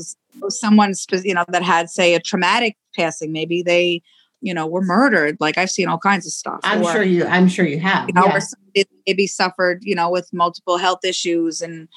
someone 0.50 0.94
you 1.24 1.34
know 1.34 1.46
that 1.50 1.64
had 1.64 1.90
say 1.90 2.16
a 2.16 2.20
traumatic 2.20 2.78
passing 2.96 3.32
maybe 3.32 3.64
they 3.64 4.02
you 4.42 4.54
know 4.54 4.68
were 4.68 4.82
murdered. 4.82 5.38
Like 5.40 5.58
i've 5.58 5.72
seen 5.72 5.88
all 5.88 6.00
kinds 6.00 6.26
of 6.26 6.32
stuff. 6.32 6.60
I'm 6.64 6.84
or, 6.84 6.92
sure 6.92 7.04
you 7.04 7.26
i'm 7.26 7.48
sure 7.48 7.66
you 7.66 7.80
have 7.80 8.08
you 8.08 8.14
know 8.14 8.26
yeah. 8.26 8.40
or 8.76 8.84
maybe 9.08 9.28
suffered 9.28 9.80
you 9.84 9.96
know 9.96 10.10
with 10.10 10.30
multiple 10.34 10.78
health 10.78 11.04
issues 11.04 11.62
and 11.62 11.88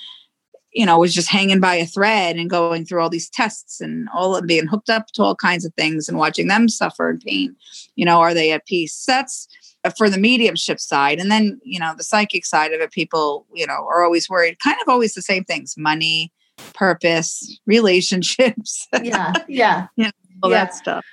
you 0.75 0.85
know 0.85 0.99
was 0.99 1.15
just 1.15 1.29
hanging 1.29 1.61
by 1.61 1.75
a 1.75 1.87
thread 1.87 2.37
and 2.37 2.51
going 2.51 2.85
through 2.85 3.01
all 3.01 3.11
these 3.11 3.31
tests 3.31 3.81
and 3.81 4.09
all 4.15 4.37
of 4.37 4.47
being 4.47 4.67
hooked 4.67 4.91
up 4.91 5.07
to 5.09 5.23
all 5.23 5.35
kinds 5.35 5.65
of 5.65 5.73
things 5.75 6.09
and 6.09 6.19
watching 6.19 6.49
them 6.49 6.69
suffer 6.69 7.09
in 7.11 7.19
pain 7.19 7.55
you 7.97 8.05
know 8.05 8.21
are 8.21 8.35
they 8.35 8.53
at 8.53 8.67
peace 8.67 9.05
that's 9.07 9.49
uh, 9.85 9.91
for 9.97 10.11
the 10.11 10.19
mediumship 10.19 10.81
side 10.81 11.19
and 11.19 11.31
then 11.31 11.61
you 11.65 11.79
know 11.79 11.95
the 11.97 12.05
psychic 12.05 12.45
side 12.45 12.73
of 12.73 12.81
it 12.81 12.93
people 12.93 13.47
you 13.55 13.67
know 13.67 13.87
are 13.89 14.05
always 14.05 14.29
worried 14.29 14.59
kind 14.59 14.77
of 14.83 14.89
always 14.89 15.15
the 15.15 15.23
same 15.23 15.45
things 15.45 15.75
money 15.77 16.33
purpose, 16.73 17.59
relationships. 17.67 18.89
Yeah, 19.03 19.33
yeah, 19.49 19.87
yeah, 19.97 20.11
all 20.43 20.51
yeah. 20.51 20.65
that 20.65 20.75
stuff. 20.75 21.05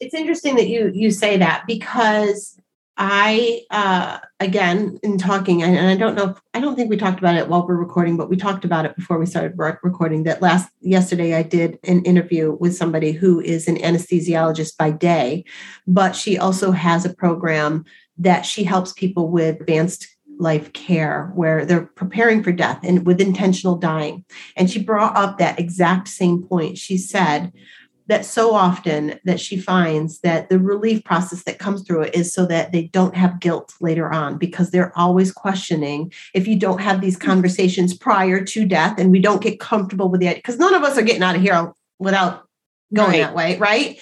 It's 0.00 0.14
interesting 0.14 0.56
that 0.56 0.68
you 0.68 0.90
you 0.94 1.10
say 1.10 1.36
that 1.38 1.64
because 1.66 2.58
I 2.98 3.62
uh 3.70 4.18
again 4.40 4.98
in 5.02 5.18
talking 5.18 5.62
and, 5.62 5.78
I 5.78 5.96
don't 5.96 6.14
know 6.14 6.34
I 6.54 6.60
don't 6.60 6.76
think 6.76 6.88
we 6.88 6.96
talked 6.96 7.18
about 7.18 7.36
it 7.36 7.48
while 7.48 7.66
we're 7.66 7.76
recording 7.76 8.16
but 8.16 8.30
we 8.30 8.36
talked 8.36 8.64
about 8.64 8.86
it 8.86 8.96
before 8.96 9.18
we 9.18 9.26
started 9.26 9.58
recording 9.82 10.22
that 10.22 10.40
last 10.40 10.70
yesterday 10.80 11.34
I 11.34 11.42
did 11.42 11.78
an 11.84 12.02
interview 12.04 12.56
with 12.58 12.76
somebody 12.76 13.12
who 13.12 13.40
is 13.40 13.68
an 13.68 13.76
anesthesiologist 13.76 14.76
by 14.78 14.90
day 14.90 15.44
but 15.86 16.16
she 16.16 16.38
also 16.38 16.70
has 16.70 17.04
a 17.04 17.14
program 17.14 17.84
that 18.18 18.46
she 18.46 18.64
helps 18.64 18.92
people 18.92 19.28
with 19.28 19.60
advanced 19.60 20.08
life 20.38 20.72
care 20.72 21.32
where 21.34 21.64
they're 21.64 21.86
preparing 21.86 22.42
for 22.42 22.52
death 22.52 22.80
and 22.82 23.06
with 23.06 23.20
intentional 23.20 23.76
dying. 23.76 24.24
And 24.56 24.70
she 24.70 24.82
brought 24.82 25.16
up 25.16 25.38
that 25.38 25.58
exact 25.58 26.08
same 26.08 26.42
point. 26.42 26.78
She 26.78 26.98
said 26.98 27.52
that 28.08 28.24
so 28.24 28.54
often 28.54 29.18
that 29.24 29.40
she 29.40 29.56
finds 29.56 30.20
that 30.20 30.48
the 30.48 30.58
relief 30.58 31.02
process 31.04 31.42
that 31.44 31.58
comes 31.58 31.82
through 31.82 32.02
it 32.02 32.14
is 32.14 32.32
so 32.32 32.46
that 32.46 32.72
they 32.72 32.84
don't 32.88 33.16
have 33.16 33.40
guilt 33.40 33.74
later 33.80 34.12
on 34.12 34.38
because 34.38 34.70
they're 34.70 34.96
always 34.96 35.32
questioning 35.32 36.12
if 36.34 36.46
you 36.46 36.56
don't 36.56 36.80
have 36.80 37.00
these 37.00 37.18
mm-hmm. 37.18 37.28
conversations 37.28 37.96
prior 37.96 38.44
to 38.44 38.64
death 38.64 38.98
and 38.98 39.10
we 39.10 39.20
don't 39.20 39.42
get 39.42 39.60
comfortable 39.60 40.08
with 40.08 40.22
it 40.22 40.36
because 40.36 40.58
none 40.58 40.74
of 40.74 40.82
us 40.82 40.96
are 40.96 41.02
getting 41.02 41.22
out 41.22 41.36
of 41.36 41.42
here 41.42 41.72
without 41.98 42.46
going 42.94 43.12
right. 43.12 43.20
that 43.20 43.34
way, 43.34 43.58
right? 43.58 43.98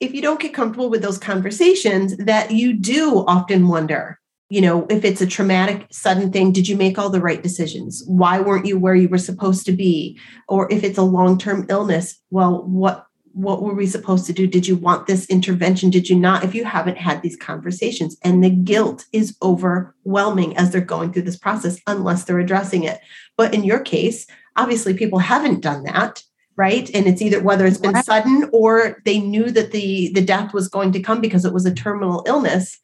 If 0.00 0.12
you 0.12 0.20
don't 0.20 0.40
get 0.40 0.54
comfortable 0.54 0.90
with 0.90 1.02
those 1.02 1.18
conversations, 1.18 2.16
that 2.16 2.50
you 2.50 2.72
do 2.72 3.24
often 3.26 3.68
wonder 3.68 4.18
you 4.50 4.60
know, 4.60 4.86
if 4.88 5.04
it's 5.04 5.20
a 5.20 5.26
traumatic, 5.26 5.86
sudden 5.90 6.30
thing, 6.30 6.52
did 6.52 6.68
you 6.68 6.76
make 6.76 6.98
all 6.98 7.10
the 7.10 7.20
right 7.20 7.42
decisions? 7.42 8.04
Why 8.06 8.40
weren't 8.40 8.66
you 8.66 8.78
where 8.78 8.94
you 8.94 9.08
were 9.08 9.18
supposed 9.18 9.66
to 9.66 9.72
be? 9.72 10.16
Or 10.48 10.70
if 10.70 10.84
it's 10.84 10.98
a 10.98 11.02
long 11.02 11.38
term 11.38 11.66
illness, 11.68 12.20
well, 12.30 12.62
what 12.62 13.06
what 13.34 13.62
were 13.62 13.74
we 13.74 13.86
supposed 13.86 14.26
to 14.26 14.32
do? 14.32 14.46
Did 14.46 14.66
you 14.66 14.76
want 14.76 15.06
this 15.06 15.26
intervention? 15.26 15.90
Did 15.90 16.08
you 16.08 16.16
not? 16.16 16.44
If 16.44 16.54
you 16.54 16.64
haven't 16.64 16.98
had 16.98 17.20
these 17.20 17.36
conversations, 17.36 18.16
and 18.22 18.42
the 18.42 18.50
guilt 18.50 19.06
is 19.12 19.36
overwhelming 19.42 20.56
as 20.56 20.70
they're 20.70 20.80
going 20.80 21.12
through 21.12 21.22
this 21.22 21.36
process, 21.36 21.80
unless 21.86 22.24
they're 22.24 22.38
addressing 22.38 22.84
it. 22.84 23.00
But 23.36 23.52
in 23.52 23.64
your 23.64 23.80
case, 23.80 24.26
obviously, 24.56 24.94
people 24.94 25.18
haven't 25.18 25.60
done 25.60 25.82
that 25.84 26.22
right 26.56 26.88
and 26.94 27.06
it's 27.06 27.20
either 27.20 27.42
whether 27.42 27.66
it's 27.66 27.78
been 27.78 28.00
sudden 28.04 28.48
or 28.52 29.02
they 29.04 29.18
knew 29.18 29.50
that 29.50 29.72
the 29.72 30.12
the 30.14 30.20
death 30.20 30.54
was 30.54 30.68
going 30.68 30.92
to 30.92 31.00
come 31.00 31.20
because 31.20 31.44
it 31.44 31.52
was 31.52 31.66
a 31.66 31.74
terminal 31.74 32.22
illness 32.28 32.78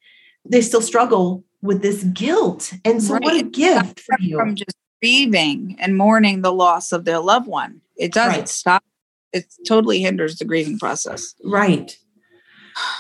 they 0.45 0.61
still 0.61 0.83
struggle 0.83 1.45
with 1.63 1.81
this 1.81 2.03
guilt 2.05 2.73
and 2.85 3.01
so 3.01 3.15
right. 3.15 3.23
what 3.23 3.37
a 3.37 3.45
gift 3.45 4.01
for 4.01 4.17
you 4.19 4.37
from 4.37 4.57
just 4.57 4.77
grieving 5.01 5.77
and 5.79 5.97
mourning 5.97 6.43
the 6.43 6.53
loss 6.53 6.91
of 6.91 7.05
their 7.05 7.21
loved 7.21 7.47
one 7.47 7.81
it 7.97 8.13
doesn't 8.13 8.41
right. 8.41 8.49
stop 8.49 8.83
it 9.33 9.47
totally 9.67 10.01
hinders 10.01 10.37
the 10.39 10.45
grieving 10.45 10.79
process 10.79 11.35
right 11.45 11.97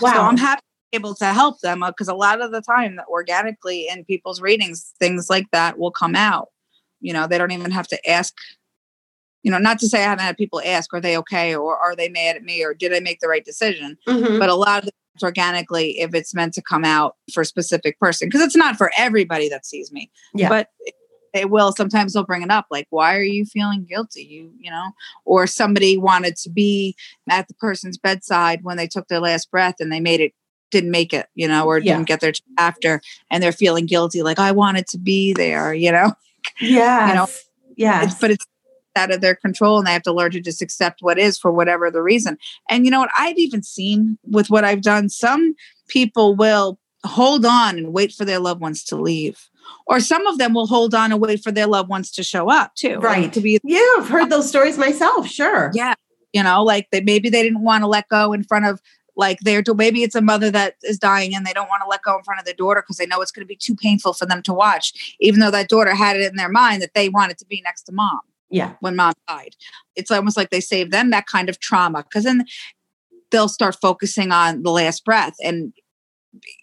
wow 0.00 0.12
so 0.12 0.20
i'm 0.20 0.36
happy 0.36 0.62
able 0.92 1.14
to 1.14 1.26
help 1.26 1.60
them 1.60 1.84
because 1.86 2.08
uh, 2.08 2.14
a 2.14 2.16
lot 2.16 2.40
of 2.40 2.50
the 2.50 2.60
time 2.60 2.96
that 2.96 3.06
organically 3.08 3.86
in 3.88 4.04
people's 4.04 4.40
readings 4.40 4.92
things 4.98 5.30
like 5.30 5.46
that 5.52 5.78
will 5.78 5.92
come 5.92 6.16
out 6.16 6.48
you 7.00 7.12
know 7.12 7.28
they 7.28 7.38
don't 7.38 7.52
even 7.52 7.70
have 7.70 7.86
to 7.86 8.10
ask 8.10 8.34
you 9.42 9.50
know, 9.50 9.58
not 9.58 9.78
to 9.78 9.88
say 9.88 10.00
I 10.00 10.04
haven't 10.04 10.24
had 10.24 10.36
people 10.36 10.60
ask, 10.64 10.92
are 10.92 11.00
they 11.00 11.16
okay? 11.18 11.54
Or 11.54 11.76
are 11.76 11.96
they 11.96 12.08
mad 12.08 12.36
at 12.36 12.42
me? 12.42 12.62
Or 12.62 12.74
did 12.74 12.92
I 12.92 13.00
make 13.00 13.20
the 13.20 13.28
right 13.28 13.44
decision? 13.44 13.96
Mm-hmm. 14.06 14.38
But 14.38 14.50
a 14.50 14.54
lot 14.54 14.82
of 14.82 14.90
it's 15.14 15.24
organically 15.24 15.98
if 15.98 16.14
it's 16.14 16.34
meant 16.34 16.54
to 16.54 16.62
come 16.62 16.84
out 16.84 17.16
for 17.32 17.40
a 17.40 17.46
specific 17.46 17.98
person, 17.98 18.28
because 18.28 18.42
it's 18.42 18.56
not 18.56 18.76
for 18.76 18.90
everybody 18.96 19.48
that 19.48 19.66
sees 19.66 19.92
me. 19.92 20.10
Yeah. 20.34 20.48
But 20.48 20.68
Eh, 21.34 21.40
it 21.40 21.50
will 21.50 21.72
sometimes 21.72 22.12
they'll 22.12 22.24
bring 22.24 22.42
it 22.42 22.50
up 22.50 22.66
like 22.70 22.86
why 22.90 23.16
are 23.16 23.22
you 23.22 23.44
feeling 23.44 23.84
guilty 23.84 24.22
you 24.22 24.52
you 24.58 24.70
know 24.70 24.90
or 25.24 25.46
somebody 25.46 25.96
wanted 25.96 26.36
to 26.36 26.50
be 26.50 26.94
at 27.28 27.48
the 27.48 27.54
person's 27.54 27.98
bedside 27.98 28.60
when 28.62 28.76
they 28.76 28.86
took 28.86 29.08
their 29.08 29.20
last 29.20 29.50
breath 29.50 29.76
and 29.80 29.92
they 29.92 30.00
made 30.00 30.20
it 30.20 30.32
didn't 30.70 30.90
make 30.90 31.12
it 31.12 31.26
you 31.34 31.48
know 31.48 31.66
or 31.66 31.78
yeah. 31.78 31.94
didn't 31.94 32.08
get 32.08 32.20
there 32.20 32.32
after 32.58 33.00
and 33.30 33.42
they're 33.42 33.52
feeling 33.52 33.86
guilty 33.86 34.22
like 34.22 34.38
i 34.38 34.52
wanted 34.52 34.86
to 34.86 34.98
be 34.98 35.32
there 35.32 35.74
you 35.74 35.90
know 35.90 36.12
yeah 36.60 37.08
you 37.08 37.14
know 37.14 37.26
yeah 37.76 38.08
but 38.20 38.30
it's 38.30 38.46
out 38.96 39.12
of 39.12 39.20
their 39.20 39.34
control 39.34 39.78
and 39.78 39.86
they 39.86 39.92
have 39.92 40.02
to 40.02 40.12
learn 40.12 40.30
to 40.32 40.40
just 40.40 40.62
accept 40.62 41.00
what 41.00 41.18
is 41.18 41.38
for 41.38 41.52
whatever 41.52 41.90
the 41.90 42.02
reason. 42.02 42.36
And 42.68 42.84
you 42.84 42.90
know 42.90 43.00
what? 43.00 43.10
I've 43.16 43.38
even 43.38 43.62
seen 43.62 44.18
with 44.24 44.50
what 44.50 44.64
I've 44.64 44.82
done, 44.82 45.08
some 45.08 45.54
people 45.88 46.34
will 46.34 46.78
hold 47.04 47.46
on 47.46 47.78
and 47.78 47.92
wait 47.92 48.12
for 48.12 48.24
their 48.24 48.40
loved 48.40 48.60
ones 48.60 48.84
to 48.84 48.96
leave. 48.96 49.49
Or 49.86 50.00
some 50.00 50.26
of 50.26 50.38
them 50.38 50.54
will 50.54 50.66
hold 50.66 50.94
on 50.94 51.12
and 51.12 51.20
wait 51.20 51.42
for 51.42 51.50
their 51.50 51.66
loved 51.66 51.88
ones 51.88 52.10
to 52.12 52.22
show 52.22 52.50
up 52.50 52.74
too. 52.74 52.98
Right. 52.98 53.32
to 53.32 53.40
be 53.40 53.58
Yeah, 53.64 53.80
I've 53.98 54.08
heard 54.08 54.30
those 54.30 54.48
stories 54.48 54.78
myself. 54.78 55.26
Sure. 55.28 55.70
Yeah. 55.74 55.94
You 56.32 56.42
know, 56.42 56.62
like 56.62 56.88
they 56.92 57.00
maybe 57.00 57.28
they 57.28 57.42
didn't 57.42 57.62
want 57.62 57.82
to 57.82 57.88
let 57.88 58.08
go 58.08 58.32
in 58.32 58.44
front 58.44 58.66
of 58.66 58.80
like 59.16 59.40
they're 59.40 59.62
maybe 59.74 60.02
it's 60.02 60.14
a 60.14 60.20
mother 60.20 60.50
that 60.50 60.76
is 60.84 60.98
dying 60.98 61.34
and 61.34 61.44
they 61.44 61.52
don't 61.52 61.68
want 61.68 61.82
to 61.82 61.88
let 61.88 62.02
go 62.02 62.16
in 62.16 62.22
front 62.22 62.38
of 62.38 62.44
their 62.44 62.54
daughter 62.54 62.82
because 62.82 62.98
they 62.98 63.06
know 63.06 63.20
it's 63.20 63.32
going 63.32 63.44
to 63.44 63.48
be 63.48 63.56
too 63.56 63.74
painful 63.74 64.12
for 64.12 64.26
them 64.26 64.42
to 64.42 64.54
watch 64.54 65.16
even 65.20 65.40
though 65.40 65.50
that 65.50 65.68
daughter 65.68 65.94
had 65.94 66.16
it 66.16 66.30
in 66.30 66.36
their 66.36 66.48
mind 66.48 66.80
that 66.80 66.94
they 66.94 67.08
wanted 67.08 67.36
to 67.36 67.44
be 67.44 67.60
next 67.64 67.82
to 67.82 67.92
mom 67.92 68.20
yeah. 68.50 68.74
When 68.80 68.96
mom 68.96 69.14
died. 69.28 69.54
It's 69.94 70.10
almost 70.10 70.36
like 70.36 70.50
they 70.50 70.60
save 70.60 70.90
them 70.90 71.10
that 71.10 71.26
kind 71.26 71.48
of 71.48 71.60
trauma 71.60 72.02
because 72.02 72.24
then 72.24 72.44
they'll 73.30 73.48
start 73.48 73.76
focusing 73.80 74.32
on 74.32 74.62
the 74.62 74.70
last 74.70 75.04
breath 75.04 75.36
and 75.42 75.72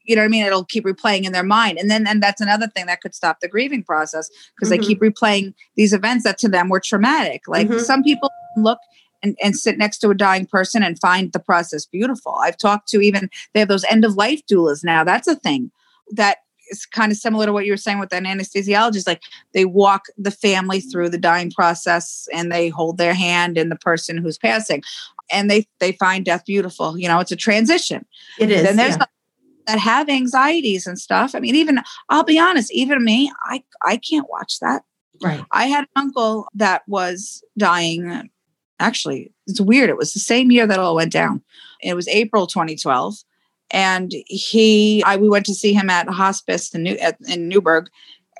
you 0.06 0.16
know 0.16 0.22
what 0.22 0.28
I 0.28 0.30
mean? 0.30 0.46
It'll 0.46 0.66
keep 0.66 0.86
replaying 0.86 1.24
in 1.24 1.34
their 1.34 1.44
mind. 1.44 1.78
And 1.78 1.90
then 1.90 2.08
and 2.08 2.22
that's 2.22 2.42
another 2.42 2.68
thing 2.68 2.86
that 2.86 3.02
could 3.02 3.16
stop 3.16 3.40
the 3.40 3.48
grieving 3.48 3.84
process 3.84 4.30
because 4.56 4.72
mm-hmm. 4.72 4.82
they 4.82 4.88
keep 4.88 5.00
replaying 5.00 5.54
these 5.76 5.94
events 5.94 6.24
that 6.24 6.38
to 6.40 6.50
them 6.50 6.70
were 6.70 6.80
traumatic. 6.80 7.48
Like 7.48 7.68
mm-hmm. 7.68 7.80
some 7.80 8.04
people 8.04 8.30
look 8.56 8.80
and, 9.24 9.38
and 9.44 9.56
sit 9.56 9.78
next 9.78 10.00
to 10.00 10.10
a 10.10 10.16
dying 10.16 10.46
person 10.46 10.84
and 10.84 11.00
find 11.00 11.34
the 11.34 11.40
process 11.40 11.86
beautiful. 11.86 12.36
I've 12.36 12.58
talked 12.58 12.88
to 12.90 13.02
even 13.02 13.30
they 13.54 13.60
have 13.60 13.70
those 13.70 13.84
end 13.86 14.06
of 14.06 14.16
life 14.16 14.42
doulas 14.46 14.84
now. 14.84 15.04
That's 15.04 15.28
a 15.28 15.36
thing 15.36 15.72
that 16.12 16.38
is 16.70 16.86
kind 16.86 17.12
of 17.12 17.18
similar 17.18 17.46
to 17.46 17.54
what 17.54 17.66
you 17.66 17.72
were 17.72 17.78
saying 17.78 18.00
with 18.00 18.14
an 18.14 18.26
anesthesiologist. 18.26 19.08
Like 19.08 19.22
they 19.54 19.66
walk 19.66 20.06
the 20.18 20.32
family 20.32 20.82
through 20.82 21.10
the 21.10 21.18
dying 21.18 21.52
process 21.52 22.28
and 22.34 22.52
they 22.52 22.70
hold 22.70 22.98
their 22.98 23.14
hand 23.14 23.58
in 23.58 23.70
the 23.70 23.76
person 23.76 24.18
who's 24.18 24.38
passing, 24.38 24.84
and 25.32 25.50
they 25.50 25.68
they 25.80 25.94
find 25.94 26.26
death 26.26 26.46
beautiful. 26.46 26.98
You 26.98 27.08
know, 27.08 27.20
it's 27.20 27.32
a 27.32 27.38
transition. 27.38 28.06
It 28.40 28.52
is. 28.52 28.64
Then 28.64 28.76
there's 28.76 28.98
yeah. 28.98 29.06
That 29.68 29.80
have 29.80 30.10
anxieties 30.10 30.88
and 30.88 30.98
stuff. 30.98 31.36
I 31.36 31.40
mean, 31.40 31.56
even 31.56 31.80
I'll 32.10 32.24
be 32.24 32.40
honest, 32.40 32.74
even 32.74 33.04
me, 33.04 33.32
I 33.44 33.64
I 33.84 33.98
can't 33.98 34.30
watch 34.30 34.60
that. 34.60 34.84
Right. 35.22 35.44
I 35.52 35.66
had 35.66 35.82
an 35.82 35.90
uncle 35.96 36.48
that 36.56 36.84
was 36.88 37.44
dying. 37.58 38.30
Actually, 38.80 39.32
it's 39.48 39.62
weird. 39.62 39.90
It 39.90 39.98
was 39.98 40.14
the 40.14 40.20
same 40.20 40.52
year 40.52 40.68
that 40.68 40.80
all 40.80 40.96
went 40.96 41.12
down. 41.12 41.44
It 41.82 41.96
was 41.96 42.08
April 42.08 42.48
2012 42.48 43.16
and 43.72 44.14
he 44.28 45.04
I 45.06 45.18
we 45.18 45.30
went 45.30 45.46
to 45.48 45.54
see 45.54 45.74
him 45.74 45.90
at 45.90 46.08
hospice 46.10 46.74
in 46.74 46.84
New 46.84 46.96
at, 46.98 47.18
in 47.28 47.48
Newburgh, 47.48 47.90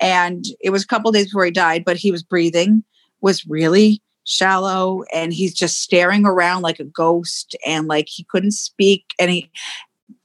and 0.00 0.44
it 0.60 0.70
was 0.70 0.84
a 0.84 0.86
couple 0.86 1.12
days 1.12 1.26
before 1.26 1.44
he 1.44 1.50
died, 1.50 1.84
but 1.84 1.96
he 1.96 2.10
was 2.10 2.22
breathing 2.22 2.84
was 3.20 3.46
really 3.46 4.02
shallow 4.24 5.02
and 5.12 5.32
he's 5.32 5.54
just 5.54 5.80
staring 5.80 6.26
around 6.26 6.62
like 6.62 6.78
a 6.78 6.84
ghost 6.84 7.56
and 7.66 7.88
like 7.88 8.08
he 8.08 8.24
couldn't 8.24 8.52
speak 8.52 9.04
and 9.18 9.30
he 9.30 9.50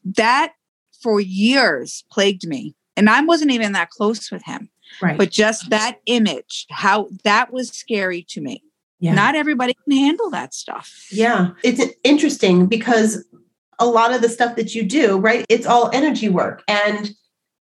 that 0.03 0.53
for 1.03 1.19
years 1.19 2.03
plagued 2.11 2.47
me 2.47 2.73
and 2.95 3.09
I 3.09 3.21
wasn't 3.21 3.51
even 3.51 3.73
that 3.73 3.89
close 3.89 4.31
with 4.31 4.43
him. 4.43 4.69
Right. 5.01 5.17
But 5.17 5.31
just 5.31 5.69
that 5.69 5.97
image, 6.05 6.65
how 6.69 7.09
that 7.23 7.51
was 7.51 7.69
scary 7.69 8.25
to 8.29 8.41
me. 8.41 8.63
Yeah. 8.99 9.15
Not 9.15 9.35
everybody 9.35 9.73
can 9.73 9.97
handle 9.97 10.29
that 10.29 10.53
stuff. 10.53 11.07
Yeah. 11.11 11.51
It's 11.63 11.81
interesting 12.03 12.67
because 12.67 13.25
a 13.79 13.85
lot 13.85 14.13
of 14.13 14.21
the 14.21 14.29
stuff 14.29 14.55
that 14.55 14.75
you 14.75 14.83
do, 14.83 15.17
right? 15.17 15.45
It's 15.49 15.65
all 15.65 15.89
energy 15.93 16.29
work. 16.29 16.63
And 16.67 17.11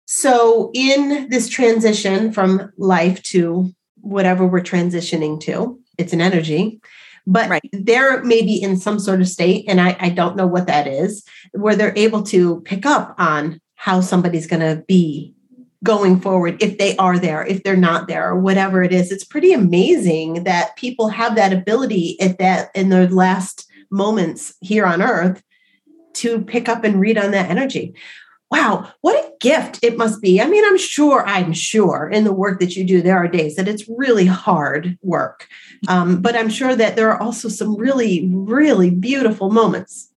so, 0.07 0.71
in 0.75 1.31
this 1.31 1.49
transition 1.49 2.31
from 2.31 2.71
life 2.77 3.23
to 3.25 3.73
whatever 4.03 4.47
we're 4.47 4.61
transitioning 4.61 5.41
to, 5.41 5.81
it's 5.97 6.13
an 6.13 6.21
energy. 6.21 6.81
But 7.27 7.49
right. 7.49 7.71
they're 7.73 8.23
maybe 8.23 8.63
in 8.63 8.77
some 8.77 8.99
sort 8.99 9.21
of 9.21 9.29
state, 9.29 9.65
and 9.67 9.81
I, 9.81 9.97
I 9.99 10.09
don't 10.11 10.37
know 10.37 10.47
what 10.47 10.67
that 10.67 10.87
is, 10.87 11.25
where 11.53 11.75
they're 11.75 11.97
able 11.97 12.23
to 12.25 12.61
pick 12.63 12.85
up 12.85 13.15
on 13.19 13.61
how 13.77 14.01
somebody's 14.01 14.47
going 14.47 14.61
to 14.61 14.85
be 14.87 15.35
going 15.83 16.19
forward 16.19 16.63
if 16.63 16.79
they 16.79 16.97
are 16.97 17.19
there 17.19 17.45
if 17.45 17.63
they're 17.63 17.77
not 17.77 18.09
there 18.09 18.31
or 18.31 18.41
whatever 18.41 18.83
it 18.83 18.91
is 18.91 19.13
it's 19.13 19.23
pretty 19.23 19.53
amazing 19.53 20.45
that 20.45 20.75
people 20.77 21.09
have 21.11 21.35
that 21.35 21.53
ability 21.53 22.19
at 22.23 22.39
that 22.39 22.71
in 22.75 22.89
their 22.89 23.07
last 23.07 23.71
moments 23.91 24.55
here 24.63 24.87
on 24.87 25.03
earth 25.03 25.43
to 26.15 26.43
pick 26.43 26.69
up 26.69 26.85
and 26.85 27.01
read 27.01 27.19
on 27.19 27.33
that 27.33 27.51
energy. 27.51 27.95
Wow, 28.51 28.93
what 29.01 29.17
a 29.17 29.33
gift 29.41 29.81
it 29.83 29.97
must 29.97 30.23
be. 30.23 30.41
I 30.41 30.47
mean, 30.47 30.65
I'm 30.65 30.79
sure, 30.79 31.27
I'm 31.27 31.53
sure 31.53 32.09
in 32.09 32.25
the 32.25 32.33
work 32.33 32.61
that 32.61 32.77
you 32.77 32.85
do, 32.85 33.03
there 33.03 33.17
are 33.17 33.27
days 33.27 33.57
that 33.57 33.67
it's 33.67 33.89
really 33.89 34.27
hard 34.27 34.97
work. 35.03 35.49
Um, 35.89 36.23
but 36.23 36.37
I'm 36.37 36.49
sure 36.49 36.77
that 36.77 36.95
there 36.95 37.11
are 37.11 37.21
also 37.21 37.49
some 37.49 37.77
really, 37.77 38.29
really 38.33 38.91
beautiful 38.91 39.51
moments. 39.51 40.13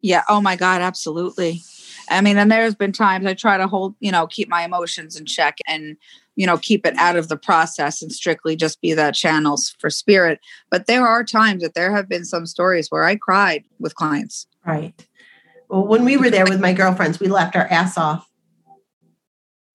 Yeah. 0.00 0.22
Oh 0.28 0.40
my 0.40 0.56
God, 0.56 0.80
absolutely. 0.80 1.60
I 2.08 2.20
mean, 2.20 2.36
and 2.36 2.50
there's 2.50 2.74
been 2.74 2.92
times 2.92 3.26
I 3.26 3.34
try 3.34 3.56
to 3.56 3.66
hold, 3.66 3.94
you 4.00 4.12
know, 4.12 4.26
keep 4.26 4.48
my 4.48 4.62
emotions 4.62 5.16
in 5.16 5.26
check 5.26 5.58
and, 5.66 5.96
you 6.36 6.46
know, 6.46 6.58
keep 6.58 6.86
it 6.86 6.94
out 6.98 7.16
of 7.16 7.28
the 7.28 7.36
process 7.36 8.02
and 8.02 8.12
strictly 8.12 8.56
just 8.56 8.80
be 8.80 8.92
that 8.92 9.14
channels 9.14 9.74
for 9.78 9.90
spirit. 9.90 10.40
But 10.70 10.86
there 10.86 11.06
are 11.06 11.24
times 11.24 11.62
that 11.62 11.74
there 11.74 11.94
have 11.94 12.08
been 12.08 12.24
some 12.24 12.46
stories 12.46 12.88
where 12.90 13.04
I 13.04 13.16
cried 13.16 13.64
with 13.78 13.94
clients. 13.94 14.46
Right. 14.66 14.94
Well, 15.74 15.88
when 15.88 16.04
we 16.04 16.16
were 16.16 16.30
there 16.30 16.44
with 16.44 16.60
my 16.60 16.72
girlfriends, 16.72 17.18
we 17.18 17.26
left 17.26 17.56
our 17.56 17.66
ass 17.66 17.98
off. 17.98 18.30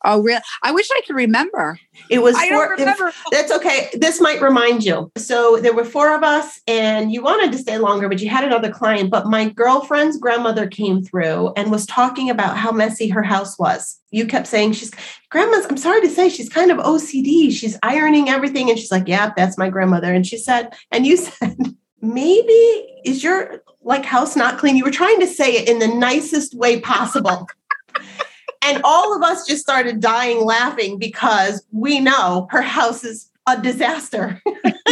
Oh, 0.06 0.22
real? 0.22 0.40
I 0.64 0.72
wish 0.72 0.88
I 0.90 1.02
could 1.06 1.18
remember. 1.18 1.78
It 2.10 2.20
was. 2.20 2.38
I 2.38 2.48
four, 2.48 2.68
don't 2.68 2.80
remember. 2.80 3.12
that's 3.32 3.52
okay. 3.52 3.90
This 3.92 4.22
might 4.22 4.42
remind 4.42 4.86
you. 4.86 5.12
So 5.18 5.58
there 5.58 5.74
were 5.74 5.84
four 5.84 6.16
of 6.16 6.24
us, 6.24 6.62
and 6.68 7.12
you 7.12 7.22
wanted 7.22 7.52
to 7.52 7.58
stay 7.58 7.80
longer, 7.80 8.08
but 8.08 8.22
you 8.22 8.30
had 8.30 8.46
another 8.46 8.72
client. 8.72 9.10
But 9.10 9.28
my 9.28 9.50
girlfriend's 9.50 10.16
grandmother 10.18 10.68
came 10.68 11.04
through 11.04 11.52
and 11.58 11.70
was 11.70 11.86
talking 11.86 12.30
about 12.30 12.56
how 12.56 12.72
messy 12.72 13.10
her 13.10 13.24
house 13.24 13.60
was. 13.60 14.00
You 14.10 14.26
kept 14.26 14.48
saying 14.48 14.72
she's 14.72 14.94
grandma's. 15.30 15.66
I'm 15.66 15.76
sorry 15.76 16.00
to 16.00 16.10
say 16.10 16.30
she's 16.30 16.48
kind 16.48 16.72
of 16.72 16.78
OCD. 16.78 17.52
She's 17.52 17.78
ironing 17.84 18.30
everything, 18.30 18.70
and 18.70 18.80
she's 18.80 18.92
like, 18.92 19.10
"Yeah, 19.10 19.34
that's 19.36 19.58
my 19.58 19.70
grandmother." 19.70 20.14
And 20.14 20.26
she 20.26 20.38
said, 20.38 20.74
and 20.92 21.06
you 21.06 21.18
said, 21.18 21.58
maybe 22.02 23.02
is 23.04 23.22
your 23.22 23.64
like 23.82 24.06
house 24.06 24.36
not 24.36 24.58
clean? 24.58 24.76
You 24.76 24.84
were 24.84 24.92
trying 24.92 25.20
to 25.20 25.28
say 25.28 25.56
it 25.56 25.70
in 25.70 25.80
the 25.80 25.88
nicest 25.88 26.54
way 26.56 26.80
possible. 26.80 27.48
and 28.62 28.82
all 28.84 29.16
of 29.16 29.24
us 29.24 29.46
just 29.46 29.62
started 29.62 30.00
dying 30.00 30.44
laughing 30.44 31.00
because 31.00 31.66
we 31.72 32.00
know 32.00 32.48
her 32.52 32.62
house 32.62 33.04
is 33.04 33.30
a 33.48 33.62
disaster. 33.62 34.42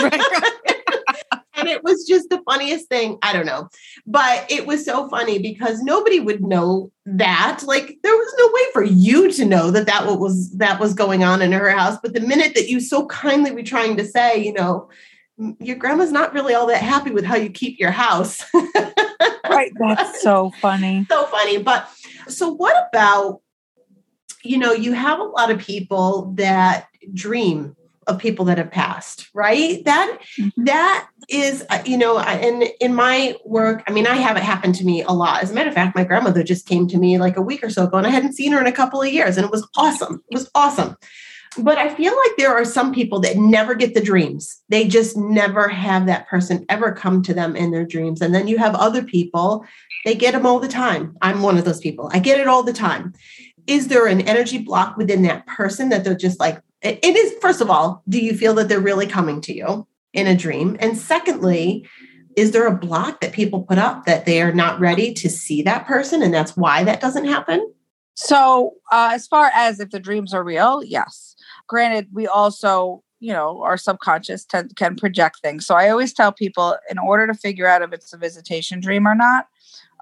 and 1.57 1.67
it 1.67 1.83
was 1.83 2.05
just 2.07 2.29
the 2.29 2.41
funniest 2.45 2.87
thing. 2.87 3.17
I 3.21 3.33
don't 3.33 3.45
know. 3.45 3.69
But 4.05 4.49
it 4.49 4.65
was 4.65 4.85
so 4.85 5.09
funny 5.09 5.39
because 5.39 5.81
nobody 5.81 6.19
would 6.19 6.43
know 6.43 6.91
that. 7.05 7.61
Like 7.65 7.97
there 8.03 8.15
was 8.15 8.33
no 8.37 8.47
way 8.53 8.61
for 8.73 8.83
you 8.83 9.31
to 9.33 9.45
know 9.45 9.71
that 9.71 9.87
that 9.87 10.05
what 10.05 10.19
was 10.19 10.51
that 10.57 10.79
was 10.79 10.93
going 10.93 11.23
on 11.23 11.41
in 11.41 11.51
her 11.51 11.69
house. 11.69 11.97
But 12.01 12.13
the 12.13 12.21
minute 12.21 12.53
that 12.55 12.69
you 12.69 12.79
so 12.79 13.07
kindly 13.07 13.51
were 13.51 13.63
trying 13.63 13.97
to 13.97 14.05
say, 14.05 14.43
you 14.43 14.53
know, 14.53 14.89
your 15.59 15.75
grandma's 15.75 16.11
not 16.11 16.33
really 16.33 16.53
all 16.53 16.67
that 16.67 16.81
happy 16.81 17.11
with 17.11 17.23
how 17.23 17.35
you 17.35 17.49
keep 17.49 17.79
your 17.79 17.91
house. 17.91 18.43
right. 19.49 19.71
That's 19.79 20.21
so 20.21 20.51
funny. 20.61 21.05
so 21.09 21.25
funny. 21.25 21.57
But 21.57 21.89
so, 22.27 22.49
what 22.49 22.87
about, 22.89 23.41
you 24.43 24.57
know, 24.57 24.71
you 24.71 24.93
have 24.93 25.19
a 25.19 25.23
lot 25.23 25.51
of 25.51 25.59
people 25.59 26.33
that 26.37 26.87
dream 27.13 27.75
of 28.07 28.19
people 28.19 28.45
that 28.45 28.57
have 28.57 28.71
passed, 28.71 29.29
right? 29.33 29.83
That, 29.83 30.19
mm-hmm. 30.39 30.63
that 30.63 31.09
is, 31.29 31.65
uh, 31.69 31.83
you 31.85 31.97
know, 31.97 32.17
and 32.17 32.63
in 32.79 32.95
my 32.95 33.35
work, 33.45 33.83
I 33.87 33.91
mean, 33.91 34.07
I 34.07 34.15
have 34.15 34.37
it 34.37 34.43
happen 34.43 34.71
to 34.73 34.85
me 34.85 35.03
a 35.03 35.11
lot. 35.11 35.43
As 35.43 35.51
a 35.51 35.53
matter 35.53 35.67
of 35.67 35.75
fact, 35.75 35.95
my 35.95 36.05
grandmother 36.05 36.41
just 36.41 36.65
came 36.67 36.87
to 36.87 36.97
me 36.97 37.17
like 37.17 37.35
a 37.35 37.41
week 37.41 37.63
or 37.63 37.69
so 37.69 37.83
ago, 37.83 37.97
and 37.97 38.07
I 38.07 38.11
hadn't 38.11 38.33
seen 38.33 38.53
her 38.53 38.61
in 38.61 38.67
a 38.67 38.71
couple 38.71 39.01
of 39.01 39.11
years, 39.11 39.37
and 39.37 39.45
it 39.45 39.51
was 39.51 39.67
awesome. 39.75 40.23
It 40.31 40.35
was 40.35 40.49
awesome. 40.55 40.95
But 41.57 41.77
I 41.77 41.93
feel 41.93 42.15
like 42.15 42.37
there 42.37 42.53
are 42.53 42.65
some 42.65 42.93
people 42.93 43.19
that 43.21 43.37
never 43.37 43.75
get 43.75 43.93
the 43.93 44.01
dreams. 44.01 44.61
They 44.69 44.87
just 44.87 45.17
never 45.17 45.67
have 45.67 46.05
that 46.05 46.27
person 46.27 46.65
ever 46.69 46.91
come 46.91 47.21
to 47.23 47.33
them 47.33 47.55
in 47.55 47.71
their 47.71 47.85
dreams. 47.85 48.21
And 48.21 48.33
then 48.33 48.47
you 48.47 48.57
have 48.57 48.75
other 48.75 49.03
people, 49.03 49.65
they 50.05 50.15
get 50.15 50.33
them 50.33 50.45
all 50.45 50.59
the 50.59 50.67
time. 50.67 51.17
I'm 51.21 51.41
one 51.41 51.57
of 51.57 51.65
those 51.65 51.79
people. 51.79 52.09
I 52.13 52.19
get 52.19 52.39
it 52.39 52.47
all 52.47 52.63
the 52.63 52.73
time. 52.73 53.13
Is 53.65 53.87
there 53.87 54.07
an 54.07 54.21
energy 54.21 54.59
block 54.59 54.97
within 54.97 55.23
that 55.23 55.45
person 55.47 55.89
that 55.89 56.03
they're 56.03 56.15
just 56.15 56.39
like, 56.39 56.61
it 56.81 57.03
is, 57.03 57.33
first 57.41 57.59
of 57.59 57.69
all, 57.69 58.03
do 58.07 58.19
you 58.19 58.35
feel 58.35 58.53
that 58.55 58.69
they're 58.69 58.79
really 58.79 59.07
coming 59.07 59.41
to 59.41 59.53
you 59.53 59.87
in 60.13 60.27
a 60.27 60.37
dream? 60.37 60.77
And 60.79 60.97
secondly, 60.97 61.87
is 62.35 62.51
there 62.51 62.67
a 62.67 62.77
block 62.77 63.19
that 63.21 63.33
people 63.33 63.63
put 63.63 63.79
up 63.79 64.05
that 64.05 64.25
they 64.25 64.41
are 64.41 64.53
not 64.53 64.79
ready 64.79 65.13
to 65.15 65.29
see 65.29 65.63
that 65.63 65.87
person 65.87 66.21
and 66.21 66.33
that's 66.33 66.55
why 66.55 66.83
that 66.83 67.01
doesn't 67.01 67.25
happen? 67.25 67.73
So, 68.13 68.75
uh, 68.91 69.11
as 69.13 69.27
far 69.27 69.51
as 69.53 69.79
if 69.79 69.89
the 69.89 69.99
dreams 69.99 70.33
are 70.33 70.43
real, 70.43 70.83
yes 70.83 71.36
granted, 71.67 72.07
we 72.13 72.27
also, 72.27 73.03
you 73.19 73.33
know, 73.33 73.61
our 73.61 73.77
subconscious 73.77 74.45
t- 74.45 74.59
can 74.75 74.95
project 74.95 75.39
things. 75.41 75.65
So 75.65 75.75
I 75.75 75.89
always 75.89 76.13
tell 76.13 76.31
people 76.31 76.77
in 76.89 76.97
order 76.97 77.27
to 77.27 77.33
figure 77.33 77.67
out 77.67 77.81
if 77.81 77.93
it's 77.93 78.13
a 78.13 78.17
visitation 78.17 78.79
dream 78.79 79.07
or 79.07 79.15
not, 79.15 79.47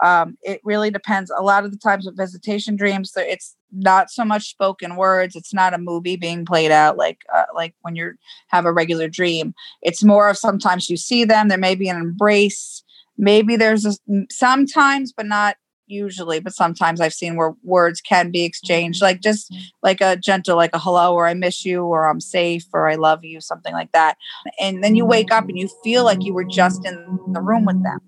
um, 0.04 0.38
it 0.44 0.60
really 0.64 0.92
depends. 0.92 1.32
A 1.38 1.42
lot 1.42 1.64
of 1.64 1.72
the 1.72 1.78
times 1.78 2.06
with 2.06 2.18
visitation 2.18 2.76
dreams, 2.76 3.14
it's 3.16 3.56
not 3.72 4.10
so 4.10 4.26
much 4.26 4.50
spoken 4.50 4.96
words. 4.96 5.36
It's 5.36 5.54
not 5.54 5.74
a 5.74 5.78
movie 5.78 6.16
being 6.16 6.46
played 6.46 6.72
out 6.72 6.98
like 6.98 7.20
uh, 7.34 7.46
like 7.54 7.74
when 7.82 7.96
you 7.96 8.14
have 8.48 8.66
a 8.66 8.74
regular 8.74 9.08
dream. 9.08 9.54
It's 9.82 10.04
more 10.04 10.30
of 10.30 10.38
sometimes 10.38 10.90
you 10.90 10.98
see 10.98 11.24
them. 11.26 11.48
There 11.48 11.58
may 11.58 11.76
be 11.76 11.90
an 11.90 11.98
embrace. 11.98 12.84
Maybe 13.18 13.56
there's 13.56 13.86
a, 13.86 13.94
sometimes, 14.30 15.14
but 15.14 15.26
not 15.26 15.56
usually, 15.88 16.40
but 16.40 16.54
sometimes 16.54 17.02
I've 17.02 17.14
seen 17.14 17.36
where 17.36 17.54
words 17.64 18.02
can 18.02 18.32
be 18.32 18.44
exchanged, 18.44 19.02
like 19.02 19.22
just 19.22 19.52
mm-hmm. 19.52 19.64
like 19.84 20.02
a 20.02 20.16
gentle, 20.16 20.56
like 20.56 20.74
a 20.74 20.80
hello, 20.80 21.14
or 21.14 21.28
I 21.28 21.34
miss 21.34 21.66
you, 21.66 21.84
or 21.84 22.10
I'm 22.10 22.22
safe, 22.22 22.66
or 22.74 22.90
I 22.90 22.96
love 22.96 23.24
you, 23.24 23.42
something 23.42 23.74
like 23.74 23.92
that. 23.92 24.18
And 24.60 24.84
then 24.84 24.96
you 24.96 25.06
wake 25.06 25.32
up 25.32 25.48
and 25.48 25.58
you 25.58 25.70
feel 25.84 26.04
like 26.04 26.24
you 26.24 26.34
were 26.34 26.46
just 26.46 26.86
in 26.86 27.20
the 27.32 27.42
room 27.42 27.66
with 27.66 27.82
them. 27.84 28.00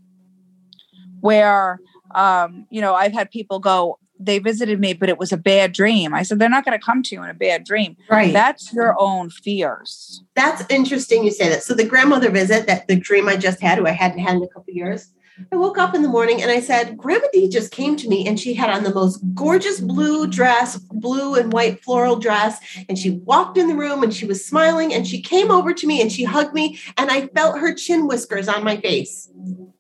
Where, 1.19 1.79
um, 2.13 2.67
you 2.69 2.81
know, 2.81 2.93
I've 2.93 3.13
had 3.13 3.31
people 3.31 3.59
go, 3.59 3.99
they 4.19 4.39
visited 4.39 4.79
me, 4.79 4.93
but 4.93 5.09
it 5.09 5.17
was 5.17 5.31
a 5.31 5.37
bad 5.37 5.73
dream. 5.73 6.13
I 6.13 6.23
said, 6.23 6.39
they're 6.39 6.49
not 6.49 6.65
going 6.65 6.77
to 6.77 6.83
come 6.83 7.03
to 7.03 7.15
you 7.15 7.23
in 7.23 7.29
a 7.29 7.35
bad 7.35 7.63
dream. 7.63 7.95
Right. 8.09 8.33
That's 8.33 8.73
your 8.73 8.95
own 8.99 9.29
fears. 9.29 10.23
That's 10.35 10.63
interesting 10.69 11.23
you 11.23 11.31
say 11.31 11.49
that. 11.49 11.63
So 11.63 11.73
the 11.73 11.83
grandmother 11.83 12.31
visit, 12.31 12.65
that 12.67 12.87
the 12.87 12.95
dream 12.95 13.27
I 13.27 13.37
just 13.37 13.61
had, 13.61 13.77
who 13.77 13.85
I 13.85 13.91
hadn't 13.91 14.19
had 14.19 14.37
in 14.37 14.43
a 14.43 14.47
couple 14.47 14.73
years, 14.73 15.11
I 15.51 15.55
woke 15.55 15.77
up 15.77 15.93
in 15.93 16.01
the 16.01 16.09
morning 16.09 16.41
and 16.41 16.49
I 16.49 16.59
said, 16.59 16.97
Grandma 16.97 17.27
Dee 17.31 17.47
just 17.47 17.71
came 17.71 17.95
to 17.97 18.07
me 18.07 18.27
and 18.27 18.39
she 18.39 18.53
had 18.53 18.69
on 18.69 18.83
the 18.83 18.93
most 18.93 19.19
gorgeous 19.33 19.79
blue 19.79 20.27
dress, 20.27 20.77
blue 20.77 21.35
and 21.35 21.53
white 21.53 21.83
floral 21.83 22.17
dress. 22.17 22.59
And 22.89 22.97
she 22.97 23.11
walked 23.11 23.57
in 23.57 23.67
the 23.67 23.75
room 23.75 24.03
and 24.03 24.13
she 24.13 24.25
was 24.25 24.45
smiling 24.45 24.93
and 24.93 25.07
she 25.07 25.21
came 25.21 25.51
over 25.51 25.73
to 25.73 25.87
me 25.87 26.01
and 26.01 26.11
she 26.11 26.23
hugged 26.23 26.53
me 26.53 26.79
and 26.97 27.11
I 27.11 27.27
felt 27.27 27.59
her 27.59 27.73
chin 27.73 28.07
whiskers 28.07 28.47
on 28.47 28.63
my 28.63 28.77
face. 28.77 29.29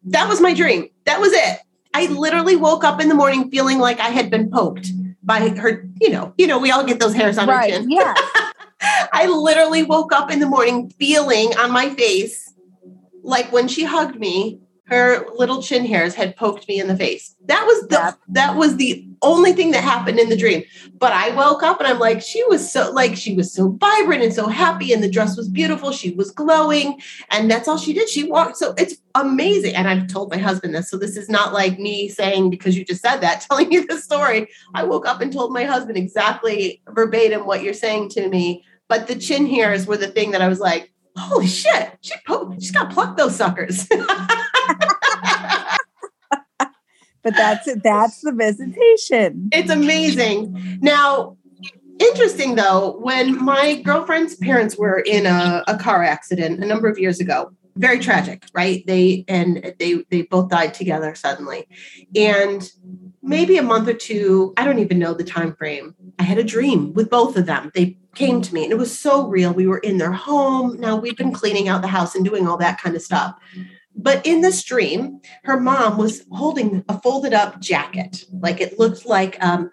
That 0.05 0.29
was 0.29 0.39
my 0.39 0.53
dream. 0.53 0.89
That 1.05 1.19
was 1.19 1.33
it. 1.33 1.59
I 1.93 2.05
literally 2.07 2.55
woke 2.55 2.83
up 2.83 3.01
in 3.01 3.09
the 3.09 3.15
morning 3.15 3.49
feeling 3.49 3.79
like 3.79 3.99
I 3.99 4.09
had 4.09 4.29
been 4.29 4.51
poked 4.51 4.91
by 5.23 5.49
her, 5.49 5.87
you 5.99 6.09
know, 6.09 6.33
you 6.37 6.45
know, 6.47 6.59
we 6.59 6.71
all 6.71 6.83
get 6.83 6.99
those 6.99 7.15
hairs 7.15 7.37
on 7.37 7.47
right. 7.47 7.73
our 7.73 7.79
chin. 7.79 7.89
Yeah. 7.89 8.13
I 9.11 9.25
literally 9.27 9.83
woke 9.83 10.13
up 10.13 10.29
in 10.31 10.39
the 10.39 10.45
morning 10.45 10.89
feeling 10.99 11.57
on 11.57 11.71
my 11.71 11.89
face 11.95 12.53
like 13.23 13.51
when 13.51 13.67
she 13.67 13.83
hugged 13.83 14.19
me, 14.19 14.59
her 14.87 15.25
little 15.35 15.61
chin 15.61 15.85
hairs 15.85 16.15
had 16.15 16.35
poked 16.35 16.67
me 16.67 16.79
in 16.79 16.87
the 16.87 16.95
face. 16.95 17.35
That 17.45 17.65
was 17.65 17.87
the 17.89 18.17
that 18.29 18.55
was 18.55 18.77
the 18.77 19.05
only 19.21 19.51
thing 19.51 19.71
that 19.71 19.83
happened 19.83 20.19
in 20.19 20.29
the 20.29 20.37
dream. 20.37 20.63
But 20.97 21.11
I 21.11 21.35
woke 21.35 21.61
up 21.61 21.79
and 21.79 21.87
I'm 21.87 21.99
like, 21.99 22.21
she 22.21 22.43
was 22.45 22.71
so 22.71 22.91
like 22.91 23.15
she 23.17 23.35
was 23.35 23.51
so 23.51 23.69
vibrant 23.69 24.23
and 24.23 24.33
so 24.33 24.47
happy, 24.47 24.93
and 24.93 25.03
the 25.03 25.09
dress 25.09 25.35
was 25.35 25.49
beautiful. 25.49 25.91
She 25.91 26.11
was 26.11 26.31
glowing, 26.31 27.01
and 27.31 27.51
that's 27.51 27.67
all 27.67 27.77
she 27.77 27.93
did. 27.93 28.07
She 28.07 28.23
walked. 28.23 28.57
So 28.57 28.73
it's 28.77 28.95
amazing. 29.15 29.75
And 29.75 29.89
I've 29.89 30.07
told 30.07 30.31
my 30.31 30.37
husband 30.37 30.73
this. 30.73 30.89
So 30.89 30.97
this 30.97 31.17
is 31.17 31.29
not 31.29 31.53
like 31.53 31.79
me 31.79 32.07
saying 32.07 32.49
because 32.49 32.77
you 32.77 32.85
just 32.85 33.01
said 33.01 33.17
that, 33.17 33.41
telling 33.49 33.71
you 33.71 33.85
the 33.85 33.97
story. 33.97 34.47
I 34.73 34.83
woke 34.83 35.05
up 35.05 35.19
and 35.19 35.33
told 35.33 35.51
my 35.51 35.65
husband 35.65 35.97
exactly 35.97 36.81
verbatim 36.89 37.45
what 37.45 37.61
you're 37.61 37.73
saying 37.73 38.09
to 38.11 38.29
me. 38.29 38.63
But 38.87 39.07
the 39.07 39.15
chin 39.15 39.47
hairs 39.47 39.85
were 39.85 39.97
the 39.97 40.07
thing 40.07 40.31
that 40.31 40.41
I 40.41 40.47
was 40.47 40.61
like, 40.61 40.93
holy 41.17 41.47
shit, 41.47 41.97
she 42.01 42.13
po- 42.25 42.53
she's 42.53 42.71
got 42.71 42.89
to 42.89 42.93
pluck 42.93 43.17
those 43.17 43.35
suckers. 43.35 43.87
but 46.59 47.35
that's 47.35 47.67
that's 47.83 48.21
the 48.21 48.31
visitation. 48.31 49.49
It's 49.51 49.69
amazing. 49.69 50.79
Now, 50.81 51.37
interesting 51.99 52.55
though, 52.55 52.97
when 52.99 53.43
my 53.43 53.81
girlfriend's 53.81 54.35
parents 54.35 54.77
were 54.77 54.99
in 54.99 55.25
a, 55.25 55.63
a 55.67 55.77
car 55.77 56.03
accident 56.03 56.63
a 56.63 56.67
number 56.67 56.87
of 56.87 56.97
years 56.99 57.19
ago, 57.19 57.51
very 57.77 57.99
tragic, 57.99 58.45
right? 58.53 58.85
They 58.85 59.23
and 59.27 59.73
they 59.79 60.03
they 60.09 60.23
both 60.23 60.49
died 60.49 60.73
together 60.73 61.15
suddenly. 61.15 61.67
And 62.15 62.69
maybe 63.21 63.57
a 63.57 63.63
month 63.63 63.87
or 63.87 63.93
two, 63.93 64.53
I 64.57 64.65
don't 64.65 64.79
even 64.79 64.99
know 64.99 65.13
the 65.13 65.23
time 65.23 65.55
frame. 65.55 65.95
I 66.19 66.23
had 66.23 66.37
a 66.37 66.43
dream 66.43 66.93
with 66.93 67.09
both 67.09 67.37
of 67.37 67.45
them. 67.45 67.71
They 67.73 67.97
came 68.15 68.41
to 68.41 68.53
me 68.53 68.63
and 68.63 68.71
it 68.71 68.77
was 68.77 68.97
so 68.97 69.27
real. 69.27 69.53
We 69.53 69.67
were 69.67 69.77
in 69.79 69.97
their 69.97 70.11
home. 70.11 70.79
Now 70.79 70.95
we've 70.95 71.17
been 71.17 71.33
cleaning 71.33 71.67
out 71.67 71.81
the 71.81 71.87
house 71.87 72.15
and 72.15 72.25
doing 72.25 72.47
all 72.47 72.57
that 72.57 72.81
kind 72.81 72.95
of 72.95 73.01
stuff. 73.01 73.35
But 73.97 74.25
in 74.25 74.41
this 74.41 74.63
dream, 74.63 75.19
her 75.43 75.59
mom 75.59 75.97
was 75.97 76.25
holding 76.31 76.85
a 76.87 77.01
folded 77.01 77.33
up 77.33 77.59
jacket. 77.59 78.23
Like 78.31 78.61
it 78.61 78.77
looked 78.79 79.05
like 79.05 79.43
um, 79.43 79.71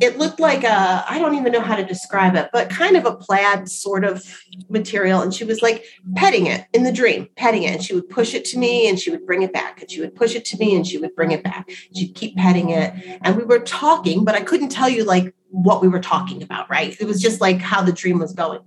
it 0.00 0.16
looked 0.16 0.40
like 0.40 0.64
a 0.64 1.04
i 1.08 1.18
don't 1.18 1.34
even 1.34 1.52
know 1.52 1.60
how 1.60 1.76
to 1.76 1.84
describe 1.84 2.34
it 2.34 2.48
but 2.52 2.70
kind 2.70 2.96
of 2.96 3.04
a 3.04 3.14
plaid 3.14 3.68
sort 3.68 4.04
of 4.04 4.24
material. 4.68 5.20
And 5.20 5.34
she 5.34 5.44
was 5.44 5.62
like 5.62 5.84
petting 6.14 6.46
it 6.46 6.66
in 6.72 6.84
the 6.84 6.92
dream 6.92 7.28
petting 7.36 7.64
it. 7.64 7.72
And 7.72 7.82
she 7.82 7.94
would 7.94 8.08
push 8.08 8.34
it 8.34 8.44
to 8.46 8.58
me 8.58 8.88
and 8.88 8.98
she 8.98 9.10
would 9.10 9.26
bring 9.26 9.42
it 9.42 9.52
back. 9.52 9.80
And 9.80 9.90
she 9.90 10.00
would 10.00 10.14
push 10.14 10.34
it 10.34 10.44
to 10.46 10.58
me 10.58 10.76
and 10.76 10.86
she 10.86 10.98
would 10.98 11.14
bring 11.14 11.32
it 11.32 11.42
back. 11.42 11.68
She'd 11.94 12.14
keep 12.14 12.36
petting 12.36 12.70
it. 12.70 12.94
And 13.22 13.36
we 13.36 13.44
were 13.44 13.60
talking 13.60 14.24
but 14.24 14.34
i 14.34 14.40
couldn't 14.40 14.70
tell 14.70 14.88
you 14.88 15.04
like 15.04 15.34
what 15.50 15.82
we 15.82 15.88
were 15.88 16.00
talking 16.00 16.42
about 16.42 16.70
right? 16.70 16.96
It 17.00 17.06
was 17.06 17.20
just 17.20 17.40
like 17.40 17.58
how 17.58 17.82
the 17.82 17.92
dream 17.92 18.18
was 18.18 18.32
going 18.32 18.60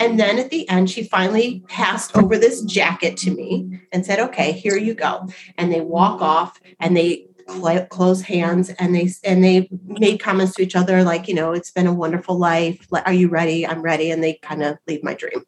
and 0.00 0.18
then 0.18 0.38
at 0.38 0.50
the 0.50 0.68
end, 0.68 0.90
she 0.90 1.02
finally 1.02 1.64
passed 1.68 2.16
over 2.16 2.38
this 2.38 2.62
jacket 2.62 3.16
to 3.18 3.30
me 3.30 3.80
and 3.92 4.04
said, 4.04 4.20
Okay, 4.20 4.52
here 4.52 4.76
you 4.76 4.94
go. 4.94 5.28
And 5.56 5.72
they 5.72 5.80
walk 5.80 6.20
off 6.20 6.60
and 6.78 6.96
they 6.96 7.26
cl- 7.48 7.86
close 7.86 8.22
hands 8.22 8.70
and 8.78 8.94
they 8.94 9.10
and 9.24 9.42
they 9.42 9.68
made 9.84 10.20
comments 10.20 10.54
to 10.54 10.62
each 10.62 10.76
other 10.76 11.02
like 11.02 11.28
you 11.28 11.34
know 11.34 11.52
it's 11.52 11.70
been 11.70 11.86
a 11.86 11.94
wonderful 11.94 12.38
life. 12.38 12.86
Are 12.92 13.12
you 13.12 13.28
ready? 13.28 13.66
I'm 13.66 13.82
ready. 13.82 14.10
And 14.10 14.22
they 14.22 14.34
kind 14.34 14.62
of 14.62 14.78
leave 14.86 15.02
my 15.02 15.14
dream. 15.14 15.44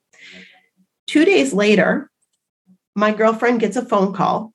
Two 1.07 1.25
days 1.25 1.53
later 1.53 2.11
my 2.97 3.13
girlfriend 3.13 3.61
gets 3.61 3.77
a 3.77 3.85
phone 3.85 4.13
call 4.13 4.53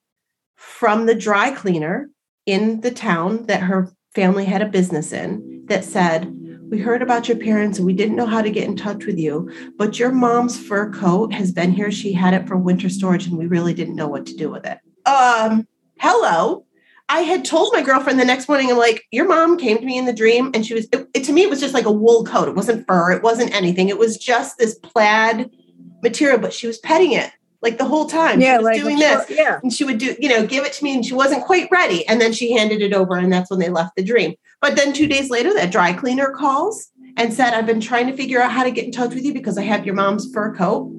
from 0.55 1.05
the 1.05 1.15
dry 1.15 1.51
cleaner 1.51 2.09
in 2.45 2.81
the 2.81 2.91
town 2.91 3.45
that 3.45 3.61
her 3.61 3.91
family 4.13 4.45
had 4.45 4.61
a 4.61 4.67
business 4.67 5.11
in 5.11 5.63
that 5.67 5.83
said 5.83 6.31
we 6.75 6.81
heard 6.81 7.01
about 7.01 7.29
your 7.29 7.37
parents 7.37 7.77
and 7.77 7.85
we 7.85 7.93
didn't 7.93 8.17
know 8.17 8.25
how 8.25 8.41
to 8.41 8.51
get 8.51 8.65
in 8.65 8.75
touch 8.75 9.05
with 9.05 9.17
you, 9.17 9.49
but 9.77 9.97
your 9.97 10.11
mom's 10.11 10.59
fur 10.59 10.91
coat 10.91 11.31
has 11.31 11.53
been 11.53 11.71
here. 11.71 11.89
She 11.89 12.11
had 12.11 12.33
it 12.33 12.49
for 12.49 12.57
winter 12.57 12.89
storage 12.89 13.27
and 13.27 13.37
we 13.37 13.47
really 13.47 13.73
didn't 13.73 13.95
know 13.95 14.09
what 14.09 14.25
to 14.25 14.35
do 14.35 14.49
with 14.49 14.65
it. 14.65 14.79
Um, 15.05 15.65
hello. 16.01 16.65
I 17.07 17.21
had 17.21 17.45
told 17.45 17.71
my 17.71 17.81
girlfriend 17.81 18.19
the 18.19 18.25
next 18.25 18.49
morning, 18.49 18.69
I'm 18.69 18.77
like, 18.77 19.05
your 19.09 19.25
mom 19.25 19.57
came 19.57 19.77
to 19.77 19.85
me 19.85 19.97
in 19.97 20.03
the 20.03 20.11
dream 20.11 20.51
and 20.53 20.65
she 20.65 20.73
was, 20.73 20.89
it, 20.91 21.07
it, 21.13 21.23
to 21.23 21.31
me, 21.31 21.43
it 21.43 21.49
was 21.49 21.61
just 21.61 21.73
like 21.73 21.85
a 21.85 21.91
wool 21.91 22.25
coat. 22.25 22.49
It 22.49 22.55
wasn't 22.55 22.85
fur. 22.87 23.13
It 23.13 23.23
wasn't 23.23 23.55
anything. 23.55 23.87
It 23.87 23.97
was 23.97 24.17
just 24.17 24.57
this 24.57 24.77
plaid 24.79 25.49
material, 26.03 26.39
but 26.39 26.51
she 26.51 26.67
was 26.67 26.79
petting 26.79 27.13
it 27.13 27.31
like 27.61 27.77
the 27.77 27.85
whole 27.85 28.07
time. 28.07 28.41
Yeah, 28.41 28.55
she 28.55 28.57
was 28.57 28.65
like 28.65 28.81
doing 28.81 28.99
this. 28.99 29.29
Yeah. 29.29 29.59
And 29.63 29.71
she 29.71 29.85
would 29.85 29.97
do, 29.97 30.13
you 30.19 30.27
know, 30.27 30.45
give 30.45 30.65
it 30.65 30.73
to 30.73 30.83
me 30.83 30.95
and 30.95 31.05
she 31.05 31.13
wasn't 31.13 31.45
quite 31.45 31.69
ready. 31.71 32.05
And 32.05 32.19
then 32.19 32.33
she 32.33 32.51
handed 32.51 32.81
it 32.81 32.91
over 32.91 33.15
and 33.15 33.31
that's 33.31 33.49
when 33.49 33.59
they 33.59 33.69
left 33.69 33.95
the 33.95 34.03
dream. 34.03 34.35
But 34.65 34.77
then 34.77 34.93
two 34.93 35.05
days 35.05 35.29
later, 35.29 35.53
that 35.53 35.71
dry 35.71 35.93
cleaner 35.93 36.31
calls 36.31 36.91
and 37.17 37.31
said, 37.31 37.53
I've 37.53 37.67
been 37.67 37.79
trying 37.79 38.07
to 38.07 38.17
figure 38.17 38.41
out 38.41 38.51
how 38.51 38.63
to 38.63 38.71
get 38.71 38.85
in 38.85 38.91
touch 38.91 39.13
with 39.13 39.23
you 39.23 39.31
because 39.31 39.59
I 39.59 39.61
have 39.61 39.85
your 39.85 39.93
mom's 39.93 40.33
fur 40.33 40.55
coat. 40.55 40.91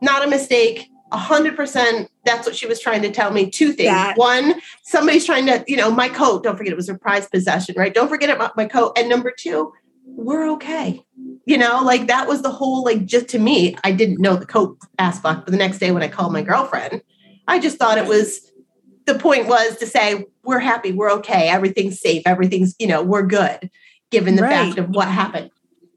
Not 0.00 0.26
a 0.26 0.30
mistake. 0.30 0.88
100% 1.12 2.08
that's 2.24 2.46
what 2.46 2.56
she 2.56 2.66
was 2.66 2.80
trying 2.80 3.02
to 3.02 3.10
tell 3.10 3.30
me 3.30 3.50
two 3.50 3.74
things 3.74 3.90
that. 3.90 4.16
one 4.16 4.54
somebody's 4.82 5.26
trying 5.26 5.44
to 5.44 5.62
you 5.68 5.76
know 5.76 5.90
my 5.90 6.08
coat 6.08 6.42
don't 6.42 6.56
forget 6.56 6.72
it 6.72 6.76
was 6.76 6.88
a 6.88 6.94
prized 6.94 7.30
possession 7.30 7.74
right 7.76 7.92
don't 7.92 8.08
forget 8.08 8.30
about 8.30 8.56
my 8.56 8.64
coat 8.64 8.96
and 8.96 9.10
number 9.10 9.30
two 9.36 9.70
we're 10.06 10.48
okay 10.52 11.04
You 11.44 11.58
know, 11.58 11.82
like 11.82 12.06
that 12.06 12.28
was 12.28 12.42
the 12.42 12.50
whole, 12.50 12.84
like, 12.84 13.04
just 13.04 13.28
to 13.30 13.38
me, 13.38 13.76
I 13.82 13.92
didn't 13.92 14.20
know 14.20 14.36
the 14.36 14.46
coat 14.46 14.78
aspect. 14.98 15.44
But 15.44 15.50
the 15.50 15.58
next 15.58 15.78
day 15.78 15.90
when 15.90 16.02
I 16.02 16.08
called 16.08 16.32
my 16.32 16.42
girlfriend, 16.42 17.02
I 17.48 17.58
just 17.58 17.78
thought 17.78 17.98
it 17.98 18.06
was 18.06 18.51
the 19.06 19.18
point 19.18 19.46
was 19.46 19.76
to 19.78 19.86
say, 19.86 20.26
we're 20.44 20.58
happy, 20.58 20.92
we're 20.92 21.10
okay, 21.10 21.48
everything's 21.48 22.00
safe, 22.00 22.22
everything's, 22.26 22.74
you 22.78 22.86
know, 22.86 23.02
we're 23.02 23.26
good, 23.26 23.70
given 24.10 24.36
the 24.36 24.42
right. 24.42 24.50
fact 24.50 24.78
of 24.78 24.90
what 24.90 25.08
happened. 25.08 25.50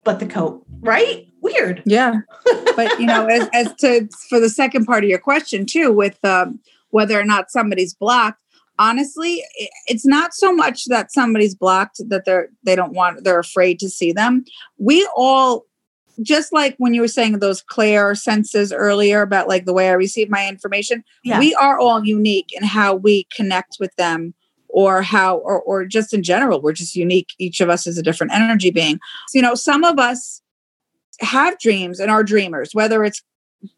But 0.03 0.19
the 0.19 0.27
coat, 0.27 0.63
right? 0.81 1.27
Weird. 1.41 1.81
Yeah. 1.85 2.19
but, 2.75 2.99
you 2.99 3.07
know, 3.07 3.25
as, 3.25 3.49
as 3.53 3.73
to 3.77 4.07
for 4.29 4.39
the 4.39 4.49
second 4.49 4.85
part 4.85 5.03
of 5.03 5.09
your 5.09 5.19
question, 5.19 5.65
too, 5.65 5.91
with 5.91 6.23
um, 6.23 6.59
whether 6.91 7.19
or 7.19 7.25
not 7.25 7.49
somebody's 7.49 7.93
blocked, 7.93 8.39
honestly 8.77 9.41
it's 9.87 10.05
not 10.05 10.33
so 10.33 10.53
much 10.53 10.85
that 10.85 11.11
somebody's 11.11 11.55
blocked 11.55 12.01
that 12.09 12.25
they're 12.25 12.49
they 12.63 12.75
don't 12.75 12.93
want 12.93 13.23
they're 13.23 13.39
afraid 13.39 13.79
to 13.79 13.89
see 13.89 14.11
them 14.11 14.43
we 14.77 15.07
all 15.15 15.63
just 16.21 16.53
like 16.53 16.75
when 16.77 16.93
you 16.93 17.01
were 17.01 17.07
saying 17.07 17.39
those 17.39 17.61
clair 17.61 18.15
senses 18.15 18.71
earlier 18.71 19.21
about 19.21 19.47
like 19.47 19.65
the 19.65 19.73
way 19.73 19.89
i 19.89 19.93
receive 19.93 20.29
my 20.29 20.47
information 20.47 21.03
yeah. 21.23 21.39
we 21.39 21.53
are 21.55 21.79
all 21.79 22.05
unique 22.05 22.49
in 22.53 22.63
how 22.63 22.93
we 22.93 23.25
connect 23.35 23.77
with 23.79 23.95
them 23.95 24.33
or 24.69 25.01
how 25.01 25.37
or, 25.37 25.61
or 25.61 25.85
just 25.85 26.13
in 26.13 26.23
general 26.23 26.61
we're 26.61 26.73
just 26.73 26.95
unique 26.95 27.33
each 27.39 27.61
of 27.61 27.69
us 27.69 27.87
is 27.87 27.97
a 27.97 28.03
different 28.03 28.33
energy 28.33 28.71
being 28.71 28.99
so, 29.27 29.37
you 29.37 29.41
know 29.41 29.55
some 29.55 29.83
of 29.83 29.99
us 29.99 30.41
have 31.21 31.57
dreams 31.59 31.99
and 31.99 32.11
are 32.11 32.23
dreamers 32.23 32.71
whether 32.73 33.03
it's 33.03 33.21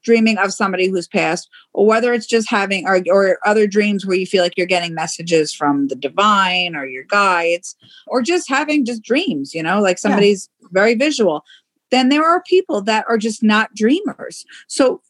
dreaming 0.04 0.38
of 0.38 0.54
somebody 0.54 0.88
who's 0.88 1.08
passed 1.08 1.50
or 1.74 1.86
whether 1.86 2.14
it's 2.14 2.26
just 2.26 2.50
having 2.50 2.86
or, 2.88 3.02
or 3.10 3.40
other 3.46 3.68
dreams 3.68 4.06
where 4.06 4.18
you 4.18 4.26
feel 4.26 4.44
like 4.44 4.58
you're 4.58 4.68
getting 4.68 4.94
messages 4.94 5.54
from 5.54 5.88
the 5.88 5.96
divine 5.96 6.76
or 6.76 6.86
your 6.86 7.04
guides 7.04 7.76
or 8.08 8.22
just 8.22 8.50
having 8.50 8.86
just 8.86 9.04
dreams 9.04 9.54
you 9.54 9.64
know 9.64 9.82
like 9.82 9.98
somebody's 9.98 10.50
yeah. 10.62 10.68
very 10.72 10.96
visual 10.96 11.44
then 11.92 12.10
there 12.10 12.26
are 12.26 12.42
people 12.44 12.82
that 12.82 13.06
are 13.08 13.18
just 13.18 13.44
not 13.44 13.74
dreamers 13.76 14.46
so 14.68 15.02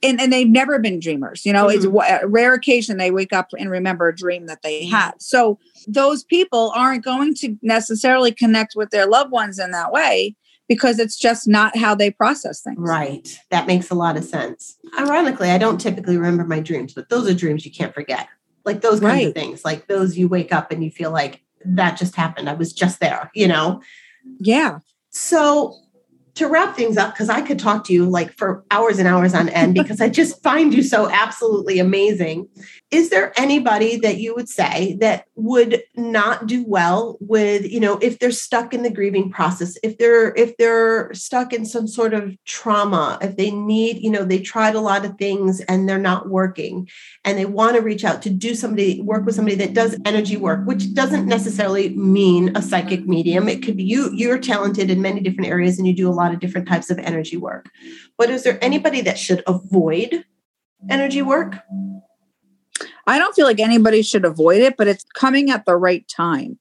and, 0.00 0.20
and 0.20 0.32
they've 0.32 0.48
never 0.48 0.78
been 0.78 1.00
dreamers 1.00 1.44
you 1.44 1.52
know 1.52 1.66
mm-hmm. 1.66 1.76
it's 1.76 2.22
a 2.22 2.26
rare 2.26 2.54
occasion 2.54 2.96
they 2.96 3.10
wake 3.10 3.32
up 3.32 3.48
and 3.58 3.70
remember 3.70 4.08
a 4.08 4.16
dream 4.16 4.46
that 4.46 4.62
they 4.62 4.86
had 4.86 5.12
so 5.18 5.58
those 5.86 6.24
people 6.24 6.72
aren't 6.74 7.04
going 7.04 7.34
to 7.34 7.56
necessarily 7.62 8.32
connect 8.32 8.74
with 8.76 8.90
their 8.90 9.06
loved 9.06 9.30
ones 9.30 9.58
in 9.58 9.70
that 9.70 9.92
way 9.92 10.34
because 10.68 10.98
it's 10.98 11.16
just 11.16 11.48
not 11.48 11.76
how 11.76 11.94
they 11.94 12.10
process 12.10 12.60
things. 12.60 12.76
Right. 12.78 13.40
That 13.50 13.66
makes 13.66 13.90
a 13.90 13.94
lot 13.94 14.16
of 14.16 14.24
sense. 14.24 14.76
Ironically, 14.98 15.50
I 15.50 15.58
don't 15.58 15.80
typically 15.80 16.16
remember 16.16 16.44
my 16.44 16.60
dreams, 16.60 16.92
but 16.92 17.08
those 17.08 17.28
are 17.28 17.34
dreams 17.34 17.64
you 17.64 17.72
can't 17.72 17.94
forget. 17.94 18.28
Like 18.64 18.82
those 18.82 19.00
kinds 19.00 19.14
right. 19.14 19.28
of 19.28 19.34
things, 19.34 19.64
like 19.64 19.86
those 19.86 20.18
you 20.18 20.28
wake 20.28 20.52
up 20.52 20.70
and 20.70 20.84
you 20.84 20.90
feel 20.90 21.10
like 21.10 21.42
that 21.64 21.96
just 21.96 22.14
happened. 22.14 22.50
I 22.50 22.54
was 22.54 22.72
just 22.72 23.00
there, 23.00 23.30
you 23.34 23.48
know? 23.48 23.80
Yeah. 24.38 24.80
So 25.08 25.74
to 26.38 26.48
wrap 26.48 26.76
things 26.76 26.96
up, 26.96 27.14
because 27.14 27.28
I 27.28 27.42
could 27.42 27.58
talk 27.58 27.84
to 27.84 27.92
you 27.92 28.04
like 28.04 28.36
for 28.36 28.64
hours 28.70 28.98
and 28.98 29.06
hours 29.06 29.34
on 29.34 29.48
end 29.50 29.74
because 29.74 30.00
I 30.00 30.08
just 30.08 30.42
find 30.42 30.72
you 30.72 30.82
so 30.82 31.08
absolutely 31.10 31.78
amazing. 31.78 32.48
Is 32.90 33.10
there 33.10 33.32
anybody 33.36 33.96
that 33.98 34.18
you 34.18 34.34
would 34.34 34.48
say 34.48 34.96
that 35.00 35.26
would 35.34 35.82
not 35.94 36.46
do 36.46 36.64
well 36.66 37.18
with, 37.20 37.70
you 37.70 37.80
know, 37.80 37.98
if 37.98 38.18
they're 38.18 38.30
stuck 38.30 38.72
in 38.72 38.82
the 38.82 38.90
grieving 38.90 39.30
process, 39.30 39.76
if 39.82 39.98
they're 39.98 40.34
if 40.34 40.56
they're 40.56 41.12
stuck 41.12 41.52
in 41.52 41.66
some 41.66 41.86
sort 41.86 42.14
of 42.14 42.36
trauma, 42.44 43.18
if 43.20 43.36
they 43.36 43.50
need, 43.50 43.98
you 44.02 44.10
know, 44.10 44.24
they 44.24 44.38
tried 44.38 44.74
a 44.74 44.80
lot 44.80 45.04
of 45.04 45.18
things 45.18 45.60
and 45.62 45.88
they're 45.88 45.98
not 45.98 46.28
working 46.28 46.88
and 47.24 47.36
they 47.36 47.44
want 47.44 47.76
to 47.76 47.82
reach 47.82 48.04
out 48.04 48.22
to 48.22 48.30
do 48.30 48.54
somebody, 48.54 49.02
work 49.02 49.26
with 49.26 49.34
somebody 49.34 49.56
that 49.56 49.74
does 49.74 49.98
energy 50.06 50.36
work, 50.36 50.66
which 50.66 50.94
doesn't 50.94 51.26
necessarily 51.26 51.90
mean 51.90 52.56
a 52.56 52.62
psychic 52.62 53.06
medium. 53.06 53.48
It 53.48 53.62
could 53.62 53.76
be 53.76 53.84
you, 53.84 54.10
you're 54.14 54.38
talented 54.38 54.90
in 54.90 55.02
many 55.02 55.20
different 55.20 55.48
areas 55.48 55.78
and 55.78 55.86
you 55.86 55.94
do 55.94 56.08
a 56.08 56.12
lot 56.12 56.27
of 56.32 56.40
different 56.40 56.68
types 56.68 56.90
of 56.90 56.98
energy 56.98 57.36
work. 57.36 57.70
But 58.16 58.30
is 58.30 58.44
there 58.44 58.58
anybody 58.62 59.00
that 59.02 59.18
should 59.18 59.42
avoid 59.46 60.24
energy 60.88 61.22
work? 61.22 61.56
I 63.06 63.18
don't 63.18 63.34
feel 63.34 63.46
like 63.46 63.60
anybody 63.60 64.02
should 64.02 64.24
avoid 64.24 64.60
it, 64.60 64.76
but 64.76 64.86
it's 64.86 65.04
coming 65.14 65.50
at 65.50 65.64
the 65.64 65.76
right 65.76 66.06
time. 66.08 66.58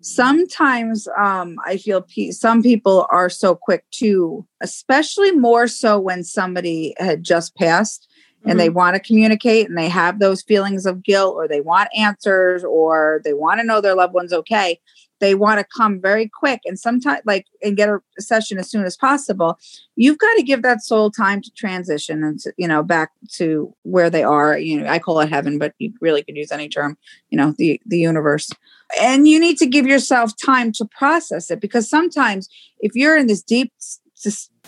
Sometimes 0.00 1.08
um, 1.16 1.56
I 1.64 1.76
feel 1.76 2.02
pe- 2.02 2.32
some 2.32 2.62
people 2.62 3.06
are 3.10 3.30
so 3.30 3.54
quick 3.54 3.84
to, 3.92 4.44
especially 4.60 5.30
more 5.30 5.68
so 5.68 5.98
when 5.98 6.24
somebody 6.24 6.94
had 6.98 7.22
just 7.22 7.54
passed 7.56 8.08
and 8.42 8.52
mm-hmm. 8.52 8.58
they 8.58 8.68
want 8.68 8.96
to 8.96 9.00
communicate 9.00 9.68
and 9.68 9.78
they 9.78 9.88
have 9.88 10.18
those 10.18 10.42
feelings 10.42 10.84
of 10.84 11.02
guilt 11.02 11.34
or 11.34 11.48
they 11.48 11.60
want 11.60 11.88
answers 11.96 12.64
or 12.64 13.20
they 13.24 13.32
want 13.32 13.60
to 13.60 13.66
know 13.66 13.80
their 13.80 13.94
loved 13.94 14.14
one's 14.14 14.32
okay 14.32 14.80
they 15.20 15.34
want 15.34 15.58
to 15.58 15.66
come 15.76 16.00
very 16.00 16.28
quick 16.28 16.60
and 16.64 16.78
sometimes 16.78 17.20
like 17.24 17.46
and 17.62 17.76
get 17.76 17.88
a 17.88 18.00
session 18.18 18.58
as 18.58 18.70
soon 18.70 18.84
as 18.84 18.96
possible 18.96 19.58
you've 19.96 20.18
got 20.18 20.34
to 20.34 20.42
give 20.42 20.62
that 20.62 20.82
soul 20.82 21.10
time 21.10 21.40
to 21.40 21.50
transition 21.52 22.22
and 22.22 22.38
to, 22.40 22.52
you 22.56 22.68
know 22.68 22.82
back 22.82 23.10
to 23.30 23.74
where 23.82 24.10
they 24.10 24.22
are 24.22 24.58
you 24.58 24.80
know 24.80 24.88
i 24.88 24.98
call 24.98 25.20
it 25.20 25.28
heaven 25.28 25.58
but 25.58 25.74
you 25.78 25.92
really 26.00 26.22
could 26.22 26.36
use 26.36 26.52
any 26.52 26.68
term 26.68 26.96
you 27.30 27.36
know 27.36 27.54
the 27.58 27.80
the 27.86 27.98
universe. 27.98 28.50
And 29.00 29.28
you 29.28 29.38
need 29.38 29.58
to 29.58 29.66
give 29.66 29.86
yourself 29.86 30.32
time 30.36 30.72
to 30.72 30.84
process 30.84 31.50
it 31.50 31.60
because 31.60 31.88
sometimes 31.88 32.48
if 32.80 32.92
you're 32.94 33.16
in 33.16 33.26
this 33.26 33.42
deep 33.42 33.72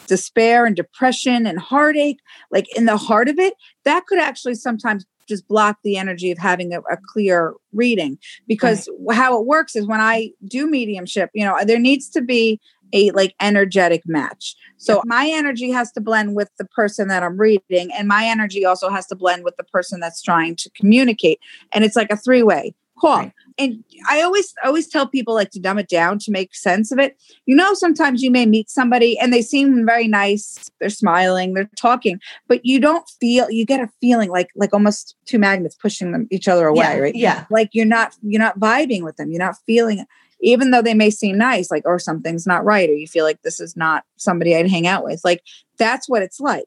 despair 0.07 0.67
and 0.67 0.77
depression 0.77 1.47
and 1.47 1.59
heartache 1.59 2.21
like 2.53 2.67
in 2.77 2.85
the 2.85 2.97
heart 2.97 3.29
of 3.29 3.39
it 3.39 3.55
that 3.85 4.07
could 4.07 4.21
actually 4.21 4.55
sometimes 4.55 5.05
just 5.31 5.49
block 5.49 5.79
the 5.83 5.97
energy 5.97 6.31
of 6.31 6.39
having 6.39 6.75
a, 6.75 6.81
a 6.81 6.99
clear 7.13 7.55
reading. 7.73 8.19
Because 8.47 8.89
right. 9.01 9.17
how 9.17 9.41
it 9.41 9.47
works 9.47 9.75
is 9.77 9.87
when 9.87 10.01
i 10.01 10.31
do 10.47 10.69
mediumship 10.69 11.31
you 11.35 11.45
know 11.45 11.57
there 11.65 11.79
needs 11.79 12.09
to 12.11 12.21
be 12.21 12.61
a 12.93 13.11
like 13.13 13.35
energetic 13.41 14.03
match. 14.05 14.57
So 14.77 15.01
my 15.05 15.31
energy 15.33 15.71
has 15.71 15.93
to 15.93 16.01
blend 16.01 16.35
with 16.35 16.51
the 16.59 16.65
person 16.65 17.09
that 17.09 17.23
i'm 17.23 17.39
reading 17.39 17.91
and 17.97 18.09
my 18.09 18.25
energy 18.27 18.65
also 18.65 18.91
has 18.91 19.07
to 19.07 19.15
blend 19.15 19.45
with 19.45 19.57
the 19.57 19.65
person 19.65 20.01
that's 20.01 20.23
trying 20.23 20.57
to 20.57 20.71
communicate. 20.71 21.39
And 21.73 21.85
it's 21.85 21.97
like 21.97 22.11
a 22.11 22.17
three 22.17 22.43
way 22.43 22.75
call 23.01 23.19
right 23.19 23.33
and 23.61 23.85
I 24.09 24.23
always 24.23 24.55
always 24.65 24.89
tell 24.89 25.07
people 25.07 25.35
like 25.35 25.51
to 25.51 25.61
dumb 25.61 25.79
it 25.79 25.89
down 25.89 26.19
to 26.21 26.31
make 26.31 26.55
sense 26.55 26.91
of 26.91 26.99
it. 26.99 27.21
You 27.45 27.55
know, 27.55 27.75
sometimes 27.75 28.23
you 28.23 28.31
may 28.31 28.47
meet 28.47 28.71
somebody 28.71 29.19
and 29.19 29.33
they 29.33 29.43
seem 29.43 29.85
very 29.85 30.09
nice, 30.09 30.71
they're 30.81 30.89
smiling, 30.89 31.53
they're 31.53 31.69
talking, 31.77 32.21
but 32.49 32.65
you 32.65 32.81
don't 32.81 33.07
feel 33.21 33.51
you 33.51 33.67
get 33.67 33.81
a 33.81 33.89
feeling 34.01 34.31
like 34.31 34.49
like 34.57 34.73
almost 34.73 35.15
two 35.27 35.39
magnets 35.39 35.75
pushing 35.75 36.13
them 36.13 36.27
each 36.31 36.49
other 36.49 36.69
away, 36.69 36.85
yeah, 36.85 36.97
right? 36.97 37.15
Yeah. 37.15 37.45
Like 37.51 37.71
you're 37.73 37.85
not 37.85 38.17
you're 38.23 38.41
not 38.41 38.59
vibing 38.59 39.03
with 39.03 39.17
them. 39.17 39.31
You're 39.31 39.45
not 39.45 39.57
feeling 39.67 40.07
even 40.41 40.71
though 40.71 40.83
they 40.83 40.95
may 40.95 41.11
seem 41.11 41.37
nice, 41.37 41.71
like 41.71 41.83
or 41.85 41.99
something's 41.99 42.47
not 42.47 42.65
right, 42.65 42.89
or 42.89 42.95
you 42.95 43.07
feel 43.07 43.27
like 43.27 43.43
this 43.43 43.61
is 43.61 43.77
not 43.77 44.05
somebody 44.17 44.57
I'd 44.57 44.71
hang 44.71 44.87
out 44.87 45.05
with. 45.05 45.21
Like 45.23 45.43
that's 45.77 46.09
what 46.09 46.23
it's 46.23 46.41
like. 46.41 46.65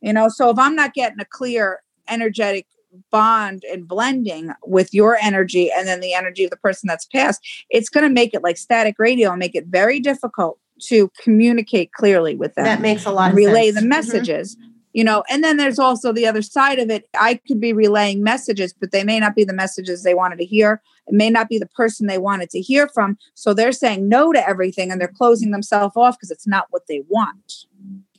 You 0.00 0.12
know, 0.12 0.28
so 0.28 0.50
if 0.50 0.58
I'm 0.58 0.74
not 0.74 0.94
getting 0.94 1.20
a 1.20 1.24
clear 1.24 1.82
energetic 2.08 2.66
bond 3.10 3.64
and 3.70 3.86
blending 3.86 4.52
with 4.64 4.92
your 4.92 5.16
energy 5.16 5.70
and 5.70 5.86
then 5.86 6.00
the 6.00 6.14
energy 6.14 6.44
of 6.44 6.50
the 6.50 6.56
person 6.56 6.86
that's 6.86 7.06
passed, 7.06 7.40
it's 7.70 7.88
going 7.88 8.04
to 8.04 8.12
make 8.12 8.34
it 8.34 8.42
like 8.42 8.56
static 8.56 8.96
radio 8.98 9.30
and 9.30 9.38
make 9.38 9.54
it 9.54 9.66
very 9.66 10.00
difficult 10.00 10.58
to 10.80 11.10
communicate 11.20 11.92
clearly 11.92 12.34
with 12.34 12.54
them. 12.54 12.64
That 12.64 12.80
makes 12.80 13.04
a 13.04 13.12
lot 13.12 13.34
relay 13.34 13.66
sense. 13.66 13.74
the 13.74 13.80
mm-hmm. 13.80 13.88
messages. 13.88 14.56
Mm-hmm. 14.56 14.68
You 14.94 15.04
know, 15.04 15.24
and 15.30 15.42
then 15.42 15.56
there's 15.56 15.78
also 15.78 16.12
the 16.12 16.26
other 16.26 16.42
side 16.42 16.78
of 16.78 16.90
it. 16.90 17.08
I 17.18 17.40
could 17.48 17.58
be 17.58 17.72
relaying 17.72 18.22
messages, 18.22 18.74
but 18.74 18.92
they 18.92 19.04
may 19.04 19.18
not 19.20 19.34
be 19.34 19.42
the 19.42 19.54
messages 19.54 20.02
they 20.02 20.12
wanted 20.12 20.38
to 20.40 20.44
hear. 20.44 20.82
It 21.06 21.14
may 21.14 21.30
not 21.30 21.48
be 21.48 21.58
the 21.58 21.66
person 21.66 22.06
they 22.06 22.18
wanted 22.18 22.50
to 22.50 22.60
hear 22.60 22.88
from. 22.88 23.16
So 23.32 23.54
they're 23.54 23.72
saying 23.72 24.06
no 24.06 24.34
to 24.34 24.46
everything 24.46 24.90
and 24.90 25.00
they're 25.00 25.08
closing 25.08 25.50
themselves 25.50 25.96
off 25.96 26.18
because 26.18 26.30
it's 26.30 26.46
not 26.46 26.66
what 26.68 26.88
they 26.88 27.04
want. 27.08 27.64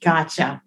Gotcha 0.02 0.63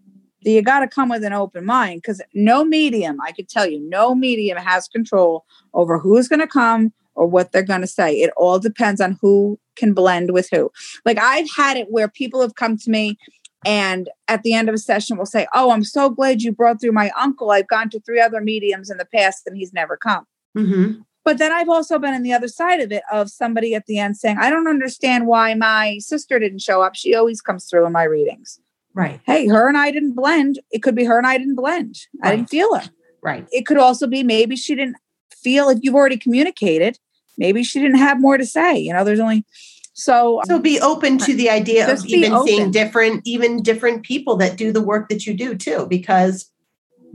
you 0.52 0.62
got 0.62 0.80
to 0.80 0.88
come 0.88 1.08
with 1.08 1.24
an 1.24 1.32
open 1.32 1.64
mind 1.64 2.02
because 2.02 2.20
no 2.34 2.64
medium, 2.64 3.20
I 3.20 3.32
could 3.32 3.48
tell 3.48 3.66
you, 3.66 3.80
no 3.80 4.14
medium 4.14 4.58
has 4.58 4.88
control 4.88 5.44
over 5.74 5.98
who's 5.98 6.28
going 6.28 6.40
to 6.40 6.46
come 6.46 6.92
or 7.14 7.26
what 7.26 7.52
they're 7.52 7.62
going 7.62 7.80
to 7.80 7.86
say. 7.86 8.20
It 8.20 8.30
all 8.36 8.58
depends 8.58 9.00
on 9.00 9.18
who 9.20 9.58
can 9.74 9.92
blend 9.92 10.32
with 10.32 10.48
who. 10.50 10.70
Like 11.04 11.18
I've 11.18 11.48
had 11.56 11.76
it 11.76 11.90
where 11.90 12.08
people 12.08 12.40
have 12.40 12.54
come 12.54 12.76
to 12.78 12.90
me 12.90 13.18
and 13.64 14.08
at 14.28 14.42
the 14.42 14.54
end 14.54 14.68
of 14.68 14.74
a 14.74 14.78
session 14.78 15.16
will 15.16 15.26
say, 15.26 15.46
Oh, 15.52 15.70
I'm 15.70 15.84
so 15.84 16.10
glad 16.10 16.42
you 16.42 16.52
brought 16.52 16.80
through 16.80 16.92
my 16.92 17.10
uncle. 17.18 17.50
I've 17.50 17.68
gone 17.68 17.90
to 17.90 18.00
three 18.00 18.20
other 18.20 18.40
mediums 18.40 18.90
in 18.90 18.98
the 18.98 19.06
past 19.06 19.46
and 19.46 19.56
he's 19.56 19.72
never 19.72 19.96
come. 19.96 20.26
Mm-hmm. 20.56 21.00
But 21.24 21.38
then 21.38 21.50
I've 21.50 21.68
also 21.68 21.98
been 21.98 22.14
on 22.14 22.22
the 22.22 22.32
other 22.32 22.46
side 22.46 22.78
of 22.80 22.92
it 22.92 23.02
of 23.10 23.30
somebody 23.30 23.74
at 23.74 23.86
the 23.86 23.98
end 23.98 24.16
saying, 24.16 24.38
I 24.38 24.48
don't 24.48 24.68
understand 24.68 25.26
why 25.26 25.54
my 25.54 25.98
sister 25.98 26.38
didn't 26.38 26.60
show 26.60 26.82
up. 26.82 26.94
She 26.94 27.16
always 27.16 27.40
comes 27.40 27.64
through 27.64 27.84
in 27.84 27.92
my 27.92 28.04
readings. 28.04 28.60
Right. 28.96 29.20
Hey, 29.26 29.46
her 29.46 29.68
and 29.68 29.76
I 29.76 29.90
didn't 29.90 30.14
blend. 30.14 30.58
It 30.70 30.82
could 30.82 30.94
be 30.94 31.04
her 31.04 31.18
and 31.18 31.26
I 31.26 31.36
didn't 31.36 31.54
blend. 31.54 31.96
Right. 32.22 32.32
I 32.32 32.36
didn't 32.36 32.48
feel 32.48 32.74
her. 32.74 32.88
Right. 33.22 33.46
It 33.52 33.66
could 33.66 33.76
also 33.76 34.06
be 34.06 34.22
maybe 34.22 34.56
she 34.56 34.74
didn't 34.74 34.96
feel 35.30 35.68
if 35.68 35.80
you've 35.82 35.94
already 35.94 36.16
communicated, 36.16 36.98
maybe 37.36 37.62
she 37.62 37.78
didn't 37.78 37.98
have 37.98 38.18
more 38.18 38.38
to 38.38 38.46
say. 38.46 38.78
You 38.78 38.94
know, 38.94 39.04
there's 39.04 39.20
only 39.20 39.44
so 39.92 40.38
um, 40.38 40.44
so 40.46 40.58
be 40.58 40.80
open 40.80 41.18
to 41.18 41.34
the 41.34 41.50
idea 41.50 41.92
of 41.92 42.06
even 42.06 42.32
open. 42.32 42.46
seeing 42.46 42.70
different 42.70 43.20
even 43.26 43.62
different 43.62 44.02
people 44.02 44.36
that 44.36 44.56
do 44.56 44.72
the 44.72 44.80
work 44.82 45.10
that 45.10 45.26
you 45.26 45.34
do 45.34 45.54
too 45.54 45.86
because 45.90 46.50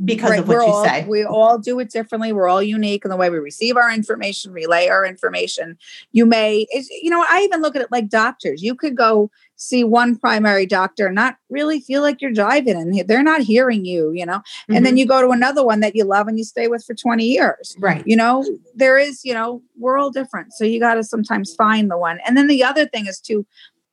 because 0.03 0.31
right. 0.31 0.39
of 0.39 0.47
what 0.47 0.57
We're 0.57 0.63
you 0.63 0.71
all, 0.71 0.85
say. 0.85 1.05
We 1.05 1.23
all 1.23 1.57
do 1.57 1.79
it 1.79 1.91
differently. 1.91 2.33
We're 2.33 2.47
all 2.47 2.63
unique 2.63 3.05
in 3.05 3.11
the 3.11 3.17
way 3.17 3.29
we 3.29 3.37
receive 3.37 3.77
our 3.77 3.91
information, 3.91 4.51
relay 4.51 4.87
our 4.87 5.05
information. 5.05 5.77
You 6.11 6.25
may, 6.25 6.65
you 7.01 7.09
know, 7.09 7.23
I 7.29 7.41
even 7.41 7.61
look 7.61 7.75
at 7.75 7.81
it 7.81 7.91
like 7.91 8.09
doctors. 8.09 8.63
You 8.63 8.75
could 8.75 8.95
go 8.95 9.29
see 9.57 9.83
one 9.83 10.17
primary 10.17 10.65
doctor 10.65 11.07
and 11.07 11.15
not 11.15 11.37
really 11.49 11.79
feel 11.79 12.01
like 12.01 12.21
you're 12.21 12.31
driving 12.31 12.75
and 12.75 13.07
they're 13.07 13.21
not 13.21 13.41
hearing 13.41 13.85
you, 13.85 14.11
you 14.11 14.25
know, 14.25 14.37
mm-hmm. 14.37 14.75
and 14.75 14.85
then 14.85 14.93
mm-hmm. 14.93 14.99
you 14.99 15.05
go 15.05 15.21
to 15.21 15.29
another 15.29 15.63
one 15.63 15.81
that 15.81 15.95
you 15.95 16.03
love 16.03 16.27
and 16.27 16.37
you 16.37 16.43
stay 16.43 16.67
with 16.67 16.83
for 16.83 16.95
20 16.95 17.23
years. 17.23 17.75
Right. 17.79 18.03
You 18.05 18.15
know, 18.15 18.43
there 18.73 18.97
is, 18.97 19.23
you 19.23 19.33
know, 19.33 19.61
we're 19.77 19.97
all 19.97 20.09
different. 20.09 20.53
So 20.53 20.65
you 20.65 20.79
got 20.79 20.95
to 20.95 21.03
sometimes 21.03 21.53
find 21.53 21.91
the 21.91 21.97
one. 21.97 22.19
And 22.25 22.35
then 22.35 22.47
the 22.47 22.63
other 22.63 22.87
thing 22.87 23.05
is 23.05 23.19
to, 23.21 23.45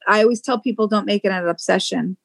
I 0.07 0.23
always 0.23 0.41
tell 0.41 0.59
people 0.59 0.89
don't 0.89 1.05
make 1.05 1.25
it 1.25 1.33
an 1.33 1.47
obsession 1.47 2.17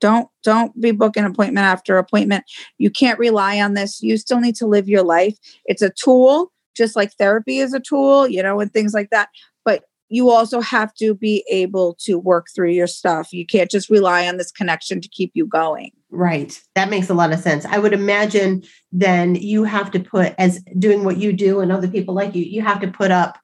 don't 0.00 0.28
don't 0.42 0.78
be 0.80 0.90
booking 0.90 1.24
appointment 1.24 1.66
after 1.66 1.98
appointment. 1.98 2.44
You 2.78 2.90
can't 2.90 3.18
rely 3.18 3.60
on 3.60 3.74
this. 3.74 4.00
You 4.02 4.16
still 4.16 4.40
need 4.40 4.56
to 4.56 4.66
live 4.66 4.88
your 4.88 5.02
life. 5.02 5.36
It's 5.64 5.82
a 5.82 5.90
tool 5.90 6.52
just 6.76 6.94
like 6.94 7.12
therapy 7.14 7.58
is 7.58 7.74
a 7.74 7.80
tool 7.80 8.28
you 8.28 8.42
know 8.42 8.60
and 8.60 8.72
things 8.72 8.94
like 8.94 9.10
that. 9.10 9.28
But 9.64 9.84
you 10.08 10.30
also 10.30 10.60
have 10.60 10.94
to 10.94 11.14
be 11.14 11.44
able 11.50 11.96
to 12.00 12.18
work 12.18 12.46
through 12.54 12.70
your 12.70 12.86
stuff. 12.86 13.32
You 13.32 13.44
can't 13.44 13.70
just 13.70 13.90
rely 13.90 14.26
on 14.26 14.36
this 14.36 14.50
connection 14.50 15.00
to 15.00 15.08
keep 15.08 15.32
you 15.34 15.46
going. 15.46 15.90
Right. 16.10 16.58
That 16.74 16.88
makes 16.88 17.10
a 17.10 17.14
lot 17.14 17.32
of 17.32 17.40
sense. 17.40 17.66
I 17.66 17.78
would 17.78 17.92
imagine 17.92 18.62
then 18.90 19.34
you 19.34 19.64
have 19.64 19.90
to 19.90 20.00
put 20.00 20.34
as 20.38 20.62
doing 20.78 21.04
what 21.04 21.18
you 21.18 21.32
do 21.32 21.60
and 21.60 21.70
other 21.70 21.88
people 21.88 22.14
like 22.14 22.34
you 22.34 22.44
you 22.44 22.62
have 22.62 22.80
to 22.80 22.88
put 22.88 23.10
up 23.10 23.38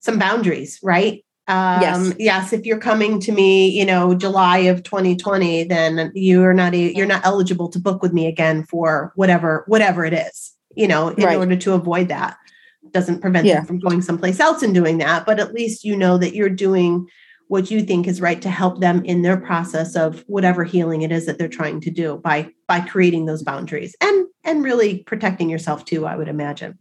some 0.00 0.18
boundaries 0.18 0.78
right 0.82 1.24
um, 1.48 1.80
yes. 1.80 2.14
yes, 2.18 2.52
if 2.52 2.66
you're 2.66 2.78
coming 2.78 3.18
to 3.20 3.32
me, 3.32 3.68
you 3.68 3.84
know, 3.84 4.14
July 4.14 4.58
of 4.58 4.82
2020, 4.82 5.64
then 5.64 6.12
you're 6.14 6.52
not 6.52 6.74
a, 6.74 6.94
you're 6.94 7.06
not 7.06 7.24
eligible 7.24 7.68
to 7.70 7.78
book 7.78 8.02
with 8.02 8.12
me 8.12 8.26
again 8.26 8.64
for 8.64 9.12
whatever 9.16 9.64
whatever 9.66 10.04
it 10.04 10.12
is. 10.12 10.54
You 10.76 10.86
know, 10.86 11.08
in 11.08 11.24
right. 11.24 11.38
order 11.38 11.56
to 11.56 11.72
avoid 11.72 12.08
that, 12.08 12.36
doesn't 12.92 13.20
prevent 13.20 13.46
yeah. 13.46 13.56
them 13.56 13.66
from 13.66 13.78
going 13.78 14.02
someplace 14.02 14.38
else 14.38 14.62
and 14.62 14.74
doing 14.74 14.98
that, 14.98 15.26
but 15.26 15.40
at 15.40 15.54
least 15.54 15.84
you 15.84 15.96
know 15.96 16.18
that 16.18 16.34
you're 16.34 16.50
doing 16.50 17.08
what 17.48 17.70
you 17.70 17.80
think 17.82 18.06
is 18.06 18.20
right 18.20 18.42
to 18.42 18.50
help 18.50 18.80
them 18.80 19.02
in 19.06 19.22
their 19.22 19.38
process 19.38 19.96
of 19.96 20.22
whatever 20.26 20.64
healing 20.64 21.00
it 21.00 21.10
is 21.10 21.24
that 21.24 21.38
they're 21.38 21.48
trying 21.48 21.80
to 21.80 21.90
do 21.90 22.18
by 22.22 22.50
by 22.66 22.80
creating 22.80 23.24
those 23.24 23.42
boundaries 23.42 23.96
and 24.00 24.26
and 24.44 24.62
really 24.62 24.98
protecting 25.04 25.48
yourself 25.48 25.84
too. 25.84 26.06
I 26.06 26.16
would 26.16 26.28
imagine. 26.28 26.78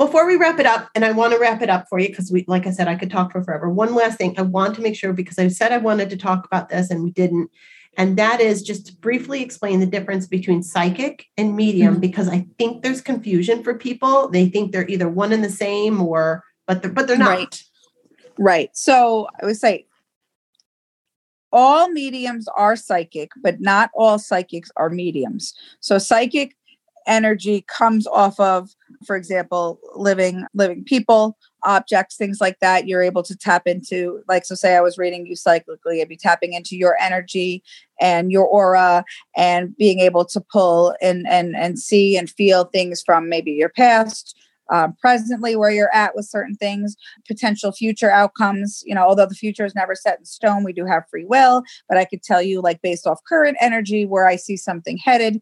Before 0.00 0.26
we 0.26 0.36
wrap 0.36 0.58
it 0.58 0.64
up, 0.64 0.88
and 0.94 1.04
I 1.04 1.12
want 1.12 1.34
to 1.34 1.38
wrap 1.38 1.60
it 1.60 1.68
up 1.68 1.84
for 1.90 1.98
you 1.98 2.08
because 2.08 2.32
we, 2.32 2.46
like 2.48 2.66
I 2.66 2.70
said, 2.70 2.88
I 2.88 2.94
could 2.94 3.10
talk 3.10 3.32
for 3.32 3.44
forever. 3.44 3.68
One 3.68 3.94
last 3.94 4.16
thing 4.16 4.34
I 4.38 4.42
want 4.42 4.74
to 4.76 4.80
make 4.80 4.96
sure 4.96 5.12
because 5.12 5.38
I 5.38 5.48
said 5.48 5.72
I 5.72 5.76
wanted 5.76 6.08
to 6.08 6.16
talk 6.16 6.46
about 6.46 6.70
this 6.70 6.90
and 6.90 7.04
we 7.04 7.10
didn't. 7.10 7.50
And 7.98 8.16
that 8.16 8.40
is 8.40 8.62
just 8.62 8.86
to 8.86 8.96
briefly 8.96 9.42
explain 9.42 9.78
the 9.78 9.84
difference 9.84 10.26
between 10.26 10.62
psychic 10.62 11.26
and 11.36 11.54
medium 11.54 11.92
mm-hmm. 11.96 12.00
because 12.00 12.30
I 12.30 12.46
think 12.56 12.82
there's 12.82 13.02
confusion 13.02 13.62
for 13.62 13.74
people. 13.74 14.30
They 14.30 14.48
think 14.48 14.72
they're 14.72 14.88
either 14.88 15.06
one 15.06 15.34
and 15.34 15.44
the 15.44 15.50
same 15.50 16.00
or, 16.00 16.44
but 16.66 16.80
they're, 16.80 16.90
but 16.90 17.06
they're 17.06 17.18
not. 17.18 17.28
Right. 17.28 17.62
Right. 18.38 18.70
So 18.72 19.28
I 19.42 19.44
would 19.44 19.58
say 19.58 19.86
all 21.52 21.90
mediums 21.90 22.48
are 22.56 22.74
psychic, 22.74 23.32
but 23.42 23.60
not 23.60 23.90
all 23.94 24.18
psychics 24.18 24.70
are 24.76 24.88
mediums. 24.88 25.52
So 25.80 25.98
psychic 25.98 26.56
energy 27.06 27.64
comes 27.68 28.06
off 28.06 28.38
of 28.40 28.70
for 29.06 29.16
example 29.16 29.78
living 29.94 30.44
living 30.54 30.84
people 30.84 31.36
objects 31.64 32.16
things 32.16 32.40
like 32.40 32.58
that 32.60 32.86
you're 32.86 33.02
able 33.02 33.22
to 33.22 33.36
tap 33.36 33.66
into 33.66 34.22
like 34.28 34.44
so 34.44 34.54
say 34.54 34.76
i 34.76 34.80
was 34.80 34.98
reading 34.98 35.26
you 35.26 35.36
psychically 35.36 36.00
i'd 36.00 36.08
be 36.08 36.16
tapping 36.16 36.52
into 36.52 36.76
your 36.76 36.96
energy 37.00 37.62
and 38.00 38.32
your 38.32 38.46
aura 38.46 39.04
and 39.36 39.76
being 39.76 40.00
able 40.00 40.24
to 40.24 40.40
pull 40.52 40.94
and 41.00 41.26
and 41.28 41.54
and 41.56 41.78
see 41.78 42.16
and 42.16 42.30
feel 42.30 42.64
things 42.64 43.02
from 43.04 43.28
maybe 43.28 43.52
your 43.52 43.68
past 43.68 44.36
um, 44.70 44.94
presently 45.00 45.56
where 45.56 45.72
you're 45.72 45.94
at 45.94 46.14
with 46.14 46.26
certain 46.26 46.54
things 46.54 46.96
potential 47.26 47.72
future 47.72 48.10
outcomes 48.10 48.82
you 48.86 48.94
know 48.94 49.02
although 49.02 49.26
the 49.26 49.34
future 49.34 49.64
is 49.64 49.74
never 49.74 49.94
set 49.94 50.18
in 50.18 50.24
stone 50.24 50.64
we 50.64 50.72
do 50.72 50.86
have 50.86 51.08
free 51.10 51.24
will 51.24 51.62
but 51.88 51.98
i 51.98 52.04
could 52.04 52.22
tell 52.22 52.40
you 52.40 52.60
like 52.60 52.80
based 52.82 53.06
off 53.06 53.20
current 53.28 53.56
energy 53.60 54.06
where 54.06 54.26
i 54.26 54.36
see 54.36 54.56
something 54.56 54.96
headed 54.96 55.40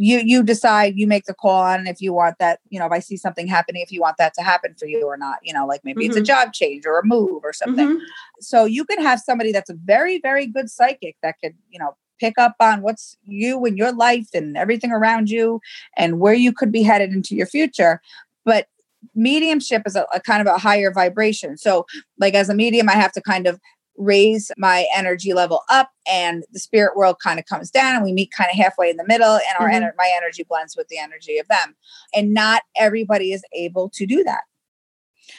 you 0.00 0.22
you 0.24 0.42
decide 0.42 0.94
you 0.96 1.06
make 1.06 1.26
the 1.26 1.34
call 1.34 1.60
on 1.60 1.86
if 1.86 2.00
you 2.00 2.10
want 2.10 2.36
that 2.38 2.58
you 2.70 2.78
know 2.78 2.86
if 2.86 2.92
i 2.92 2.98
see 2.98 3.18
something 3.18 3.46
happening 3.46 3.82
if 3.82 3.92
you 3.92 4.00
want 4.00 4.16
that 4.16 4.32
to 4.32 4.42
happen 4.42 4.74
for 4.78 4.86
you 4.86 5.04
or 5.06 5.16
not 5.16 5.38
you 5.42 5.52
know 5.52 5.66
like 5.66 5.82
maybe 5.84 6.02
mm-hmm. 6.02 6.08
it's 6.08 6.16
a 6.16 6.20
mm-hmm. 6.20 6.46
job 6.46 6.52
change 6.54 6.86
or 6.86 6.98
a 6.98 7.04
move 7.04 7.42
or 7.44 7.52
something 7.52 7.86
mm-hmm. 7.86 8.04
so 8.40 8.64
you 8.64 8.84
can 8.84 9.00
have 9.02 9.20
somebody 9.20 9.52
that's 9.52 9.68
a 9.68 9.74
very 9.84 10.18
very 10.18 10.46
good 10.46 10.70
psychic 10.70 11.16
that 11.22 11.36
could 11.44 11.52
you 11.68 11.78
know 11.78 11.94
pick 12.18 12.38
up 12.38 12.54
on 12.60 12.80
what's 12.80 13.18
you 13.26 13.62
and 13.66 13.76
your 13.76 13.92
life 13.92 14.28
and 14.32 14.56
everything 14.56 14.90
around 14.90 15.28
you 15.28 15.60
and 15.98 16.18
where 16.18 16.34
you 16.34 16.50
could 16.50 16.72
be 16.72 16.82
headed 16.82 17.12
into 17.12 17.34
your 17.34 17.46
future 17.46 18.00
but 18.46 18.68
mediumship 19.14 19.82
is 19.86 19.96
a, 19.96 20.06
a 20.14 20.20
kind 20.20 20.40
of 20.40 20.46
a 20.46 20.58
higher 20.58 20.90
vibration 20.90 21.58
so 21.58 21.84
like 22.18 22.32
as 22.32 22.48
a 22.48 22.54
medium 22.54 22.88
i 22.88 22.94
have 22.94 23.12
to 23.12 23.20
kind 23.20 23.46
of 23.46 23.60
raise 24.00 24.50
my 24.56 24.86
energy 24.94 25.34
level 25.34 25.62
up 25.68 25.90
and 26.10 26.44
the 26.52 26.58
spirit 26.58 26.96
world 26.96 27.16
kind 27.22 27.38
of 27.38 27.44
comes 27.44 27.70
down 27.70 27.94
and 27.94 28.04
we 28.04 28.12
meet 28.12 28.32
kind 28.32 28.48
of 28.50 28.56
halfway 28.56 28.88
in 28.88 28.96
the 28.96 29.06
middle 29.06 29.34
and 29.34 29.42
our 29.58 29.68
mm-hmm. 29.68 29.84
ener- 29.84 29.92
my 29.96 30.10
energy 30.16 30.42
blends 30.48 30.76
with 30.76 30.88
the 30.88 30.98
energy 30.98 31.38
of 31.38 31.46
them. 31.48 31.76
And 32.14 32.32
not 32.32 32.62
everybody 32.76 33.32
is 33.32 33.44
able 33.52 33.90
to 33.90 34.06
do 34.06 34.24
that. 34.24 34.40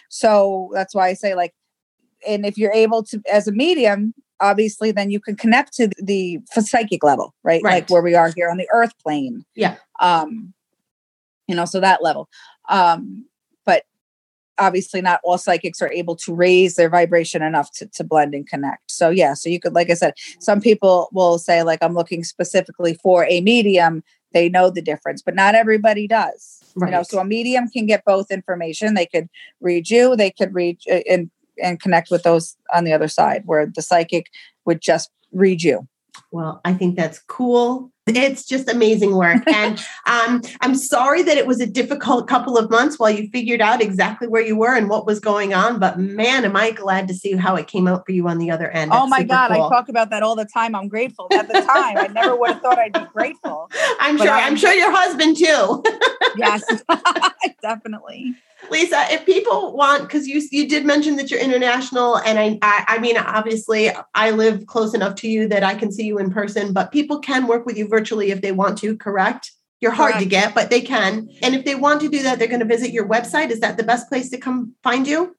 So 0.09 0.70
that's 0.74 0.95
why 0.95 1.07
i 1.07 1.14
say 1.14 1.36
like 1.36 1.53
and 2.28 2.45
if 2.45 2.57
you're 2.57 2.74
able 2.74 3.03
to 3.03 3.22
as 3.32 3.47
a 3.47 3.51
medium 3.51 4.14
obviously 4.39 4.91
then 4.91 5.09
you 5.09 5.20
can 5.20 5.36
connect 5.36 5.74
to 5.74 5.89
the 6.01 6.39
psychic 6.51 7.03
level 7.03 7.34
right? 7.43 7.62
right. 7.64 7.74
like 7.74 7.89
where 7.89 8.01
we 8.01 8.16
are 8.16 8.32
here 8.36 8.49
on 8.49 8.57
the 8.57 8.68
earth 8.74 8.93
plane. 9.01 9.43
Yeah. 9.55 9.76
Um 9.99 10.53
you 11.47 11.55
know 11.55 11.66
so 11.66 11.80
that 11.80 12.03
level. 12.03 12.30
Um 12.70 13.26
obviously 14.62 15.01
not 15.01 15.20
all 15.24 15.38
psychics 15.38 15.82
are 15.82 15.91
able 15.91 16.16
to 16.16 16.34
raise 16.34 16.76
their 16.76 16.89
vibration 16.89 17.41
enough 17.41 17.72
to, 17.72 17.86
to 17.88 18.03
blend 18.03 18.34
and 18.34 18.47
connect 18.47 18.89
so 18.89 19.09
yeah 19.09 19.34
so 19.34 19.49
you 19.49 19.59
could 19.59 19.74
like 19.74 19.89
i 19.89 19.93
said 19.93 20.14
some 20.39 20.62
people 20.62 21.09
will 21.12 21.38
say 21.38 21.64
like 21.64 21.80
i'm 21.82 21.95
looking 21.95 22.24
specifically 22.24 22.93
for 22.93 23.26
a 23.26 23.41
medium 23.41 24.03
they 24.34 24.47
know 24.47 24.70
the 24.70 24.82
difference 24.82 25.22
but 25.22 25.36
not 25.36 25.55
everybody 25.55 26.07
does 26.07 26.64
right. 26.76 26.88
you 26.88 26.91
know 26.91 27.03
so 27.03 27.20
a 27.20 27.26
medium 27.26 27.68
can 27.68 27.86
get 27.86 28.05
both 28.05 28.32
information 28.32 28.93
they 28.93 29.05
could 29.05 29.28
read 29.59 29.89
you 29.89 30.16
they 30.16 30.32
could 30.32 30.53
read 30.53 30.78
uh, 30.89 31.01
and 31.09 31.30
and 31.62 31.82
connect 31.82 32.09
with 32.09 32.24
those 32.24 32.55
on 32.74 32.86
the 32.86 32.93
other 32.93 33.07
side 33.07 33.41
where 33.45 33.66
the 33.66 33.82
psychic 33.82 34.28
would 34.66 34.82
just 34.82 35.09
read 35.32 35.64
you 35.64 35.88
well, 36.32 36.62
I 36.64 36.74
think 36.74 36.95
that's 36.95 37.20
cool. 37.20 37.90
It's 38.08 38.45
just 38.45 38.70
amazing 38.70 39.16
work. 39.16 39.43
And 39.52 39.80
um, 40.08 40.41
I'm 40.62 40.76
sorry 40.76 41.22
that 41.24 41.38
it 41.38 41.45
was 41.45 41.60
a 41.60 41.68
difficult 41.68 42.28
couple 42.28 42.58
of 42.58 42.72
months 42.72 42.97
while 42.97 43.12
you 43.12 43.30
figured 43.30 43.62
out 43.62 43.82
exactly 43.82 44.28
where 44.28 44.41
you 44.41 44.56
were 44.56 44.76
and 44.76 44.89
what 44.89 45.06
was 45.06 45.20
going 45.20 45.54
on. 45.54 45.78
But 45.78 45.99
man, 45.99 46.45
am 46.45 46.56
I 46.56 46.72
glad 46.72 47.08
to 47.10 47.14
see 47.14 47.34
how 47.34 47.56
it 47.56 47.68
came 47.68 47.88
out 47.88 48.06
for 48.06 48.12
you 48.12 48.28
on 48.28 48.38
the 48.38 48.49
other 48.49 48.72
end. 48.72 48.91
Oh 48.93 49.06
my 49.08 49.24
God. 49.24 49.52
Cool. 49.52 49.64
I 49.64 49.70
talk 49.70 49.89
about 49.89 50.10
that 50.10 50.24
all 50.24 50.36
the 50.36 50.45
time. 50.45 50.74
I'm 50.74 50.88
grateful. 50.88 51.28
At 51.32 51.47
the 51.47 51.62
time, 51.62 51.97
I 51.97 52.08
never 52.08 52.36
would 52.36 52.52
have 52.52 52.62
thought 52.62 52.80
I'd 52.80 52.93
be 52.93 53.06
grateful. 53.14 53.70
I'm 53.99 54.18
sure. 54.18 54.30
I'm, 54.30 54.54
I'm 54.54 54.56
sure 54.56 54.74
your 54.74 54.91
husband 54.91 55.38
too. 55.38 55.84
yes, 56.38 56.64
definitely. 57.62 58.34
Lisa, 58.70 59.05
if 59.09 59.26
people 59.26 59.76
want, 59.76 60.03
because 60.03 60.28
you 60.28 60.41
you 60.51 60.68
did 60.68 60.86
mention 60.86 61.16
that 61.16 61.32
you're 61.32 61.39
international, 61.39 62.18
and 62.18 62.39
I, 62.39 62.59
I, 62.62 62.86
I 62.88 62.99
mean 62.99 63.18
obviously 63.18 63.89
I 64.14 64.32
live 64.32 64.66
close 64.68 64.93
enough 64.93 65.16
to 65.16 65.28
you 65.28 65.47
that 65.47 65.64
I 65.64 65.76
can 65.76 65.91
see 65.91 66.05
you 66.05 66.20
in 66.20 66.32
person, 66.32 66.74
but 66.74 66.91
people 66.91 67.20
can 67.20 67.47
work 67.47 67.66
with 67.66 67.78
you 67.78 67.88
virtually 67.88 68.32
if 68.32 68.41
they 68.41 68.51
want 68.51 68.78
to. 68.80 68.95
Correct? 68.97 69.51
You're 69.82 69.91
hard 69.91 70.14
correct. 70.14 70.24
to 70.24 70.30
get, 70.30 70.53
but 70.53 70.70
they 70.70 70.82
can. 70.82 71.28
And 71.41 71.55
if 71.55 71.66
they 71.66 71.74
want 71.74 72.01
to 72.01 72.09
do 72.09 72.22
that, 72.22 72.38
they're 72.38 72.47
going 72.47 72.59
to 72.59 72.68
visit 72.68 72.91
your 72.91 73.07
website. 73.07 73.49
Is 73.49 73.62
that 73.62 73.78
the 73.78 73.84
best 73.84 74.07
place 74.07 74.30
to 74.30 74.38
come 74.38 74.76
find 74.84 75.07
you? 75.07 75.36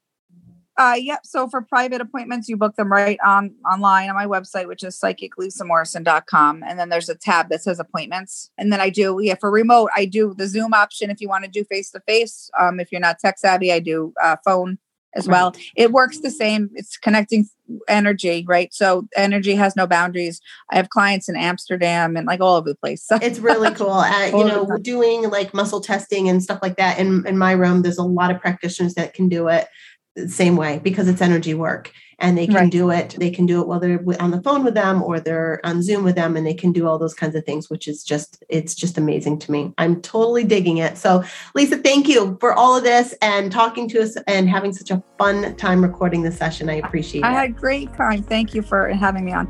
Uh, 0.83 0.95
yep. 0.95 1.21
So 1.25 1.47
for 1.47 1.63
private 1.63 2.01
appointments, 2.01 2.49
you 2.49 2.57
book 2.57 2.75
them 2.75 2.91
right 2.91 3.17
on 3.25 3.55
online 3.71 4.09
on 4.09 4.17
my 4.17 4.27
website, 4.27 4.67
which 4.67 4.83
is 4.83 4.99
psychiclisamorrison.com. 4.99 6.65
And 6.67 6.77
then 6.77 6.89
there's 6.89 7.09
a 7.09 7.15
tab 7.15 7.51
that 7.51 7.63
says 7.63 7.79
appointments. 7.79 8.51
And 8.59 8.73
then 8.73 8.81
I 8.81 8.91
do, 8.91 9.21
yeah, 9.23 9.37
for 9.39 9.49
remote, 9.49 9.91
I 9.95 10.07
do 10.07 10.35
the 10.37 10.49
Zoom 10.49 10.75
option 10.75 11.09
if 11.09 11.21
you 11.21 11.29
want 11.29 11.45
to 11.45 11.51
do 11.51 11.63
face 11.63 11.93
to 11.93 12.01
face. 12.01 12.51
Um, 12.59 12.81
if 12.81 12.91
you're 12.91 13.01
not 13.01 13.21
tech 13.21 13.39
savvy, 13.39 13.73
I 13.73 13.79
do 13.79 14.13
uh, 14.21 14.35
phone 14.45 14.79
as 15.15 15.29
right. 15.29 15.35
well. 15.35 15.55
It 15.77 15.93
works 15.93 16.19
the 16.19 16.33
same. 16.33 16.69
It's 16.75 16.97
connecting 16.97 17.47
energy, 17.89 18.45
right? 18.49 18.75
So 18.75 19.07
energy 19.17 19.55
has 19.55 19.77
no 19.77 19.87
boundaries. 19.87 20.41
I 20.73 20.77
have 20.77 20.89
clients 20.89 21.29
in 21.29 21.37
Amsterdam 21.37 22.17
and 22.17 22.27
like 22.27 22.41
all 22.41 22.57
over 22.57 22.69
the 22.69 22.75
place. 22.75 23.07
So. 23.07 23.19
It's 23.23 23.39
really 23.39 23.71
cool. 23.75 23.91
Uh, 23.91 24.27
you 24.27 24.45
know, 24.45 24.79
doing 24.79 25.31
like 25.31 25.55
muscle 25.55 25.81
testing 25.81 26.29
and 26.29 26.43
stuff 26.43 26.59
like 26.61 26.77
that 26.77 26.99
in, 26.99 27.25
in 27.25 27.39
my 27.39 27.53
room, 27.53 27.83
there's 27.83 27.99
a 27.99 28.03
lot 28.03 28.35
of 28.35 28.41
practitioners 28.41 28.95
that 28.95 29.15
can 29.15 29.29
do 29.29 29.47
it 29.47 29.69
the 30.15 30.29
same 30.29 30.57
way 30.57 30.81
because 30.83 31.09
it's 31.09 31.21
energy 31.21 31.55
work. 31.55 31.93
And 32.19 32.39
they 32.39 32.47
can 32.47 32.55
right. 32.55 32.71
do 32.71 32.91
it 32.91 33.17
they 33.19 33.33
can 33.33 33.47
do 33.47 33.61
it 33.61 33.67
while 33.67 33.81
they're 33.81 34.01
on 34.21 34.31
the 34.31 34.41
phone 34.43 34.63
with 34.63 34.75
them 34.75 35.03
or 35.03 35.19
they're 35.19 35.61
on 35.65 35.83
zoom 35.83 36.05
with 36.05 36.15
them 36.15 36.37
and 36.37 36.47
they 36.47 36.55
can 36.55 36.71
do 36.71 36.87
all 36.87 36.97
those 36.97 37.15
kinds 37.15 37.35
of 37.35 37.45
things 37.45 37.69
which 37.69 37.89
is 37.89 38.05
just 38.05 38.45
it's 38.49 38.77
just 38.77 38.97
amazing 38.97 39.41
to 39.41 39.51
me. 39.51 39.75
I'm 39.77 40.01
totally 40.03 40.45
digging 40.45 40.77
it. 40.77 40.97
So 40.97 41.25
lisa 41.57 41.79
thank 41.79 42.07
you 42.07 42.37
for 42.39 42.53
all 42.53 42.77
of 42.77 42.85
this 42.85 43.13
and 43.23 43.51
talking 43.51 43.89
to 43.89 44.03
us 44.03 44.17
and 44.29 44.49
having 44.49 44.73
such 44.73 44.93
a 44.93 45.03
fun 45.19 45.57
time 45.57 45.83
recording 45.83 46.23
this 46.23 46.39
session. 46.39 46.71
I 46.71 46.75
appreciate 46.75 47.25
I 47.25 47.33
it. 47.33 47.35
i 47.35 47.41
had 47.41 47.57
great 47.57 47.93
time. 47.95 48.23
Thank 48.23 48.55
you 48.55 48.63
for 48.63 48.89
having 48.91 49.25
me 49.25 49.33
on. 49.33 49.49